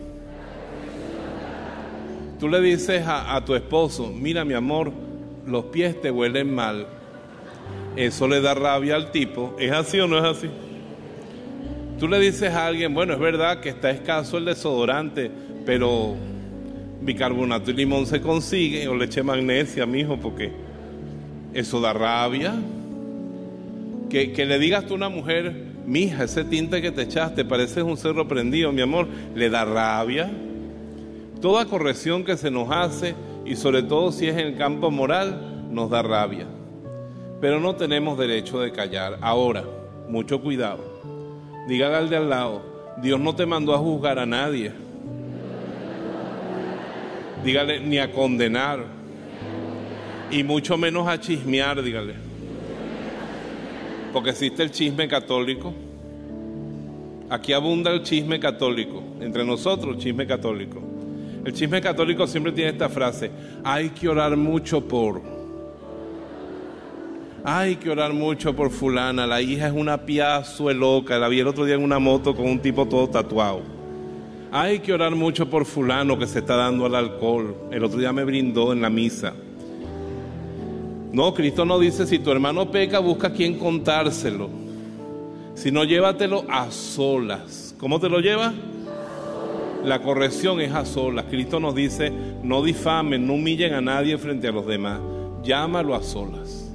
Tú 2.39 2.49
le 2.49 2.59
dices 2.59 3.03
a, 3.07 3.41
tu 3.45 3.55
esposo, 3.55 4.11
mira 4.11 4.43
mi 4.43 4.53
amor, 4.53 4.91
los 5.45 5.65
pies 5.65 6.01
te 6.01 6.11
huelen 6.11 6.53
mal. 6.53 6.87
Eso 7.95 8.27
le 8.27 8.41
da 8.41 8.53
rabia 8.53 8.95
al 8.95 9.11
tipo. 9.11 9.55
¿Es 9.57 9.71
así 9.71 9.99
o 9.99 10.07
no 10.07 10.17
es 10.17 10.25
así? 10.25 10.49
Tú 11.97 12.09
le 12.09 12.19
dices 12.19 12.51
a 12.51 12.67
alguien, 12.67 12.93
bueno, 12.93 13.13
es 13.13 13.19
verdad 13.19 13.61
que 13.61 13.69
está 13.69 13.89
escaso 13.89 14.37
el 14.37 14.45
desodorante, 14.45 15.31
pero 15.65 16.15
bicarbonato 17.01 17.71
y 17.71 17.73
limón 17.73 18.05
se 18.05 18.19
consigue, 18.19 18.85
o 18.89 18.95
leche 18.95 19.23
magnesia, 19.23 19.85
mijo, 19.85 20.17
porque 20.17 20.51
eso 21.53 21.79
da 21.79 21.93
rabia. 21.93 22.53
Que, 24.09 24.33
que 24.33 24.45
le 24.45 24.59
digas 24.59 24.85
tú 24.85 24.93
a 24.93 24.97
una 24.97 25.09
mujer, 25.09 25.53
mija, 25.85 26.25
ese 26.25 26.43
tinte 26.43 26.81
que 26.81 26.91
te 26.91 27.03
echaste, 27.03 27.45
pareces 27.45 27.83
un 27.83 27.95
cerro 27.95 28.27
prendido, 28.27 28.73
mi 28.73 28.81
amor, 28.81 29.07
le 29.33 29.49
da 29.49 29.63
rabia. 29.63 30.29
Toda 31.41 31.65
corrección 31.65 32.23
que 32.23 32.37
se 32.37 32.49
nos 32.49 32.69
hace, 32.71 33.15
y 33.45 33.55
sobre 33.55 33.83
todo 33.83 34.11
si 34.11 34.27
es 34.27 34.37
en 34.37 34.47
el 34.47 34.57
campo 34.57 34.89
moral, 34.89 35.67
nos 35.69 35.89
da 35.89 36.01
rabia. 36.01 36.47
Pero 37.41 37.59
no 37.59 37.75
tenemos 37.75 38.17
derecho 38.17 38.59
de 38.59 38.71
callar. 38.71 39.17
Ahora, 39.21 39.63
mucho 40.09 40.41
cuidado. 40.41 40.83
Dígale 41.67 41.95
al 41.95 42.09
de 42.09 42.17
al 42.17 42.29
lado, 42.29 42.61
Dios 43.01 43.19
no 43.19 43.35
te 43.35 43.45
mandó 43.45 43.73
a 43.73 43.77
juzgar 43.77 44.19
a 44.19 44.25
nadie. 44.25 44.71
Dígale 47.43 47.79
ni 47.79 47.99
a 47.99 48.11
condenar. 48.11 48.85
Y 50.31 50.43
mucho 50.43 50.77
menos 50.77 51.07
a 51.07 51.19
chismear, 51.19 51.83
dígale. 51.83 52.15
Porque 54.11 54.31
existe 54.31 54.63
el 54.63 54.71
chisme 54.71 55.07
católico. 55.07 55.73
Aquí 57.29 57.53
abunda 57.53 57.91
el 57.91 58.01
chisme 58.01 58.39
católico. 58.39 59.03
Entre 59.19 59.43
nosotros, 59.43 59.97
chisme 59.97 60.25
católico. 60.25 60.84
El 61.45 61.53
chisme 61.53 61.79
católico 61.79 62.25
siempre 62.25 62.51
tiene 62.51 62.71
esta 62.71 62.89
frase, 62.89 63.29
hay 63.63 63.89
que 63.89 64.09
orar 64.09 64.35
mucho 64.35 64.81
por... 64.81 65.21
Hay 67.43 67.75
que 67.75 67.91
orar 67.91 68.11
mucho 68.11 68.55
por 68.55 68.71
fulana, 68.71 69.27
la 69.27 69.39
hija 69.39 69.67
es 69.67 69.73
una 69.73 70.03
piazo 70.03 70.73
loca, 70.73 71.19
la 71.19 71.27
vi 71.27 71.41
el 71.41 71.47
otro 71.47 71.63
día 71.63 71.75
en 71.75 71.83
una 71.83 71.99
moto 71.99 72.35
con 72.35 72.47
un 72.47 72.59
tipo 72.59 72.87
todo 72.87 73.07
tatuado. 73.07 73.61
Hay 74.51 74.79
que 74.79 74.91
orar 74.91 75.15
mucho 75.15 75.47
por 75.47 75.65
fulano 75.65 76.17
que 76.17 76.25
se 76.25 76.39
está 76.39 76.55
dando 76.55 76.87
al 76.87 76.95
alcohol. 76.95 77.55
El 77.71 77.83
otro 77.83 77.99
día 77.99 78.11
me 78.11 78.23
brindó 78.23 78.73
en 78.73 78.81
la 78.81 78.89
misa. 78.89 79.33
No, 81.11 81.33
Cristo 81.35 81.63
no 81.63 81.77
dice, 81.77 82.07
si 82.07 82.17
tu 82.17 82.31
hermano 82.31 82.71
peca, 82.71 82.97
busca 82.97 83.31
quien 83.31 83.59
contárselo. 83.59 84.49
Si 85.53 85.71
no, 85.71 85.83
llévatelo 85.83 86.45
a 86.49 86.71
solas. 86.71 87.75
¿Cómo 87.77 87.99
te 87.99 88.09
lo 88.09 88.19
lleva? 88.19 88.53
La 89.85 90.01
corrección 90.01 90.59
es 90.61 90.71
a 90.71 90.85
solas. 90.85 91.25
Cristo 91.29 91.59
nos 91.59 91.75
dice, 91.75 92.11
no 92.43 92.63
difamen, 92.63 93.27
no 93.27 93.33
humillen 93.33 93.73
a 93.73 93.81
nadie 93.81 94.17
frente 94.17 94.47
a 94.47 94.51
los 94.51 94.65
demás. 94.65 94.99
Llámalo 95.43 95.93
a 95.93 96.01
solas. 96.01 96.71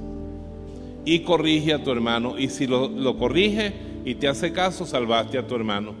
Y 1.03 1.19
corrige 1.19 1.73
a 1.73 1.83
tu 1.83 1.91
hermano. 1.91 2.39
Y 2.39 2.49
si 2.49 2.67
lo, 2.67 2.87
lo 2.87 3.17
corrige 3.17 3.73
y 4.05 4.15
te 4.15 4.27
hace 4.27 4.53
caso, 4.53 4.85
salvaste 4.85 5.37
a 5.37 5.45
tu 5.45 5.55
hermano. 5.55 5.93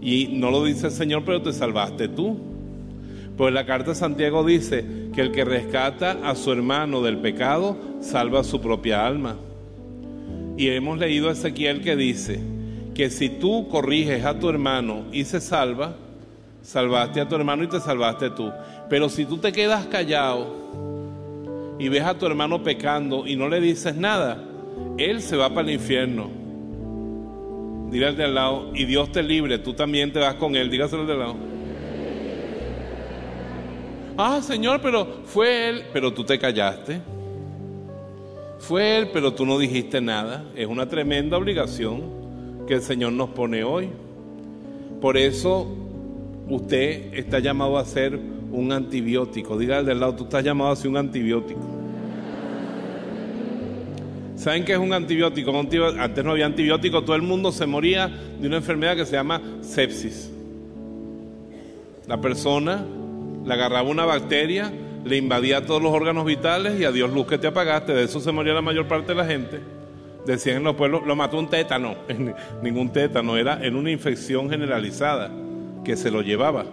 Y 0.00 0.28
no 0.32 0.50
lo 0.50 0.64
dice 0.64 0.86
el 0.86 0.92
Señor, 0.92 1.24
pero 1.24 1.42
te 1.42 1.52
salvaste 1.52 2.08
tú. 2.08 2.38
Pues 3.36 3.52
la 3.52 3.66
carta 3.66 3.90
de 3.90 3.96
Santiago 3.96 4.44
dice 4.44 4.84
que 5.12 5.22
el 5.22 5.32
que 5.32 5.44
rescata 5.44 6.18
a 6.22 6.36
su 6.36 6.52
hermano 6.52 7.02
del 7.02 7.18
pecado, 7.18 7.76
salva 8.00 8.44
su 8.44 8.60
propia 8.60 9.04
alma. 9.04 9.36
Y 10.56 10.68
hemos 10.68 10.98
leído 10.98 11.28
a 11.28 11.32
Ezequiel 11.32 11.82
que 11.82 11.96
dice 11.96 12.40
que 12.94 13.10
si 13.10 13.28
tú 13.28 13.66
corriges 13.68 14.24
a 14.24 14.38
tu 14.38 14.48
hermano 14.48 15.04
y 15.10 15.24
se 15.24 15.40
salva, 15.40 15.96
salvaste 16.64 17.20
a 17.20 17.28
tu 17.28 17.36
hermano 17.36 17.62
y 17.62 17.68
te 17.68 17.78
salvaste 17.78 18.30
tú. 18.30 18.50
Pero 18.88 19.08
si 19.08 19.26
tú 19.26 19.36
te 19.38 19.52
quedas 19.52 19.86
callado 19.86 20.64
y 21.78 21.88
ves 21.88 22.02
a 22.02 22.18
tu 22.18 22.26
hermano 22.26 22.62
pecando 22.62 23.26
y 23.26 23.36
no 23.36 23.48
le 23.48 23.60
dices 23.60 23.94
nada, 23.94 24.42
él 24.98 25.20
se 25.20 25.36
va 25.36 25.50
para 25.50 25.68
el 25.68 25.74
infierno. 25.74 26.30
Dile 27.90 28.06
al 28.06 28.16
de 28.16 28.24
al 28.24 28.34
lado, 28.34 28.70
y 28.74 28.86
Dios 28.86 29.12
te 29.12 29.22
libre, 29.22 29.58
tú 29.58 29.74
también 29.74 30.12
te 30.12 30.18
vas 30.18 30.34
con 30.34 30.56
él. 30.56 30.70
Dígaselo 30.70 31.02
al 31.02 31.06
de 31.06 31.12
al 31.12 31.18
lado. 31.18 31.36
Ah, 34.16 34.40
Señor, 34.42 34.80
pero 34.80 35.22
fue 35.24 35.68
él, 35.68 35.84
pero 35.92 36.12
tú 36.12 36.24
te 36.24 36.38
callaste. 36.38 37.00
Fue 38.58 38.98
él, 38.98 39.10
pero 39.12 39.34
tú 39.34 39.44
no 39.44 39.58
dijiste 39.58 40.00
nada. 40.00 40.44
Es 40.56 40.66
una 40.66 40.88
tremenda 40.88 41.36
obligación 41.36 42.64
que 42.66 42.74
el 42.74 42.82
Señor 42.82 43.12
nos 43.12 43.30
pone 43.30 43.62
hoy. 43.62 43.90
Por 45.00 45.16
eso 45.16 45.83
usted 46.48 47.14
está 47.14 47.38
llamado 47.38 47.78
a 47.78 47.84
ser 47.84 48.18
un 48.50 48.72
antibiótico. 48.72 49.58
Diga 49.58 49.78
al 49.78 49.86
del 49.86 50.00
lado, 50.00 50.14
tú 50.14 50.24
estás 50.24 50.44
llamado 50.44 50.70
a 50.70 50.76
ser 50.76 50.90
un 50.90 50.96
antibiótico. 50.96 51.60
¿Saben 54.36 54.64
qué 54.64 54.72
es 54.72 54.78
un 54.78 54.92
antibiótico? 54.92 55.52
Antes 55.98 56.24
no 56.24 56.32
había 56.32 56.46
antibiótico, 56.46 57.02
todo 57.02 57.16
el 57.16 57.22
mundo 57.22 57.52
se 57.52 57.66
moría 57.66 58.08
de 58.08 58.46
una 58.46 58.56
enfermedad 58.56 58.96
que 58.96 59.06
se 59.06 59.12
llama 59.12 59.40
sepsis. 59.62 60.30
La 62.06 62.20
persona 62.20 62.84
le 63.44 63.54
agarraba 63.54 63.88
una 63.88 64.04
bacteria, 64.04 64.70
le 65.04 65.16
invadía 65.16 65.64
todos 65.64 65.82
los 65.82 65.92
órganos 65.92 66.24
vitales 66.24 66.78
y 66.78 66.84
adiós 66.84 67.12
luz 67.12 67.26
que 67.26 67.38
te 67.38 67.46
apagaste. 67.46 67.94
De 67.94 68.04
eso 68.04 68.20
se 68.20 68.32
moría 68.32 68.52
la 68.52 68.60
mayor 68.60 68.86
parte 68.86 69.08
de 69.08 69.14
la 69.14 69.24
gente. 69.24 69.60
Decían 70.26 70.58
en 70.58 70.64
los 70.64 70.74
pueblos, 70.74 71.06
lo 71.06 71.16
mató 71.16 71.38
un 71.38 71.48
tétano. 71.48 71.94
Ningún 72.62 72.92
tétano, 72.92 73.36
era 73.36 73.64
en 73.64 73.76
una 73.76 73.90
infección 73.90 74.50
generalizada 74.50 75.30
que 75.84 75.96
se 75.96 76.10
lo 76.10 76.22
llevaba. 76.22 76.66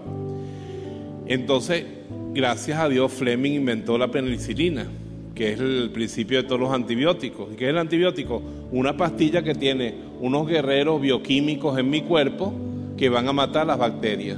Entonces, 1.28 1.86
gracias 2.34 2.80
a 2.80 2.89
Dios, 2.89 3.12
Fleming 3.12 3.51
inventó 3.51 3.97
la 3.97 4.09
penicilina, 4.09 4.88
que 5.36 5.53
es 5.53 5.59
el 5.59 5.91
principio 5.93 6.41
de 6.41 6.47
todos 6.47 6.59
los 6.59 6.74
antibióticos. 6.74 7.53
¿Y 7.53 7.55
qué 7.55 7.66
es 7.66 7.70
el 7.70 7.78
antibiótico? 7.78 8.41
Una 8.72 8.97
pastilla 8.97 9.43
que 9.43 9.55
tiene 9.55 9.95
unos 10.20 10.47
guerreros 10.47 11.01
bioquímicos 11.01 11.78
en 11.78 11.89
mi 11.89 12.01
cuerpo 12.01 12.53
que 12.97 13.09
van 13.09 13.28
a 13.28 13.34
matar 13.34 13.68
las 13.68 13.78
bacterias. 13.78 14.38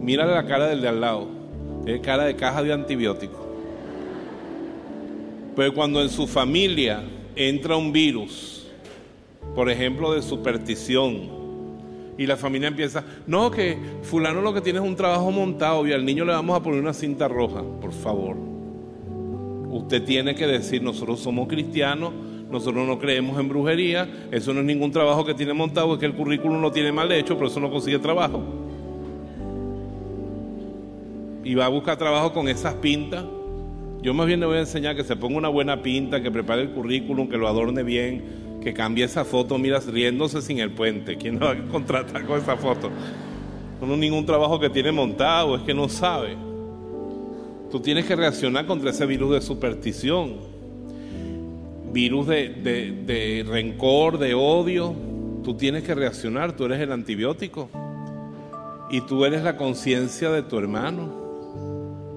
Mírale 0.00 0.34
la 0.34 0.46
cara 0.46 0.66
del 0.66 0.80
de 0.82 0.88
al 0.88 1.00
lado, 1.00 1.28
es 1.86 2.00
cara 2.00 2.24
de 2.24 2.36
caja 2.36 2.62
de 2.62 2.72
antibióticos. 2.72 3.40
Pero 5.56 5.72
cuando 5.72 6.02
en 6.02 6.08
su 6.08 6.26
familia 6.26 7.02
entra 7.36 7.76
un 7.76 7.92
virus, 7.92 8.66
por 9.54 9.70
ejemplo 9.70 10.12
de 10.12 10.22
superstición, 10.22 11.43
y 12.16 12.26
la 12.26 12.36
familia 12.36 12.68
empieza, 12.68 13.04
no, 13.26 13.50
que 13.50 13.76
fulano 14.02 14.40
lo 14.40 14.54
que 14.54 14.60
tiene 14.60 14.78
es 14.78 14.84
un 14.84 14.96
trabajo 14.96 15.30
montado 15.30 15.86
y 15.86 15.92
al 15.92 16.04
niño 16.04 16.24
le 16.24 16.32
vamos 16.32 16.56
a 16.56 16.62
poner 16.62 16.80
una 16.80 16.92
cinta 16.92 17.28
roja, 17.28 17.62
por 17.80 17.92
favor. 17.92 18.36
Usted 19.70 20.04
tiene 20.04 20.34
que 20.34 20.46
decir, 20.46 20.82
nosotros 20.82 21.20
somos 21.20 21.48
cristianos, 21.48 22.12
nosotros 22.50 22.86
no 22.86 22.98
creemos 22.98 23.38
en 23.40 23.48
brujería, 23.48 24.08
eso 24.30 24.54
no 24.54 24.60
es 24.60 24.66
ningún 24.66 24.92
trabajo 24.92 25.24
que 25.24 25.34
tiene 25.34 25.52
montado, 25.52 25.94
es 25.94 25.98
que 25.98 26.06
el 26.06 26.14
currículum 26.14 26.60
no 26.60 26.70
tiene 26.70 26.92
mal 26.92 27.10
hecho, 27.10 27.36
por 27.36 27.48
eso 27.48 27.58
no 27.58 27.70
consigue 27.70 27.98
trabajo. 27.98 28.42
Y 31.42 31.54
va 31.56 31.66
a 31.66 31.68
buscar 31.68 31.98
trabajo 31.98 32.32
con 32.32 32.48
esas 32.48 32.74
pintas. 32.74 33.24
Yo 34.00 34.14
más 34.14 34.26
bien 34.26 34.38
le 34.38 34.46
voy 34.46 34.56
a 34.56 34.60
enseñar 34.60 34.94
que 34.94 35.02
se 35.02 35.16
ponga 35.16 35.38
una 35.38 35.48
buena 35.48 35.82
pinta, 35.82 36.22
que 36.22 36.30
prepare 36.30 36.62
el 36.62 36.70
currículum, 36.70 37.28
que 37.28 37.36
lo 37.36 37.48
adorne 37.48 37.82
bien, 37.82 38.43
que 38.62 38.72
cambie 38.72 39.04
esa 39.04 39.24
foto, 39.24 39.58
miras, 39.58 39.86
riéndose 39.86 40.40
sin 40.42 40.58
el 40.58 40.70
puente. 40.70 41.16
¿Quién 41.16 41.38
lo 41.38 41.46
va 41.46 41.52
a 41.52 41.68
contratar 41.68 42.24
con 42.24 42.40
esa 42.40 42.56
foto? 42.56 42.90
No 43.80 43.96
ningún 43.96 44.24
trabajo 44.24 44.58
que 44.58 44.70
tiene 44.70 44.92
montado, 44.92 45.56
es 45.56 45.62
que 45.62 45.74
no 45.74 45.88
sabe. 45.88 46.36
Tú 47.70 47.80
tienes 47.80 48.06
que 48.06 48.16
reaccionar 48.16 48.66
contra 48.66 48.90
ese 48.90 49.04
virus 49.04 49.32
de 49.32 49.40
superstición, 49.42 50.36
virus 51.92 52.26
de 52.28 53.44
rencor, 53.46 54.18
de 54.18 54.32
odio. 54.34 54.94
Tú 55.42 55.54
tienes 55.54 55.82
que 55.82 55.94
reaccionar, 55.94 56.56
tú 56.56 56.64
eres 56.64 56.80
el 56.80 56.92
antibiótico 56.92 57.68
y 58.90 59.02
tú 59.02 59.24
eres 59.26 59.42
la 59.42 59.56
conciencia 59.56 60.30
de 60.30 60.42
tu 60.42 60.58
hermano. 60.58 61.24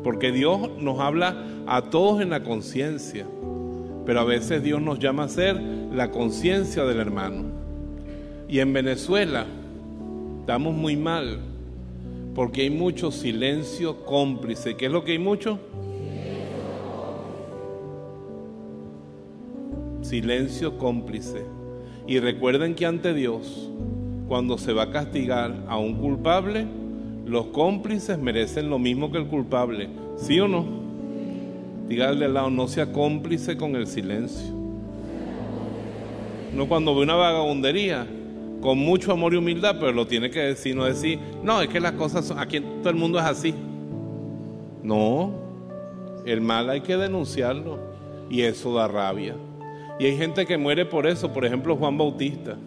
Porque 0.03 0.31
Dios 0.31 0.69
nos 0.79 1.01
habla 1.01 1.43
a 1.65 1.81
todos 1.89 2.21
en 2.21 2.29
la 2.29 2.43
conciencia, 2.43 3.25
pero 4.07 4.21
a 4.21 4.23
veces 4.23 4.63
Dios 4.63 4.81
nos 4.81 4.99
llama 4.99 5.23
a 5.23 5.27
ser 5.27 5.61
la 5.93 6.11
conciencia 6.11 6.85
del 6.85 7.01
hermano. 7.01 7.43
Y 8.47 8.59
en 8.59 8.71
Venezuela 8.71 9.45
estamos 10.39 10.73
muy 10.73 10.95
mal 10.95 11.39
porque 12.33 12.61
hay 12.61 12.69
mucho 12.69 13.11
silencio 13.11 14.05
cómplice. 14.05 14.77
¿Qué 14.77 14.85
es 14.85 14.93
lo 14.93 15.03
que 15.03 15.11
hay 15.11 15.19
mucho? 15.19 15.59
Silencio 20.03 20.77
cómplice. 20.77 21.43
Y 22.07 22.19
recuerden 22.19 22.75
que 22.75 22.85
ante 22.85 23.13
Dios, 23.13 23.69
cuando 24.29 24.57
se 24.57 24.71
va 24.71 24.83
a 24.83 24.91
castigar 24.91 25.65
a 25.67 25.77
un 25.77 25.95
culpable, 25.95 26.65
los 27.25 27.47
cómplices 27.47 28.17
merecen 28.17 28.69
lo 28.69 28.79
mismo 28.79 29.11
que 29.11 29.17
el 29.17 29.27
culpable. 29.27 29.89
¿Sí 30.15 30.39
o 30.39 30.47
no? 30.47 30.86
Dígale 31.87 32.25
al 32.25 32.33
lado, 32.33 32.49
no 32.49 32.67
sea 32.67 32.91
cómplice 32.91 33.55
con 33.55 33.75
el 33.75 33.87
silencio. 33.87 34.53
No 36.53 36.67
cuando 36.67 36.95
ve 36.95 37.03
una 37.03 37.15
vagabundería, 37.15 38.05
con 38.61 38.77
mucho 38.77 39.11
amor 39.11 39.33
y 39.33 39.37
humildad, 39.37 39.77
pero 39.79 39.91
lo 39.91 40.07
tiene 40.07 40.29
que 40.29 40.39
decir, 40.39 40.75
no 40.75 40.85
decir, 40.85 41.19
no, 41.43 41.61
es 41.61 41.69
que 41.69 41.79
las 41.79 41.93
cosas 41.93 42.25
son, 42.25 42.39
aquí 42.39 42.59
todo 42.59 42.89
el 42.89 42.95
mundo 42.95 43.19
es 43.19 43.25
así. 43.25 43.53
No, 44.83 45.31
el 46.25 46.41
mal 46.41 46.69
hay 46.69 46.81
que 46.81 46.97
denunciarlo. 46.97 47.79
y 48.29 48.41
eso 48.41 48.73
da 48.73 48.89
rabia. 48.89 49.35
Y 49.99 50.05
hay 50.05 50.17
gente 50.17 50.45
que 50.45 50.57
muere 50.57 50.85
por 50.85 51.07
eso, 51.07 51.31
por 51.31 51.45
ejemplo 51.45 51.75
Juan 51.77 51.97
Bautista. 51.97 52.57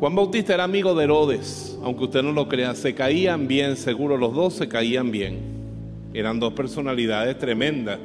Juan 0.00 0.14
Bautista 0.14 0.54
era 0.54 0.64
amigo 0.64 0.94
de 0.94 1.04
Herodes, 1.04 1.78
aunque 1.82 2.04
usted 2.04 2.22
no 2.22 2.32
lo 2.32 2.48
crea, 2.48 2.74
se 2.74 2.94
caían 2.94 3.46
bien, 3.46 3.76
seguro 3.76 4.16
los 4.16 4.34
dos 4.34 4.54
se 4.54 4.68
caían 4.68 5.10
bien. 5.10 5.53
Eran 6.14 6.40
dos 6.40 6.52
personalidades 6.54 7.38
tremendas, 7.38 7.98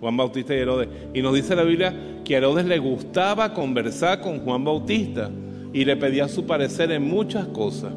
Juan 0.00 0.16
Bautista 0.16 0.54
y 0.54 0.58
Herodes. 0.58 0.88
Y 1.12 1.20
nos 1.20 1.34
dice 1.34 1.54
la 1.54 1.64
Biblia 1.64 1.94
que 2.24 2.34
a 2.34 2.38
Herodes 2.38 2.64
le 2.64 2.78
gustaba 2.78 3.52
conversar 3.52 4.20
con 4.20 4.40
Juan 4.40 4.64
Bautista 4.64 5.30
y 5.72 5.84
le 5.84 5.96
pedía 5.96 6.28
su 6.28 6.46
parecer 6.46 6.90
en 6.92 7.02
muchas 7.02 7.46
cosas. 7.48 7.92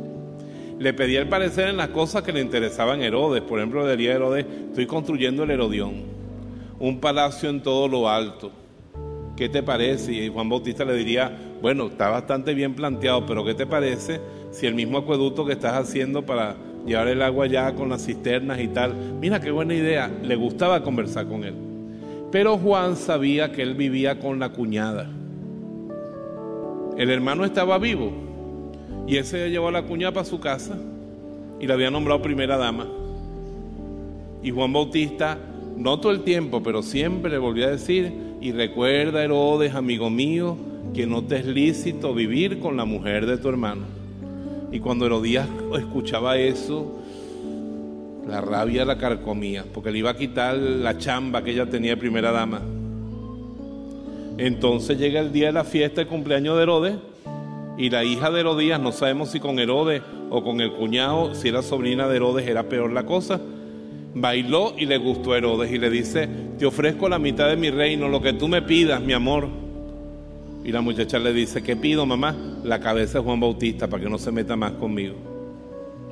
Le 0.80 0.94
pedía 0.94 1.22
el 1.22 1.30
parecer 1.30 1.70
en 1.70 1.78
las 1.78 1.90
cosas 1.90 2.24
que 2.24 2.34
le 2.34 2.42
interesaban 2.42 3.02
a 3.02 3.06
Herodes. 3.06 3.44
Por 3.44 3.60
ejemplo, 3.60 3.86
le 3.86 3.92
diría 3.96 4.12
a 4.12 4.16
Herodes, 4.16 4.46
estoy 4.70 4.88
construyendo 4.88 5.44
el 5.44 5.52
Herodión, 5.52 5.94
un 6.80 7.00
palacio 7.00 7.50
en 7.50 7.62
todo 7.62 7.88
lo 7.88 8.10
alto 8.10 8.52
¿qué 9.36 9.50
te 9.50 9.64
parece? 9.64 10.14
Y 10.14 10.30
Juan 10.30 10.50
Bautista 10.50 10.86
le 10.86 10.96
diría, 10.96 11.32
bueno, 11.62 11.88
está 11.88 12.10
bastante 12.10 12.54
bien 12.54 12.76
planteado, 12.76 13.26
pero 13.26 13.44
¿qué 13.44 13.54
te 13.54 13.66
parece 13.66 14.20
si 14.52 14.68
el 14.68 14.76
mismo 14.76 15.00
acueducto 15.00 15.46
que 15.46 15.54
estás 15.54 15.74
haciendo 15.74 16.26
para 16.26 16.56
llevar 16.86 17.08
el 17.08 17.22
agua 17.22 17.46
allá 17.46 17.74
con 17.74 17.90
las 17.90 18.06
cisternas 18.06 18.60
y 18.60 18.68
tal, 18.68 18.94
mira 19.20 19.40
qué 19.40 19.52
buena 19.52 19.74
idea, 19.74 20.12
le 20.22 20.36
gustaba 20.36 20.84
conversar 20.84 21.28
con 21.28 21.44
él. 21.44 21.54
Pero 22.32 22.58
Juan 22.58 22.96
sabía 22.96 23.52
que 23.52 23.62
él 23.62 23.76
vivía 23.76 24.20
con 24.20 24.40
la 24.40 24.50
cuñada. 24.50 25.10
El 26.98 27.10
hermano 27.10 27.46
estaba 27.46 27.78
vivo 27.78 28.12
y 29.08 29.18
él 29.18 29.26
se 29.26 29.50
llevó 29.50 29.68
a 29.68 29.72
la 29.72 29.84
cuñada 29.84 30.14
para 30.14 30.26
su 30.26 30.40
casa 30.40 30.78
y 31.60 31.68
la 31.68 31.76
había 31.76 31.92
nombrado 31.92 32.22
primera 32.22 32.58
dama. 32.58 32.88
Y 34.42 34.52
Juan 34.52 34.74
Bautista, 34.74 35.38
no 35.78 36.00
todo 36.00 36.12
el 36.12 36.22
tiempo, 36.22 36.62
pero 36.62 36.84
siempre 36.84 37.32
le 37.32 37.38
volvía 37.38 37.68
a 37.68 37.72
decir, 37.72 38.12
y 38.42 38.52
recuerda, 38.52 39.24
Herodes, 39.24 39.74
amigo 39.74 40.10
mío, 40.10 40.58
que 40.94 41.08
no 41.08 41.24
te 41.24 41.38
es 41.38 41.46
lícito 41.46 42.14
vivir 42.14 42.60
con 42.60 42.76
la 42.76 42.84
mujer 42.84 43.26
de 43.26 43.38
tu 43.38 43.48
hermano. 43.48 44.03
Y 44.74 44.80
cuando 44.80 45.06
Herodías 45.06 45.48
escuchaba 45.78 46.38
eso, 46.38 47.00
la 48.28 48.42
rabia 48.42 48.84
la 48.84 48.98
carcomía, 48.98 49.64
porque 49.72 49.92
le 49.92 50.00
iba 50.00 50.10
a 50.10 50.18
quitar 50.18 50.58
la 50.58 50.98
chamba 50.98 51.44
que 51.44 51.52
ella 51.52 51.68
tenía 51.68 51.92
de 51.92 51.98
primera 51.98 52.32
dama. 52.32 52.60
Entonces 54.38 54.98
llega 54.98 55.20
el 55.20 55.32
día 55.32 55.48
de 55.48 55.54
la 55.54 55.64
fiesta, 55.64 56.02
el 56.02 56.08
cumpleaños 56.08 56.58
de 56.58 56.64
Herodes, 56.64 56.96
y 57.78 57.92
la 57.92 58.04
hija 58.04 58.32
de 58.32 58.40
Herodías, 58.40 58.82
no 58.82 58.92
sabemos 58.92 59.30
si 59.30 59.40
con 59.40 59.60
Herodes 59.60 60.02
o 60.32 60.44
con 60.44 60.60
el 60.60 60.74
cuñado, 60.74 61.36
si 61.36 61.50
era 61.50 61.62
sobrina 61.62 62.08
de 62.08 62.16
Herodes, 62.16 62.48
era 62.48 62.64
peor 62.64 62.92
la 62.92 63.06
cosa 63.06 63.40
bailó 64.16 64.74
y 64.78 64.86
le 64.86 64.98
gustó 64.98 65.34
a 65.34 65.38
Herodes 65.38 65.72
y 65.72 65.78
le 65.78 65.90
dice, 65.90 66.30
te 66.58 66.66
ofrezco 66.66 67.10
la 67.10 67.20
mitad 67.20 67.50
de 67.50 67.58
mi 67.58 67.70
reino, 67.70 68.08
lo 68.08 68.22
que 68.22 68.34
tú 68.34 68.48
me 68.48 68.62
pidas, 68.62 69.02
mi 69.02 69.14
amor. 69.14 69.48
Y 70.64 70.72
la 70.72 70.82
muchacha 70.82 71.20
le 71.20 71.34
dice, 71.34 71.64
¿qué 71.64 71.76
pido, 71.76 72.06
mamá? 72.06 72.53
La 72.64 72.80
cabeza 72.80 73.20
de 73.20 73.24
Juan 73.24 73.40
Bautista 73.40 73.88
para 73.88 74.04
que 74.04 74.10
no 74.10 74.18
se 74.18 74.32
meta 74.32 74.56
más 74.56 74.74
conmigo. 74.74 75.16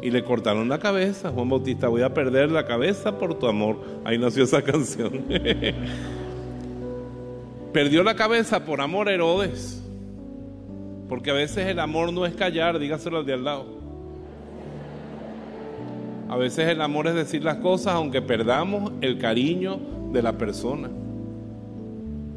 Y 0.02 0.10
le 0.10 0.24
cortaron 0.24 0.68
la 0.68 0.80
cabeza, 0.80 1.30
Juan 1.30 1.48
Bautista, 1.48 1.88
voy 1.88 2.02
a 2.02 2.14
perder 2.14 2.52
la 2.52 2.66
cabeza 2.66 3.18
por 3.18 3.36
tu 3.36 3.48
amor. 3.48 3.80
Ahí 4.04 4.18
nació 4.18 4.44
esa 4.44 4.62
canción. 4.64 5.24
Perdió 7.72 8.04
la 8.04 8.16
cabeza 8.16 8.66
por 8.66 8.82
amor 8.82 9.10
Herodes. 9.10 9.82
Porque 11.08 11.30
a 11.30 11.34
veces 11.34 11.68
el 11.68 11.80
amor 11.80 12.12
no 12.12 12.26
es 12.26 12.34
callar, 12.36 12.80
dígaselo 12.80 13.20
al 13.20 13.26
de 13.26 13.34
al 13.34 13.44
lado. 13.44 13.66
A 16.30 16.38
veces 16.38 16.70
el 16.70 16.82
amor 16.82 17.08
es 17.08 17.14
decir 17.14 17.44
las 17.44 17.58
cosas 17.58 17.94
aunque 17.94 18.22
perdamos 18.22 18.94
el 19.02 19.18
cariño 19.18 19.80
de 20.12 20.22
la 20.22 20.38
persona. 20.38 20.90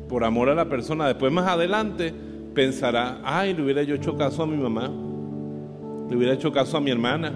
Por 0.09 0.25
amor 0.25 0.49
a 0.49 0.55
la 0.55 0.69
persona. 0.69 1.07
Después 1.07 1.33
más 1.33 1.47
adelante 1.47 2.13
pensará, 2.55 3.21
ay, 3.25 3.53
le 3.55 3.63
hubiera 3.63 3.83
yo 3.83 3.95
hecho 3.97 4.17
caso 4.17 4.43
a 4.43 4.47
mi 4.47 4.57
mamá. 4.57 4.91
Le 6.09 6.17
hubiera 6.17 6.35
hecho 6.35 6.53
caso 6.53 6.77
a 6.77 6.81
mi 6.81 6.91
hermana. 6.91 7.33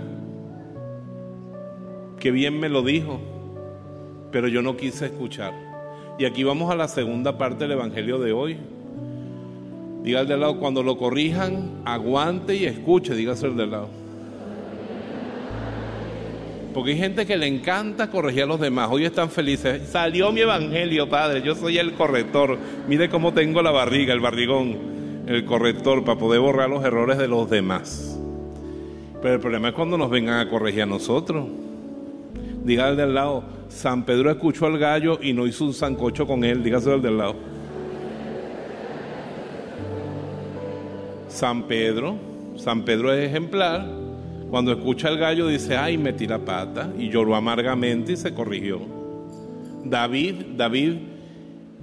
Qué 2.19 2.31
bien 2.31 2.59
me 2.59 2.69
lo 2.69 2.83
dijo. 2.83 3.21
Pero 4.31 4.49
yo 4.49 4.63
no 4.63 4.77
quise 4.77 5.07
escuchar. 5.07 5.53
Y 6.19 6.25
aquí 6.25 6.45
vamos 6.45 6.71
a 6.71 6.77
la 6.77 6.89
segunda 6.89 7.39
parte 7.39 7.65
del 7.65 7.73
Evangelio 7.73 8.19
de 8.19 8.33
hoy. 8.33 8.57
Diga 10.03 10.21
al 10.21 10.29
de 10.29 10.37
lado, 10.37 10.59
cuando 10.59 10.83
lo 10.83 10.97
corrijan, 10.97 11.83
aguante 11.85 12.57
y 12.57 12.65
escuche, 12.65 13.15
dígase 13.15 13.47
el 13.47 13.57
de 13.57 13.67
lado. 13.67 13.89
Porque 16.75 16.93
hay 16.93 16.99
gente 16.99 17.27
que 17.27 17.37
le 17.37 17.47
encanta 17.47 18.11
corregir 18.11 18.45
a 18.45 18.47
los 18.47 18.61
demás. 18.61 18.89
Hoy 18.91 19.05
están 19.05 19.31
felices. 19.31 19.89
Salió 19.89 20.31
mi 20.31 20.43
evangelio, 20.43 21.09
Padre. 21.09 21.43
Yo 21.43 21.55
soy 21.55 21.79
el 21.79 21.95
corrector. 21.95 22.59
Mire 22.87 23.09
cómo 23.09 23.33
tengo 23.33 23.63
la 23.63 23.71
barriga, 23.71 24.13
el 24.13 24.21
barrigón, 24.21 24.98
el 25.29 25.45
corrector, 25.45 26.05
para 26.05 26.19
poder 26.19 26.41
borrar 26.41 26.71
los 26.71 26.85
errores 26.85 27.19
de 27.19 27.29
los 27.29 27.49
demás. 27.49 28.19
Pero 29.21 29.35
el 29.35 29.41
problema 29.41 29.69
es 29.69 29.75
cuando 29.75 29.99
nos 29.99 30.11
vengan 30.11 30.41
a 30.41 30.49
corregir 30.49 30.83
a 30.83 30.87
nosotros. 30.87 31.47
Dígale 32.65 32.91
al 32.91 32.97
del 32.97 33.15
lado, 33.15 33.45
San 33.69 34.05
Pedro 34.05 34.31
escuchó 34.31 34.67
al 34.67 34.79
gallo 34.79 35.19
y 35.23 35.33
no 35.33 35.47
hizo 35.47 35.65
un 35.65 35.75
sancocho 35.75 36.27
con 36.27 36.45
él. 36.45 36.63
Dígase 36.63 36.93
al 36.93 37.03
del 37.03 37.19
lado. 37.19 37.37
San 41.29 41.65
Pedro, 41.65 42.17
San 42.57 42.85
Pedro 42.85 43.13
es 43.13 43.29
ejemplar 43.29 43.87
cuando 44.51 44.73
escucha 44.73 45.11
el 45.11 45.19
gallo 45.19 45.47
dice, 45.47 45.77
ay, 45.77 45.99
metí 45.99 46.27
la 46.27 46.39
pata 46.39 46.91
y 46.99 47.11
lloró 47.11 47.37
amargamente 47.37 48.13
y 48.13 48.17
se 48.17 48.33
corrigió. 48.33 48.81
David, 49.85 50.37
David 50.57 50.95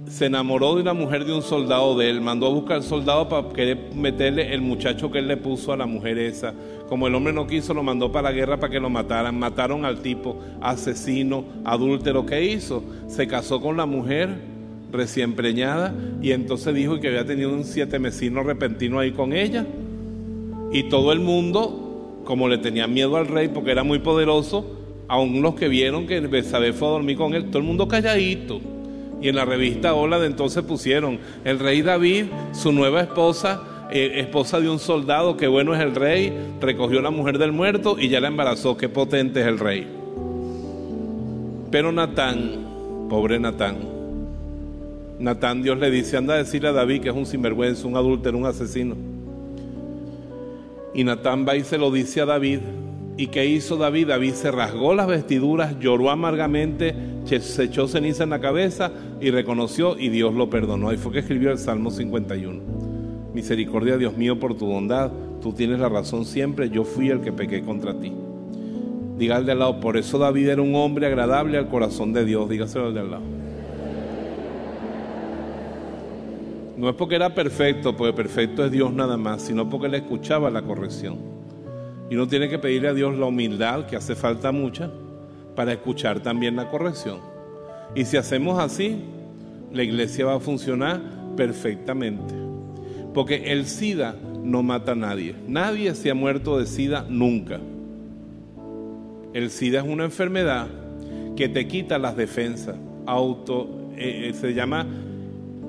se 0.08 0.26
enamoró 0.26 0.74
de 0.74 0.82
una 0.82 0.94
mujer 0.94 1.24
de 1.24 1.32
un 1.32 1.42
soldado 1.42 1.96
de 1.96 2.10
él, 2.10 2.20
mandó 2.20 2.46
a 2.46 2.50
buscar 2.50 2.76
al 2.76 2.82
soldado 2.82 3.28
para 3.28 3.48
querer 3.50 3.90
meterle 3.94 4.52
el 4.54 4.60
muchacho 4.60 5.10
que 5.10 5.18
él 5.18 5.28
le 5.28 5.36
puso 5.36 5.72
a 5.72 5.76
la 5.76 5.86
mujer 5.86 6.18
esa. 6.18 6.54
Como 6.88 7.06
el 7.06 7.14
hombre 7.14 7.32
no 7.32 7.46
quiso, 7.46 7.74
lo 7.74 7.82
mandó 7.82 8.12
para 8.12 8.30
la 8.30 8.36
guerra 8.36 8.58
para 8.58 8.72
que 8.72 8.80
lo 8.80 8.88
mataran. 8.88 9.38
Mataron 9.38 9.84
al 9.84 10.00
tipo 10.02 10.38
asesino, 10.60 11.44
adúltero. 11.64 12.24
¿Qué 12.24 12.44
hizo? 12.44 12.84
Se 13.08 13.26
casó 13.26 13.60
con 13.60 13.76
la 13.76 13.86
mujer 13.86 14.28
recién 14.92 15.34
preñada 15.34 15.92
y 16.22 16.30
entonces 16.30 16.72
dijo 16.74 17.00
que 17.00 17.08
había 17.08 17.26
tenido 17.26 17.52
un 17.52 17.64
siete 17.64 17.98
mesino 17.98 18.42
repentino 18.42 19.00
ahí 19.00 19.10
con 19.10 19.32
ella. 19.32 19.66
Y 20.72 20.84
todo 20.84 21.12
el 21.12 21.20
mundo 21.20 21.86
como 22.26 22.48
le 22.48 22.58
tenían 22.58 22.92
miedo 22.92 23.16
al 23.16 23.26
rey 23.26 23.48
porque 23.48 23.70
era 23.70 23.84
muy 23.84 24.00
poderoso, 24.00 24.66
aún 25.08 25.40
los 25.40 25.54
que 25.54 25.68
vieron 25.68 26.06
que 26.06 26.20
Besabé 26.20 26.74
fue 26.74 26.88
a 26.88 26.90
dormir 26.90 27.16
con 27.16 27.32
él, 27.32 27.46
todo 27.46 27.58
el 27.58 27.64
mundo 27.64 27.88
calladito. 27.88 28.60
Y 29.20 29.28
en 29.28 29.36
la 29.36 29.44
revista 29.44 29.94
Hola 29.94 30.18
de 30.18 30.26
entonces 30.26 30.62
pusieron, 30.62 31.18
el 31.44 31.58
rey 31.58 31.82
David, 31.82 32.26
su 32.52 32.72
nueva 32.72 33.00
esposa, 33.00 33.62
eh, 33.90 34.20
esposa 34.20 34.60
de 34.60 34.68
un 34.68 34.78
soldado, 34.78 35.36
que 35.36 35.46
bueno 35.46 35.74
es 35.74 35.80
el 35.80 35.94
rey, 35.94 36.32
recogió 36.60 37.00
la 37.00 37.10
mujer 37.10 37.38
del 37.38 37.52
muerto 37.52 37.96
y 37.98 38.08
ya 38.08 38.20
la 38.20 38.28
embarazó, 38.28 38.76
qué 38.76 38.88
potente 38.88 39.40
es 39.40 39.46
el 39.46 39.58
rey. 39.58 39.86
Pero 41.70 41.92
Natán, 41.92 43.06
pobre 43.08 43.38
Natán, 43.38 43.96
Natán 45.18 45.62
Dios 45.62 45.78
le 45.78 45.90
dice, 45.90 46.16
anda 46.16 46.34
a 46.34 46.38
decirle 46.38 46.68
a 46.68 46.72
David 46.72 47.00
que 47.02 47.08
es 47.08 47.14
un 47.14 47.26
sinvergüenza, 47.26 47.86
un 47.86 47.96
adúltero, 47.96 48.36
un 48.36 48.46
asesino. 48.46 48.96
Y 50.94 51.04
Natán 51.04 51.46
va 51.46 51.56
y 51.56 51.64
se 51.64 51.78
lo 51.78 51.90
dice 51.90 52.20
a 52.20 52.26
David. 52.26 52.60
¿Y 53.18 53.28
qué 53.28 53.46
hizo 53.46 53.76
David? 53.76 54.08
David 54.08 54.34
se 54.34 54.50
rasgó 54.50 54.94
las 54.94 55.06
vestiduras, 55.06 55.78
lloró 55.80 56.10
amargamente, 56.10 56.94
se 57.24 57.64
echó 57.64 57.88
ceniza 57.88 58.24
en 58.24 58.30
la 58.30 58.40
cabeza 58.40 58.92
y 59.20 59.30
reconoció 59.30 59.98
y 59.98 60.10
Dios 60.10 60.34
lo 60.34 60.50
perdonó. 60.50 60.92
Y 60.92 60.98
fue 60.98 61.12
que 61.12 61.20
escribió 61.20 61.50
el 61.50 61.58
Salmo 61.58 61.90
51. 61.90 62.60
Misericordia, 63.32 63.96
Dios 63.96 64.16
mío, 64.18 64.38
por 64.38 64.54
tu 64.56 64.66
bondad. 64.66 65.10
Tú 65.40 65.54
tienes 65.54 65.78
la 65.78 65.88
razón 65.88 66.26
siempre. 66.26 66.68
Yo 66.68 66.84
fui 66.84 67.08
el 67.08 67.20
que 67.20 67.32
pequé 67.32 67.62
contra 67.62 67.98
ti. 67.98 68.12
Diga 69.16 69.36
al 69.36 69.46
de 69.46 69.52
al 69.52 69.60
lado, 69.60 69.80
por 69.80 69.96
eso 69.96 70.18
David 70.18 70.48
era 70.48 70.60
un 70.60 70.74
hombre 70.74 71.06
agradable 71.06 71.56
al 71.56 71.68
corazón 71.68 72.12
de 72.12 72.24
Dios. 72.26 72.50
Dígaselo 72.50 72.88
al 72.88 72.94
de 72.94 73.00
al 73.00 73.10
lado. 73.10 73.24
No 76.76 76.90
es 76.90 76.94
porque 76.94 77.14
era 77.14 77.34
perfecto, 77.34 77.96
porque 77.96 78.12
perfecto 78.12 78.62
es 78.62 78.70
Dios 78.70 78.92
nada 78.92 79.16
más, 79.16 79.40
sino 79.40 79.70
porque 79.70 79.88
le 79.88 79.98
escuchaba 79.98 80.50
la 80.50 80.60
corrección. 80.60 81.35
Y 82.08 82.14
uno 82.14 82.28
tiene 82.28 82.48
que 82.48 82.58
pedirle 82.58 82.88
a 82.88 82.94
Dios 82.94 83.16
la 83.16 83.26
humildad, 83.26 83.86
que 83.86 83.96
hace 83.96 84.14
falta 84.14 84.52
mucha, 84.52 84.90
para 85.54 85.72
escuchar 85.72 86.20
también 86.20 86.56
la 86.56 86.68
corrección. 86.68 87.18
Y 87.94 88.04
si 88.04 88.16
hacemos 88.16 88.58
así, 88.58 88.96
la 89.72 89.82
iglesia 89.82 90.26
va 90.26 90.36
a 90.36 90.40
funcionar 90.40 91.00
perfectamente. 91.36 92.34
Porque 93.12 93.52
el 93.52 93.66
SIDA 93.66 94.14
no 94.42 94.62
mata 94.62 94.92
a 94.92 94.94
nadie. 94.94 95.34
Nadie 95.48 95.94
se 95.94 96.10
ha 96.10 96.14
muerto 96.14 96.58
de 96.58 96.66
SIDA 96.66 97.06
nunca. 97.08 97.58
El 99.32 99.50
SIDA 99.50 99.80
es 99.80 99.86
una 99.86 100.04
enfermedad 100.04 100.68
que 101.36 101.48
te 101.48 101.66
quita 101.66 101.98
las 101.98 102.16
defensas. 102.16 102.76
Auto, 103.06 103.90
eh, 103.96 104.28
eh, 104.28 104.34
se 104.34 104.54
llama 104.54 104.86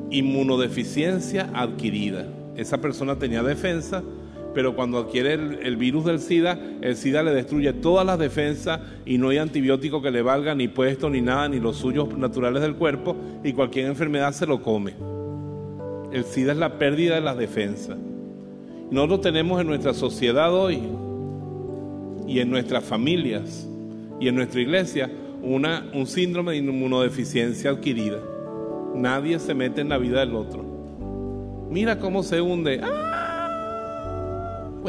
inmunodeficiencia 0.10 1.50
adquirida. 1.54 2.28
Esa 2.56 2.80
persona 2.80 3.18
tenía 3.18 3.44
defensa, 3.44 4.04
pero 4.58 4.76
cuando 4.76 4.98
adquiere 4.98 5.34
el, 5.34 5.78
virus 5.78 6.06
del 6.06 6.20
SIDA, 6.20 6.60
el 6.82 6.96
SIDA 6.96 7.22
le 7.22 7.32
destruye 7.32 7.74
todas 7.74 8.04
las 8.04 8.18
defensas 8.18 8.80
y 9.06 9.20
no 9.20 9.30
hay 9.30 9.38
antibiótico 9.38 10.02
que 10.02 10.10
le 10.10 10.24
valga 10.24 10.56
ni 10.56 10.68
puesto 10.68 11.12
ni 11.12 11.22
nada, 11.22 11.48
ni 11.48 11.60
los 11.60 11.78
suyos 11.78 12.18
naturales 12.18 12.64
del 12.64 12.74
cuerpo, 12.74 13.16
y 13.44 13.54
cualquier 13.54 13.86
enfermedad 13.86 14.32
se 14.32 14.48
lo 14.48 14.64
come. 14.64 14.96
El 16.12 16.24
SIDA 16.24 16.54
es 16.54 16.58
la 16.58 16.80
pérdida 16.80 17.14
de 17.14 17.22
las 17.22 17.38
defensas. 17.38 17.98
Nosotros 18.90 19.22
tenemos 19.22 19.62
en 19.62 19.68
nuestra 19.68 19.94
sociedad 19.94 20.52
hoy 20.52 20.80
y 22.28 22.40
en 22.40 22.50
nuestras 22.50 22.84
familias 22.84 23.70
y 24.20 24.28
en 24.28 24.34
nuestra 24.38 24.60
iglesia 24.60 25.12
una, 25.44 25.86
un 25.94 26.08
síndrome 26.08 26.54
de 26.54 26.58
inmunodeficiencia 26.58 27.70
adquirida. 27.70 28.18
Nadie 28.96 29.38
se 29.38 29.54
mete 29.54 29.82
en 29.82 29.90
la 29.90 30.00
vida 30.00 30.22
del 30.22 30.34
otro. 30.34 30.66
Mira 31.70 32.00
cómo 32.00 32.24
se 32.24 32.42
hunde. 32.42 32.82
¡Ah! 32.82 33.07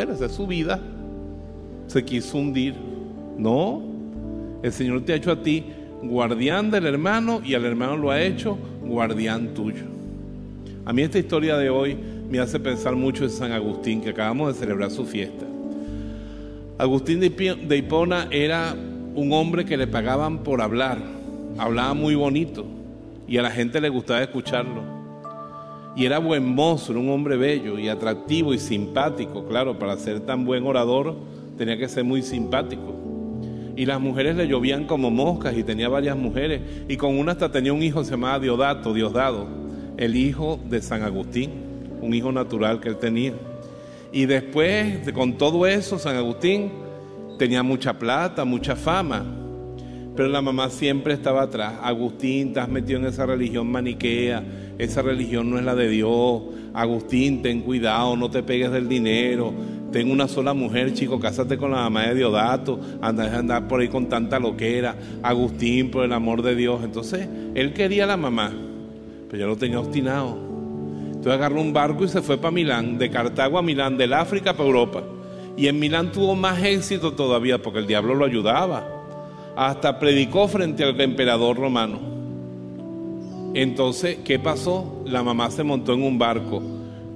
Esa 0.00 0.26
es 0.26 0.32
su 0.32 0.46
vida. 0.46 0.80
Se 1.86 2.04
quiso 2.04 2.38
hundir. 2.38 2.74
No, 3.36 3.82
el 4.62 4.72
Señor 4.72 5.02
te 5.02 5.12
ha 5.12 5.16
hecho 5.16 5.32
a 5.32 5.42
ti 5.42 5.64
guardián 6.02 6.70
del 6.70 6.86
hermano 6.86 7.40
y 7.44 7.54
al 7.54 7.64
hermano 7.64 7.96
lo 7.96 8.10
ha 8.10 8.20
hecho 8.20 8.58
guardián 8.82 9.54
tuyo. 9.54 9.84
A 10.84 10.92
mí 10.92 11.02
esta 11.02 11.18
historia 11.18 11.56
de 11.56 11.70
hoy 11.70 11.96
me 12.30 12.38
hace 12.38 12.60
pensar 12.60 12.94
mucho 12.94 13.24
en 13.24 13.30
San 13.30 13.52
Agustín, 13.52 14.00
que 14.00 14.10
acabamos 14.10 14.54
de 14.54 14.60
celebrar 14.60 14.90
su 14.90 15.04
fiesta. 15.04 15.44
Agustín 16.78 17.20
de 17.20 17.76
Hipona 17.76 18.28
era 18.30 18.74
un 19.14 19.32
hombre 19.32 19.64
que 19.64 19.76
le 19.76 19.86
pagaban 19.86 20.44
por 20.44 20.62
hablar, 20.62 20.98
hablaba 21.58 21.94
muy 21.94 22.14
bonito 22.14 22.64
y 23.26 23.36
a 23.36 23.42
la 23.42 23.50
gente 23.50 23.80
le 23.80 23.88
gustaba 23.88 24.22
escucharlo. 24.22 24.97
Y 25.98 26.06
era 26.06 26.18
buen 26.18 26.54
mozo, 26.54 26.92
era 26.92 27.00
un 27.00 27.10
hombre 27.10 27.36
bello 27.36 27.78
y 27.78 27.88
atractivo 27.88 28.54
y 28.54 28.58
simpático, 28.58 29.44
claro, 29.46 29.78
para 29.78 29.96
ser 29.96 30.20
tan 30.20 30.44
buen 30.44 30.64
orador 30.64 31.16
tenía 31.56 31.76
que 31.76 31.88
ser 31.88 32.04
muy 32.04 32.22
simpático. 32.22 32.94
Y 33.76 33.84
las 33.84 34.00
mujeres 34.00 34.36
le 34.36 34.46
llovían 34.46 34.84
como 34.84 35.10
moscas 35.10 35.56
y 35.56 35.64
tenía 35.64 35.88
varias 35.88 36.16
mujeres 36.16 36.60
y 36.88 36.96
con 36.96 37.18
una 37.18 37.32
hasta 37.32 37.50
tenía 37.50 37.72
un 37.72 37.82
hijo 37.82 38.04
se 38.04 38.12
llamaba 38.12 38.38
Diodato, 38.38 38.94
Diosdado, 38.94 39.48
el 39.96 40.14
hijo 40.14 40.60
de 40.70 40.80
San 40.80 41.02
Agustín 41.02 41.66
un 42.00 42.14
hijo 42.14 42.32
natural 42.32 42.80
que 42.80 42.88
él 42.88 42.96
tenía. 42.96 43.32
Y 44.12 44.26
después, 44.26 45.00
con 45.12 45.36
todo 45.36 45.66
eso, 45.66 45.98
San 45.98 46.16
Agustín 46.16 46.70
tenía 47.38 47.62
mucha 47.62 47.98
plata, 47.98 48.44
mucha 48.44 48.74
fama, 48.76 49.24
pero 50.16 50.28
la 50.28 50.40
mamá 50.42 50.70
siempre 50.70 51.14
estaba 51.14 51.42
atrás. 51.42 51.74
Agustín, 51.82 52.48
estás 52.48 52.68
metido 52.68 52.98
en 53.00 53.06
esa 53.06 53.26
religión 53.26 53.70
maniquea, 53.70 54.42
esa 54.78 55.02
religión 55.02 55.50
no 55.50 55.58
es 55.58 55.64
la 55.64 55.74
de 55.74 55.88
Dios. 55.88 56.42
Agustín, 56.72 57.42
ten 57.42 57.62
cuidado, 57.62 58.16
no 58.16 58.30
te 58.30 58.42
pegues 58.44 58.70
del 58.70 58.88
dinero. 58.88 59.52
Ten 59.90 60.10
una 60.10 60.28
sola 60.28 60.54
mujer, 60.54 60.92
chico, 60.94 61.18
cásate 61.18 61.56
con 61.56 61.70
la 61.70 61.78
mamá 61.78 62.08
de 62.08 62.14
Diodato, 62.14 62.78
andas 63.00 63.32
a 63.32 63.38
andar 63.38 63.66
por 63.66 63.80
ahí 63.80 63.88
con 63.88 64.08
tanta 64.08 64.38
loquera. 64.38 64.94
Agustín, 65.22 65.90
por 65.90 66.04
el 66.04 66.12
amor 66.12 66.42
de 66.42 66.54
Dios. 66.54 66.84
Entonces, 66.84 67.26
él 67.54 67.72
quería 67.72 68.04
a 68.04 68.06
la 68.06 68.16
mamá, 68.16 68.52
pero 69.28 69.40
yo 69.40 69.46
lo 69.48 69.56
tenía 69.56 69.80
obstinado. 69.80 70.38
Entonces 71.06 71.32
agarró 71.32 71.60
un 71.60 71.72
barco 71.72 72.04
y 72.04 72.08
se 72.08 72.22
fue 72.22 72.38
para 72.38 72.52
Milán, 72.52 72.98
de 72.98 73.10
Cartago 73.10 73.58
a 73.58 73.62
Milán, 73.62 73.98
del 73.98 74.12
África 74.12 74.52
para 74.52 74.68
Europa. 74.68 75.02
Y 75.56 75.66
en 75.66 75.80
Milán 75.80 76.12
tuvo 76.12 76.36
más 76.36 76.62
éxito 76.62 77.14
todavía 77.14 77.60
porque 77.60 77.80
el 77.80 77.88
diablo 77.88 78.14
lo 78.14 78.24
ayudaba. 78.24 78.86
Hasta 79.56 79.98
predicó 79.98 80.46
frente 80.46 80.84
al 80.84 81.00
emperador 81.00 81.56
romano. 81.56 82.17
Entonces, 83.60 84.18
¿qué 84.24 84.38
pasó? 84.38 85.02
La 85.04 85.24
mamá 85.24 85.50
se 85.50 85.64
montó 85.64 85.92
en 85.92 86.04
un 86.04 86.16
barco 86.16 86.62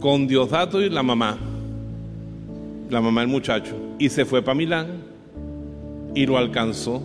con 0.01 0.27
Diosdato 0.27 0.83
y 0.83 0.91
la 0.91 1.05
mamá, 1.05 1.39
la 2.91 3.01
mamá 3.01 3.21
del 3.21 3.31
muchacho, 3.31 3.77
y 4.01 4.09
se 4.09 4.25
fue 4.25 4.43
para 4.43 4.57
Milán 4.57 4.89
y 6.17 6.27
lo 6.27 6.37
alcanzó. 6.37 7.01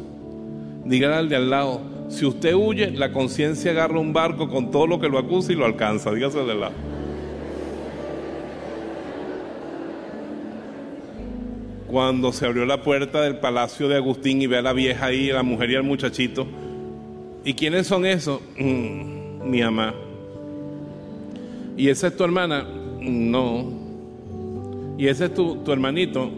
Dígale 0.85 1.13
al 1.13 1.29
de 1.29 1.35
al 1.35 1.51
lado, 1.51 1.81
si 2.09 2.25
usted 2.25 2.55
huye, 2.55 2.89
la 2.89 3.11
conciencia 3.11 3.69
agarra 3.69 3.99
un 3.99 4.11
barco 4.11 4.49
con 4.49 4.71
todo 4.71 4.87
lo 4.87 4.99
que 4.99 5.07
lo 5.07 5.19
acusa 5.19 5.53
y 5.53 5.55
lo 5.55 5.65
alcanza. 5.65 6.11
Dígase 6.11 6.39
de 6.39 6.55
lado. 6.55 6.73
Cuando 11.85 12.33
se 12.33 12.47
abrió 12.47 12.65
la 12.65 12.81
puerta 12.81 13.21
del 13.21 13.37
palacio 13.37 13.87
de 13.87 13.97
Agustín 13.97 14.41
y 14.41 14.47
ve 14.47 14.57
a 14.57 14.61
la 14.63 14.73
vieja 14.73 15.05
ahí, 15.05 15.29
a 15.29 15.35
la 15.35 15.43
mujer 15.43 15.69
y 15.69 15.75
al 15.75 15.83
muchachito. 15.83 16.47
¿Y 17.45 17.53
quiénes 17.53 17.85
son 17.85 18.03
esos? 18.07 18.41
Mm, 18.57 19.16
mi 19.49 19.61
mamá. 19.61 19.93
¿Y 21.75 21.89
esa 21.89 22.07
es 22.07 22.17
tu 22.17 22.23
hermana? 22.23 22.65
No. 22.99 23.65
¿Y 24.97 25.07
ese 25.07 25.25
es 25.25 25.33
tu, 25.33 25.59
hermanito? 25.71 26.29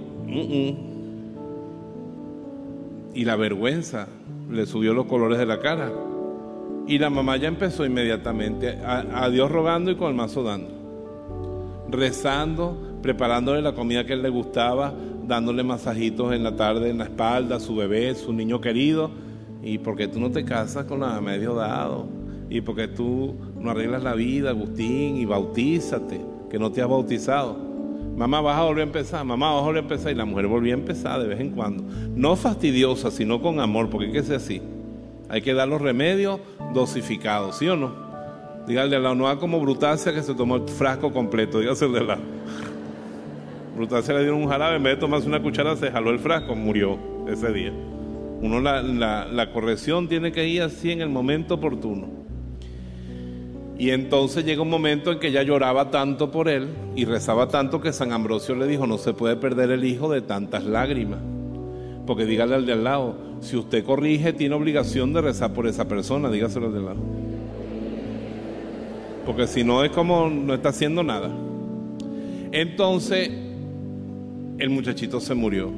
y 3.11 3.25
la 3.25 3.35
vergüenza 3.35 4.07
le 4.51 4.67
subió 4.67 4.93
los 4.93 5.07
colores 5.07 5.39
de 5.39 5.45
la 5.45 5.59
cara. 5.59 5.91
Y 6.87 6.99
la 6.99 7.09
mamá 7.09 7.37
ya 7.37 7.47
empezó 7.47 7.85
inmediatamente 7.85 8.77
a, 8.83 9.29
Dios 9.29 9.51
rogando 9.51 9.91
y 9.91 9.95
con 9.95 10.09
el 10.09 10.15
mazo 10.15 10.43
dando. 10.43 10.69
Rezando, 11.89 12.77
preparándole 13.01 13.61
la 13.61 13.73
comida 13.73 14.05
que 14.05 14.15
le 14.15 14.29
gustaba, 14.29 14.93
dándole 15.27 15.63
masajitos 15.63 16.33
en 16.33 16.43
la 16.43 16.55
tarde 16.55 16.89
en 16.89 16.99
la 16.99 17.05
espalda 17.05 17.59
su 17.59 17.75
bebé, 17.75 18.13
su 18.15 18.33
niño 18.33 18.61
querido. 18.61 19.09
¿Y 19.63 19.79
porque 19.79 20.07
tú 20.07 20.19
no 20.19 20.31
te 20.31 20.45
casas 20.45 20.85
con 20.85 20.99
la 20.99 21.19
medio 21.21 21.55
dado? 21.55 22.18
¿Y 22.49 22.61
porque 22.61 22.87
tú 22.87 23.35
no 23.59 23.71
arreglas 23.71 24.03
la 24.03 24.15
vida, 24.15 24.49
Agustín, 24.49 25.17
y 25.17 25.25
bautízate, 25.25 26.19
que 26.49 26.57
no 26.57 26.71
te 26.71 26.81
has 26.81 26.89
bautizado? 26.89 27.69
Mamá, 28.17 28.41
vas 28.41 28.57
a 28.57 28.63
volver 28.63 28.81
a 28.81 28.87
empezar, 28.87 29.23
mamá, 29.23 29.53
vas 29.53 29.61
a 29.61 29.65
volver 29.65 29.83
a 29.83 29.83
empezar. 29.83 30.11
Y 30.11 30.15
la 30.15 30.25
mujer 30.25 30.47
volvía 30.47 30.73
a 30.73 30.77
empezar 30.77 31.21
de 31.21 31.27
vez 31.27 31.39
en 31.39 31.51
cuando. 31.51 31.83
No 32.15 32.35
fastidiosa, 32.35 33.11
sino 33.11 33.41
con 33.41 33.59
amor, 33.59 33.89
porque 33.89 34.07
hay 34.07 34.11
que 34.11 34.23
ser 34.23 34.37
así. 34.37 34.61
Hay 35.29 35.41
que 35.41 35.53
dar 35.53 35.67
los 35.67 35.79
remedios 35.79 36.39
dosificados, 36.73 37.57
¿sí 37.57 37.67
o 37.67 37.75
no? 37.75 37.93
Dígale 38.67 38.95
a 38.95 38.99
la 38.99 39.15
no 39.15 39.39
como 39.39 39.59
Brutacia 39.59 40.13
que 40.13 40.23
se 40.23 40.33
tomó 40.33 40.55
el 40.55 40.67
frasco 40.67 41.13
completo, 41.13 41.59
dígase 41.59 41.87
de 41.87 42.03
la. 42.03 42.17
Brutacia 43.75 44.13
le 44.15 44.21
dieron 44.21 44.41
un 44.41 44.49
jarabe, 44.49 44.75
en 44.77 44.83
vez 44.83 44.95
de 44.95 45.01
tomarse 45.01 45.27
una 45.27 45.41
cuchara, 45.41 45.75
se 45.75 45.91
jaló 45.91 46.09
el 46.09 46.19
frasco, 46.19 46.55
murió 46.55 46.97
ese 47.27 47.53
día. 47.53 47.71
Uno 48.41 48.59
la, 48.59 48.81
la 48.81 49.51
corrección 49.53 50.07
tiene 50.07 50.31
que 50.31 50.47
ir 50.47 50.63
así 50.63 50.91
en 50.91 51.01
el 51.01 51.09
momento 51.09 51.55
oportuno. 51.55 52.19
Y 53.79 53.91
entonces 53.91 54.43
llega 54.43 54.61
un 54.61 54.69
momento 54.69 55.09
en 55.09 55.19
que 55.19 55.29
ella 55.29 55.41
lloraba 55.41 55.89
tanto 55.89 56.29
por 56.29 56.49
él 56.49 56.67
y 56.97 57.05
rezaba 57.05 57.47
tanto 57.47 57.79
que 57.79 57.93
San 57.93 58.11
Ambrosio 58.11 58.53
le 58.55 58.67
dijo, 58.67 58.85
no 58.85 58.97
se 58.97 59.13
puede 59.13 59.37
perder 59.37 59.71
el 59.71 59.85
hijo 59.85 60.11
de 60.11 60.21
tantas 60.21 60.65
lágrimas. 60.65 61.19
Porque 62.05 62.25
dígale 62.25 62.55
al 62.55 62.65
de 62.65 62.73
al 62.73 62.83
lado, 62.83 63.15
si 63.39 63.55
usted 63.55 63.85
corrige, 63.85 64.33
tiene 64.33 64.53
obligación 64.55 65.13
de 65.13 65.21
rezar 65.21 65.53
por 65.53 65.65
esa 65.65 65.87
persona, 65.87 66.29
dígaselo 66.29 66.65
al 66.65 66.73
de 66.73 66.77
al 66.79 66.85
lado. 66.85 66.99
Porque 69.25 69.47
si 69.47 69.63
no 69.63 69.85
es 69.85 69.91
como 69.91 70.29
no 70.29 70.53
está 70.53 70.69
haciendo 70.69 71.01
nada. 71.01 71.31
Entonces, 72.51 73.29
el 74.57 74.69
muchachito 74.71 75.21
se 75.21 75.35
murió. 75.35 75.71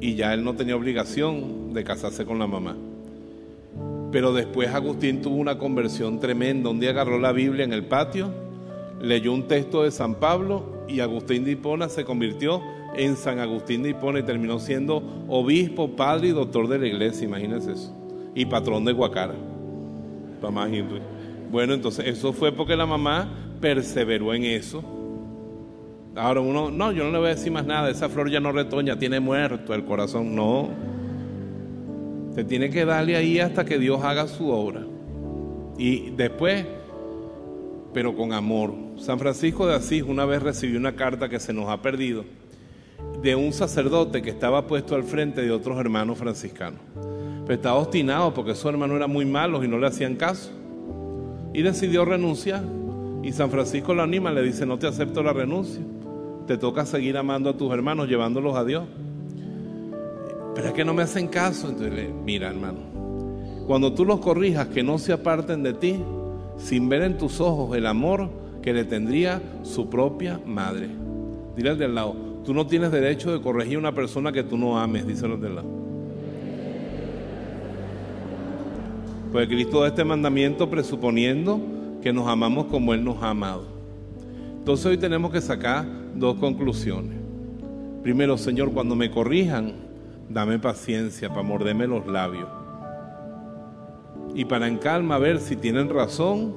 Y 0.00 0.14
ya 0.14 0.32
él 0.32 0.42
no 0.42 0.54
tenía 0.54 0.74
obligación 0.74 1.74
de 1.74 1.84
casarse 1.84 2.24
con 2.24 2.38
la 2.38 2.46
mamá. 2.46 2.76
Pero 4.16 4.32
después 4.32 4.70
Agustín 4.70 5.20
tuvo 5.20 5.36
una 5.36 5.58
conversión 5.58 6.18
tremenda. 6.20 6.70
Un 6.70 6.80
día 6.80 6.88
agarró 6.88 7.18
la 7.18 7.32
Biblia 7.32 7.66
en 7.66 7.74
el 7.74 7.84
patio, 7.84 8.30
leyó 8.98 9.30
un 9.30 9.46
texto 9.46 9.82
de 9.82 9.90
San 9.90 10.14
Pablo 10.14 10.86
y 10.88 11.00
Agustín 11.00 11.44
de 11.44 11.50
Hipona 11.50 11.90
se 11.90 12.02
convirtió 12.06 12.62
en 12.96 13.14
San 13.16 13.40
Agustín 13.40 13.82
de 13.82 13.90
Hipona 13.90 14.20
y 14.20 14.22
terminó 14.22 14.58
siendo 14.58 15.02
obispo, 15.28 15.96
padre 15.96 16.28
y 16.28 16.30
doctor 16.30 16.66
de 16.66 16.78
la 16.78 16.86
iglesia, 16.86 17.26
imagínense 17.26 17.72
eso. 17.72 17.94
Y 18.34 18.46
patrón 18.46 18.86
de 18.86 18.92
Guacara. 18.92 19.34
Bueno, 21.50 21.74
entonces 21.74 22.06
eso 22.06 22.32
fue 22.32 22.52
porque 22.52 22.74
la 22.74 22.86
mamá 22.86 23.28
perseveró 23.60 24.32
en 24.32 24.44
eso. 24.44 24.82
Ahora 26.14 26.40
uno, 26.40 26.70
no, 26.70 26.90
yo 26.90 27.04
no 27.04 27.10
le 27.10 27.18
voy 27.18 27.26
a 27.26 27.34
decir 27.34 27.52
más 27.52 27.66
nada, 27.66 27.90
esa 27.90 28.08
flor 28.08 28.30
ya 28.30 28.40
no 28.40 28.50
retoña, 28.50 28.98
tiene 28.98 29.20
muerto 29.20 29.74
el 29.74 29.84
corazón. 29.84 30.34
No, 30.34 30.70
se 32.36 32.44
tiene 32.44 32.68
que 32.68 32.84
darle 32.84 33.16
ahí 33.16 33.40
hasta 33.40 33.64
que 33.64 33.78
Dios 33.78 34.04
haga 34.04 34.28
su 34.28 34.50
obra. 34.50 34.82
Y 35.78 36.10
después, 36.10 36.66
pero 37.94 38.14
con 38.14 38.34
amor. 38.34 38.74
San 38.98 39.18
Francisco 39.18 39.66
de 39.66 39.74
Asís 39.74 40.02
una 40.02 40.26
vez 40.26 40.42
recibió 40.42 40.78
una 40.78 40.94
carta 40.94 41.30
que 41.30 41.40
se 41.40 41.54
nos 41.54 41.70
ha 41.70 41.80
perdido 41.80 42.26
de 43.22 43.34
un 43.34 43.54
sacerdote 43.54 44.20
que 44.20 44.28
estaba 44.28 44.66
puesto 44.66 44.94
al 44.94 45.04
frente 45.04 45.40
de 45.40 45.50
otros 45.50 45.78
hermanos 45.78 46.18
franciscanos. 46.18 46.80
Pero 47.46 47.54
estaba 47.54 47.76
obstinado 47.76 48.34
porque 48.34 48.50
esos 48.50 48.66
hermanos 48.66 48.96
eran 48.96 49.10
muy 49.10 49.24
malos 49.24 49.64
y 49.64 49.68
no 49.68 49.78
le 49.78 49.86
hacían 49.86 50.16
caso. 50.16 50.50
Y 51.54 51.62
decidió 51.62 52.04
renunciar. 52.04 52.64
Y 53.22 53.32
San 53.32 53.50
Francisco 53.50 53.94
lo 53.94 54.02
anima, 54.02 54.30
le 54.30 54.42
dice, 54.42 54.66
no 54.66 54.78
te 54.78 54.86
acepto 54.86 55.22
la 55.22 55.32
renuncia. 55.32 55.80
Te 56.46 56.58
toca 56.58 56.84
seguir 56.84 57.16
amando 57.16 57.48
a 57.48 57.56
tus 57.56 57.72
hermanos, 57.72 58.08
llevándolos 58.08 58.56
a 58.56 58.64
Dios 58.64 58.84
pero 60.56 60.68
es 60.68 60.72
que 60.72 60.86
no 60.86 60.94
me 60.94 61.02
hacen 61.02 61.28
caso. 61.28 61.68
Entonces, 61.68 62.08
mira, 62.24 62.48
hermano, 62.48 62.78
cuando 63.66 63.92
tú 63.92 64.06
los 64.06 64.20
corrijas, 64.20 64.68
que 64.68 64.82
no 64.82 64.96
se 64.98 65.12
aparten 65.12 65.62
de 65.62 65.74
ti, 65.74 66.02
sin 66.56 66.88
ver 66.88 67.02
en 67.02 67.18
tus 67.18 67.42
ojos 67.42 67.76
el 67.76 67.84
amor 67.84 68.30
que 68.62 68.72
le 68.72 68.84
tendría 68.84 69.42
su 69.62 69.90
propia 69.90 70.40
madre. 70.46 70.88
Dile 71.54 71.70
al 71.70 71.78
de 71.78 71.84
al 71.84 71.94
lado, 71.94 72.16
tú 72.42 72.54
no 72.54 72.66
tienes 72.66 72.90
derecho 72.90 73.30
de 73.32 73.42
corregir 73.42 73.76
a 73.76 73.80
una 73.80 73.94
persona 73.94 74.32
que 74.32 74.42
tú 74.42 74.56
no 74.56 74.78
ames, 74.78 75.06
dice 75.06 75.26
el 75.26 75.38
de 75.38 75.46
al 75.46 75.54
lado. 75.56 75.68
Pues 79.30 79.48
Cristo 79.48 79.82
da 79.82 79.88
este 79.88 80.04
mandamiento 80.04 80.70
presuponiendo 80.70 81.60
que 82.00 82.14
nos 82.14 82.26
amamos 82.28 82.66
como 82.66 82.94
Él 82.94 83.04
nos 83.04 83.22
ha 83.22 83.28
amado. 83.28 83.64
Entonces 84.58 84.86
hoy 84.86 84.96
tenemos 84.96 85.30
que 85.30 85.42
sacar 85.42 85.84
dos 86.14 86.38
conclusiones. 86.38 87.18
Primero, 88.02 88.38
Señor, 88.38 88.72
cuando 88.72 88.96
me 88.96 89.10
corrijan, 89.10 89.85
dame 90.28 90.58
paciencia 90.58 91.28
para 91.28 91.42
morderme 91.42 91.86
los 91.86 92.06
labios. 92.06 92.48
Y 94.34 94.44
para 94.44 94.68
en 94.68 94.78
calma 94.78 95.18
ver 95.18 95.40
si 95.40 95.56
tienen 95.56 95.88
razón 95.88 96.54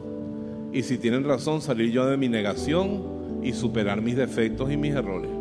y 0.73 0.83
si 0.83 0.97
tienen 0.97 1.23
razón 1.23 1.61
salir 1.61 1.91
yo 1.91 2.05
de 2.05 2.17
mi 2.17 2.29
negación 2.29 3.41
y 3.41 3.53
superar 3.53 4.01
mis 4.01 4.15
defectos 4.15 4.71
y 4.71 4.77
mis 4.77 4.93
errores. 4.93 5.31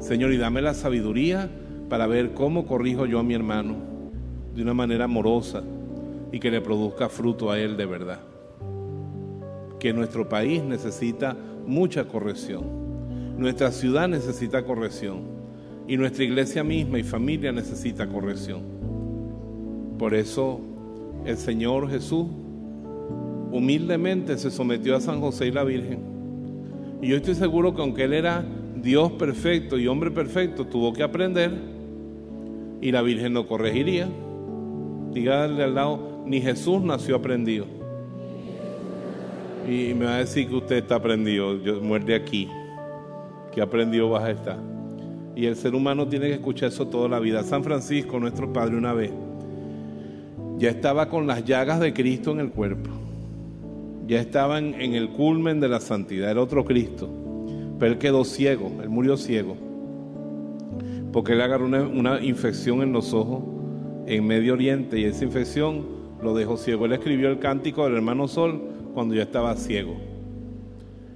Señor, 0.00 0.32
y 0.32 0.36
dame 0.36 0.62
la 0.62 0.74
sabiduría 0.74 1.50
para 1.88 2.06
ver 2.06 2.32
cómo 2.32 2.66
corrijo 2.66 3.06
yo 3.06 3.18
a 3.18 3.22
mi 3.22 3.34
hermano 3.34 3.76
de 4.54 4.62
una 4.62 4.74
manera 4.74 5.04
amorosa 5.04 5.62
y 6.32 6.40
que 6.40 6.50
le 6.50 6.60
produzca 6.60 7.08
fruto 7.08 7.50
a 7.50 7.58
él 7.58 7.76
de 7.76 7.86
verdad. 7.86 8.20
Que 9.78 9.92
nuestro 9.92 10.28
país 10.28 10.62
necesita 10.62 11.36
mucha 11.66 12.04
corrección. 12.04 12.82
Nuestra 13.36 13.70
ciudad 13.72 14.08
necesita 14.08 14.64
corrección. 14.64 15.41
Y 15.88 15.96
nuestra 15.96 16.24
iglesia 16.24 16.62
misma 16.62 16.98
y 16.98 17.02
familia 17.02 17.52
necesita 17.52 18.06
corrección. 18.06 18.62
Por 19.98 20.14
eso 20.14 20.60
el 21.24 21.36
Señor 21.36 21.88
Jesús 21.90 22.26
humildemente 23.52 24.38
se 24.38 24.50
sometió 24.50 24.96
a 24.96 25.00
San 25.00 25.20
José 25.20 25.46
y 25.46 25.50
la 25.52 25.64
Virgen. 25.64 26.00
Y 27.00 27.08
yo 27.08 27.16
estoy 27.16 27.34
seguro 27.34 27.74
que 27.74 27.82
aunque 27.82 28.04
Él 28.04 28.12
era 28.12 28.44
Dios 28.82 29.12
perfecto 29.12 29.78
y 29.78 29.86
hombre 29.86 30.10
perfecto, 30.10 30.66
tuvo 30.66 30.92
que 30.92 31.02
aprender 31.02 31.52
y 32.80 32.90
la 32.90 33.02
Virgen 33.02 33.34
lo 33.34 33.46
corregiría. 33.46 34.08
Dígale 35.12 35.62
al 35.62 35.74
lado, 35.74 36.22
ni 36.26 36.40
Jesús 36.40 36.82
nació 36.82 37.16
aprendido. 37.16 37.66
Y 39.68 39.94
me 39.94 40.06
va 40.06 40.16
a 40.16 40.18
decir 40.18 40.48
que 40.48 40.56
usted 40.56 40.76
está 40.76 40.96
aprendido, 40.96 41.62
yo 41.62 41.80
muerde 41.80 42.14
aquí, 42.14 42.48
que 43.52 43.60
aprendido 43.60 44.10
vas 44.10 44.24
a 44.24 44.30
estar. 44.32 44.71
Y 45.34 45.46
el 45.46 45.56
ser 45.56 45.74
humano 45.74 46.06
tiene 46.06 46.28
que 46.28 46.34
escuchar 46.34 46.68
eso 46.68 46.86
toda 46.86 47.08
la 47.08 47.18
vida. 47.18 47.42
San 47.42 47.64
Francisco, 47.64 48.20
nuestro 48.20 48.52
padre, 48.52 48.76
una 48.76 48.92
vez, 48.92 49.12
ya 50.58 50.70
estaba 50.70 51.08
con 51.08 51.26
las 51.26 51.44
llagas 51.44 51.80
de 51.80 51.92
Cristo 51.92 52.32
en 52.32 52.40
el 52.40 52.50
cuerpo. 52.50 52.90
Ya 54.06 54.20
estaba 54.20 54.58
en, 54.58 54.74
el 54.74 55.08
culmen 55.10 55.60
de 55.60 55.68
la 55.68 55.80
santidad, 55.80 56.30
el 56.30 56.38
otro 56.38 56.64
Cristo. 56.64 57.08
Pero 57.78 57.92
él 57.92 57.98
quedó 57.98 58.24
ciego, 58.24 58.70
él 58.82 58.88
murió 58.88 59.16
ciego. 59.16 59.56
Porque 61.12 61.32
él 61.32 61.40
agarró 61.40 61.66
una, 61.66 61.82
una 61.82 62.20
infección 62.22 62.82
en 62.82 62.92
los 62.92 63.12
ojos 63.14 63.42
en 64.06 64.26
Medio 64.26 64.54
Oriente 64.54 64.98
y 64.98 65.04
esa 65.04 65.24
infección 65.24 65.84
lo 66.22 66.34
dejó 66.34 66.56
ciego. 66.56 66.86
Él 66.86 66.92
escribió 66.92 67.28
el 67.28 67.38
cántico 67.38 67.84
del 67.84 67.94
hermano 67.94 68.28
Sol 68.28 68.60
cuando 68.94 69.14
ya 69.14 69.22
estaba 69.22 69.54
ciego. 69.56 69.96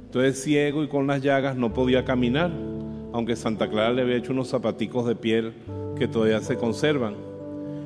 Entonces 0.04 0.42
ciego 0.42 0.82
y 0.82 0.88
con 0.88 1.06
las 1.06 1.22
llagas 1.22 1.56
no 1.56 1.74
podía 1.74 2.04
caminar, 2.04 2.50
aunque 3.12 3.36
Santa 3.36 3.68
Clara 3.68 3.92
le 3.92 4.02
había 4.02 4.16
hecho 4.16 4.32
unos 4.32 4.48
zapaticos 4.48 5.07
de 5.07 5.16
piel 5.16 5.52
que 5.98 6.09
todavía 6.09 6.40
se 6.40 6.57
conservan. 6.57 7.14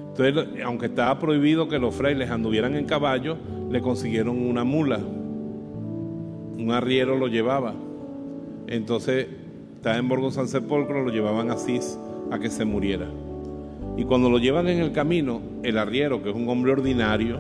Entonces, 0.09 0.62
aunque 0.64 0.87
estaba 0.87 1.18
prohibido 1.18 1.68
que 1.68 1.79
los 1.79 1.95
frailes 1.95 2.31
anduvieran 2.31 2.75
en 2.75 2.85
caballo, 2.85 3.37
le 3.71 3.81
consiguieron 3.81 4.39
una 4.39 4.64
mula. 4.64 4.99
Un 4.99 6.71
arriero 6.73 7.16
lo 7.16 7.29
llevaba. 7.29 7.75
Entonces, 8.66 9.29
estaba 9.77 9.97
en 9.97 10.09
Borgo 10.09 10.31
San 10.31 10.49
Sepulcro, 10.49 11.05
lo 11.05 11.11
llevaban 11.11 11.51
a 11.51 11.57
Cis 11.57 11.99
a 12.31 12.39
que 12.39 12.51
se 12.51 12.64
muriera. 12.64 13.09
Y 13.97 14.05
cuando 14.05 14.31
lo 14.31 14.39
llevan 14.39 14.68
en 14.68 14.79
el 14.79 14.93
camino, 14.93 15.41
el 15.62 15.79
arriero, 15.79 16.23
que 16.23 16.31
es 16.31 16.37
un 16.37 16.49
hombre 16.49 16.73
ordinario, 16.73 17.39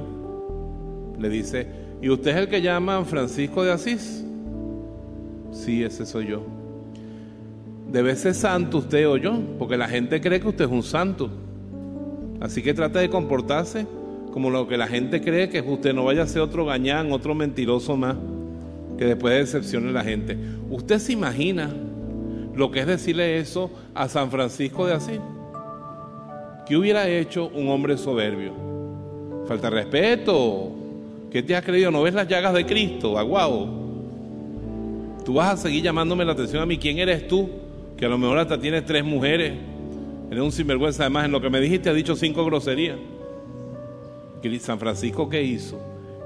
le 1.18 1.28
dice, 1.28 1.66
¿y 2.00 2.08
usted 2.08 2.30
es 2.30 2.36
el 2.36 2.48
que 2.48 2.62
llaman 2.62 3.06
Francisco 3.06 3.62
de 3.62 3.72
Asís? 3.72 4.24
Sí, 5.52 5.82
ese 5.82 6.06
soy 6.06 6.28
yo. 6.28 6.59
Debe 7.92 8.14
ser 8.14 8.34
santo 8.34 8.78
usted 8.78 9.08
o 9.08 9.16
yo, 9.16 9.38
porque 9.58 9.76
la 9.76 9.88
gente 9.88 10.20
cree 10.20 10.40
que 10.40 10.48
usted 10.48 10.66
es 10.66 10.70
un 10.70 10.82
santo. 10.82 11.28
Así 12.40 12.62
que 12.62 12.72
trata 12.72 13.00
de 13.00 13.10
comportarse 13.10 13.86
como 14.32 14.48
lo 14.48 14.68
que 14.68 14.76
la 14.76 14.86
gente 14.86 15.20
cree 15.20 15.48
que 15.48 15.58
es 15.58 15.64
usted. 15.66 15.92
No 15.92 16.04
vaya 16.04 16.22
a 16.22 16.26
ser 16.26 16.42
otro 16.42 16.64
gañán, 16.64 17.10
otro 17.10 17.34
mentiroso 17.34 17.96
más, 17.96 18.16
que 18.96 19.04
después 19.06 19.34
decepcione 19.34 19.90
a 19.90 19.92
la 19.92 20.04
gente. 20.04 20.38
¿Usted 20.70 20.98
se 20.98 21.12
imagina 21.12 21.70
lo 22.54 22.70
que 22.70 22.80
es 22.80 22.86
decirle 22.86 23.38
eso 23.38 23.70
a 23.94 24.08
San 24.08 24.30
Francisco 24.30 24.86
de 24.86 24.94
Asís? 24.94 25.20
¿Qué 26.66 26.76
hubiera 26.76 27.08
hecho 27.08 27.50
un 27.52 27.68
hombre 27.68 27.98
soberbio? 27.98 28.52
Falta 29.48 29.68
respeto. 29.68 30.70
¿Qué 31.28 31.42
te 31.42 31.56
has 31.56 31.64
creído? 31.64 31.90
¿No 31.90 32.02
ves 32.02 32.14
las 32.14 32.28
llagas 32.28 32.54
de 32.54 32.64
Cristo? 32.64 33.18
Aguao. 33.18 33.80
Tú 35.24 35.34
vas 35.34 35.54
a 35.54 35.56
seguir 35.56 35.82
llamándome 35.82 36.24
la 36.24 36.32
atención 36.32 36.62
a 36.62 36.66
mí. 36.66 36.78
¿Quién 36.78 36.98
eres 36.98 37.26
tú? 37.26 37.50
Que 38.00 38.06
a 38.06 38.08
lo 38.08 38.18
mejor 38.18 38.38
hasta 38.38 38.58
tienes 38.58 38.84
tres 38.84 39.04
mujeres. 39.04 39.52
Eres 40.30 40.42
un 40.42 40.50
sinvergüenza. 40.50 41.04
Además, 41.04 41.26
en 41.26 41.32
lo 41.32 41.40
que 41.40 41.50
me 41.50 41.60
dijiste, 41.60 41.88
ha 41.88 41.94
dicho 41.94 42.16
cinco 42.16 42.44
groserías. 42.44 42.98
San 44.58 44.80
Francisco, 44.80 45.28
¿qué 45.28 45.42
hizo? 45.44 45.78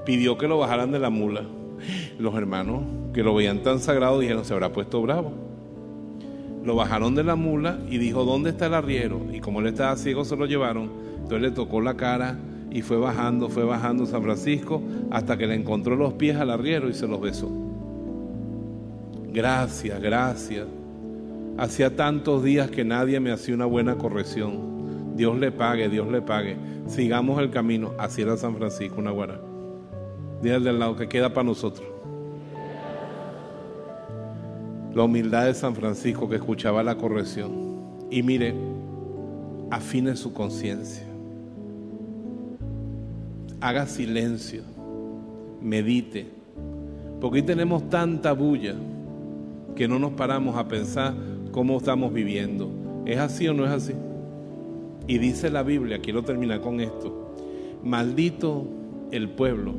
Pidió 0.05 0.37
que 0.37 0.47
lo 0.47 0.57
bajaran 0.57 0.91
de 0.91 0.99
la 0.99 1.11
mula. 1.11 1.43
Los 2.17 2.33
hermanos 2.33 2.81
que 3.13 3.21
lo 3.21 3.35
veían 3.35 3.61
tan 3.61 3.79
sagrado 3.79 4.19
dijeron, 4.19 4.45
se 4.45 4.53
habrá 4.53 4.71
puesto 4.71 5.01
bravo 5.01 5.45
lo 6.65 6.75
bajaron 6.75 7.13
de 7.13 7.23
la 7.23 7.35
mula 7.35 7.79
y 7.87 7.99
dijo, 7.99 8.25
¿dónde 8.25 8.49
está 8.49 8.65
el 8.65 8.73
arriero? 8.73 9.21
Y 9.31 9.39
como 9.39 9.59
él 9.59 9.67
estaba 9.67 9.95
ciego, 9.97 10.25
se 10.25 10.35
lo 10.35 10.47
llevaron. 10.47 10.89
Entonces 11.17 11.41
le 11.41 11.51
tocó 11.51 11.79
la 11.79 11.95
cara 11.95 12.39
y 12.71 12.81
fue 12.81 12.97
bajando, 12.97 13.49
fue 13.49 13.63
bajando 13.63 14.05
San 14.07 14.23
Francisco 14.23 14.81
hasta 15.11 15.37
que 15.37 15.45
le 15.45 15.53
encontró 15.53 15.95
los 15.95 16.13
pies 16.13 16.35
al 16.37 16.49
arriero 16.49 16.89
y 16.89 16.93
se 16.93 17.07
los 17.07 17.21
besó. 17.21 17.49
Gracias, 19.31 20.01
gracias. 20.01 20.65
Hacía 21.57 21.95
tantos 21.95 22.43
días 22.43 22.69
que 22.69 22.83
nadie 22.83 23.19
me 23.19 23.31
hacía 23.31 23.55
una 23.55 23.65
buena 23.65 23.97
corrección. 23.97 25.15
Dios 25.15 25.37
le 25.39 25.51
pague, 25.51 25.89
Dios 25.89 26.07
le 26.11 26.21
pague. 26.21 26.57
Sigamos 26.87 27.39
el 27.39 27.49
camino. 27.49 27.93
Así 27.97 28.21
era 28.21 28.37
San 28.37 28.55
Francisco, 28.55 28.95
una 28.99 29.11
guara. 29.11 29.39
Dígale 30.41 30.65
del 30.65 30.79
lado 30.79 30.95
que 30.95 31.07
queda 31.07 31.33
para 31.33 31.45
nosotros 31.45 31.95
la 34.95 35.03
humildad 35.03 35.45
de 35.45 35.53
San 35.53 35.75
Francisco 35.75 36.29
que 36.29 36.37
escuchaba 36.37 36.81
la 36.81 36.95
corrección. 36.95 37.51
Y 38.09 38.23
mire, 38.23 38.55
afine 39.69 40.15
su 40.15 40.31
conciencia. 40.31 41.05
Haga 43.59 43.85
silencio, 43.87 44.63
medite, 45.61 46.27
porque 47.19 47.39
hoy 47.39 47.45
tenemos 47.45 47.89
tanta 47.89 48.31
bulla 48.31 48.75
que 49.75 49.87
no 49.87 49.99
nos 49.99 50.13
paramos 50.13 50.55
a 50.55 50.65
pensar 50.67 51.13
cómo 51.55 51.77
estamos 51.77 52.11
viviendo. 52.11 52.69
¿Es 53.05 53.17
así 53.17 53.47
o 53.47 53.53
no 53.53 53.63
es 53.63 53.71
así? 53.71 53.93
Y 55.07 55.19
dice 55.19 55.49
la 55.49 55.63
Biblia, 55.63 55.99
quiero 55.99 56.21
terminar 56.21 56.59
con 56.59 56.81
esto, 56.81 57.33
maldito 57.81 58.67
el 59.11 59.29
pueblo 59.29 59.73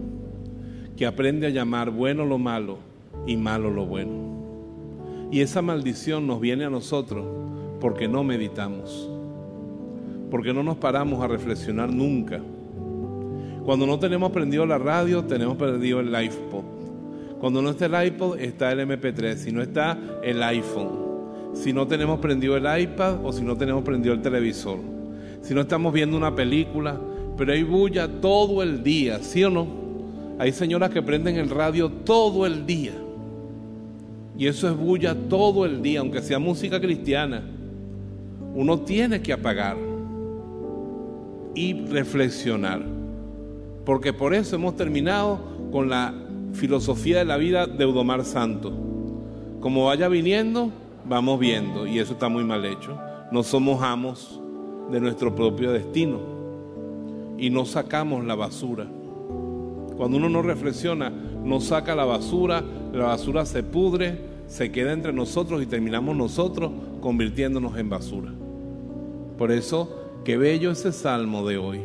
que 0.96 1.04
aprende 1.04 1.46
a 1.46 1.50
llamar 1.50 1.90
bueno 1.90 2.24
lo 2.24 2.38
malo 2.38 2.78
y 3.26 3.36
malo 3.36 3.70
lo 3.70 3.84
bueno. 3.84 5.28
Y 5.30 5.40
esa 5.40 5.60
maldición 5.60 6.26
nos 6.26 6.40
viene 6.40 6.64
a 6.64 6.70
nosotros 6.70 7.26
porque 7.78 8.08
no 8.08 8.24
meditamos, 8.24 9.10
porque 10.30 10.54
no 10.54 10.62
nos 10.62 10.78
paramos 10.78 11.22
a 11.22 11.28
reflexionar 11.28 11.92
nunca. 11.92 12.40
Cuando 13.66 13.86
no 13.86 13.98
tenemos 13.98 14.32
prendido 14.32 14.64
la 14.64 14.78
radio, 14.78 15.24
tenemos 15.24 15.58
perdido 15.58 16.00
el 16.00 16.08
iPod. 16.08 16.64
Cuando 17.38 17.60
no 17.60 17.68
está 17.68 17.84
el 17.84 18.06
iPod, 18.06 18.40
está 18.40 18.72
el 18.72 18.80
MP3. 18.80 19.34
Si 19.34 19.52
no 19.52 19.60
está 19.60 19.98
el 20.22 20.42
iPhone. 20.42 21.05
Si 21.56 21.72
no 21.72 21.86
tenemos 21.86 22.20
prendido 22.20 22.56
el 22.56 22.82
iPad 22.82 23.24
o 23.24 23.32
si 23.32 23.42
no 23.42 23.56
tenemos 23.56 23.82
prendido 23.82 24.14
el 24.14 24.22
televisor. 24.22 24.78
Si 25.40 25.54
no 25.54 25.62
estamos 25.62 25.92
viendo 25.92 26.16
una 26.16 26.34
película. 26.34 27.00
Pero 27.36 27.52
hay 27.52 27.62
bulla 27.62 28.08
todo 28.08 28.62
el 28.62 28.82
día, 28.82 29.18
¿sí 29.20 29.44
o 29.44 29.50
no? 29.50 29.66
Hay 30.38 30.52
señoras 30.52 30.90
que 30.90 31.02
prenden 31.02 31.36
el 31.36 31.50
radio 31.50 31.90
todo 31.90 32.46
el 32.46 32.66
día. 32.66 32.92
Y 34.38 34.46
eso 34.46 34.68
es 34.68 34.76
bulla 34.76 35.14
todo 35.28 35.64
el 35.64 35.82
día, 35.82 36.00
aunque 36.00 36.20
sea 36.20 36.38
música 36.38 36.80
cristiana. 36.80 37.42
Uno 38.54 38.80
tiene 38.80 39.20
que 39.22 39.32
apagar 39.32 39.76
y 41.54 41.86
reflexionar. 41.86 42.82
Porque 43.84 44.12
por 44.12 44.34
eso 44.34 44.56
hemos 44.56 44.76
terminado 44.76 45.40
con 45.72 45.88
la 45.88 46.14
filosofía 46.52 47.18
de 47.18 47.24
la 47.24 47.36
vida 47.36 47.66
de 47.66 47.84
Eudomar 47.84 48.24
Santo. 48.24 48.72
Como 49.60 49.86
vaya 49.86 50.08
viniendo, 50.08 50.70
vamos 51.08 51.38
viendo. 51.38 51.86
Y 51.86 51.98
eso 51.98 52.14
está 52.14 52.28
muy 52.28 52.44
mal 52.44 52.64
hecho. 52.64 52.98
No 53.30 53.42
somos 53.42 53.82
amos 53.82 54.40
de 54.90 55.00
nuestro 55.00 55.34
propio 55.34 55.72
destino. 55.72 56.20
Y 57.38 57.50
no 57.50 57.64
sacamos 57.64 58.24
la 58.24 58.34
basura. 58.34 58.86
Cuando 59.96 60.18
uno 60.18 60.28
no 60.28 60.42
reflexiona, 60.42 61.10
no 61.10 61.60
saca 61.60 61.94
la 61.94 62.04
basura, 62.04 62.62
la 62.92 63.06
basura 63.06 63.46
se 63.46 63.62
pudre, 63.62 64.20
se 64.46 64.70
queda 64.70 64.92
entre 64.92 65.12
nosotros 65.12 65.62
y 65.62 65.66
terminamos 65.66 66.16
nosotros 66.16 66.70
convirtiéndonos 67.00 67.76
en 67.78 67.88
basura. 67.88 68.32
Por 69.38 69.52
eso, 69.52 70.20
qué 70.24 70.36
bello 70.36 70.70
ese 70.70 70.92
salmo 70.92 71.46
de 71.46 71.58
hoy. 71.58 71.80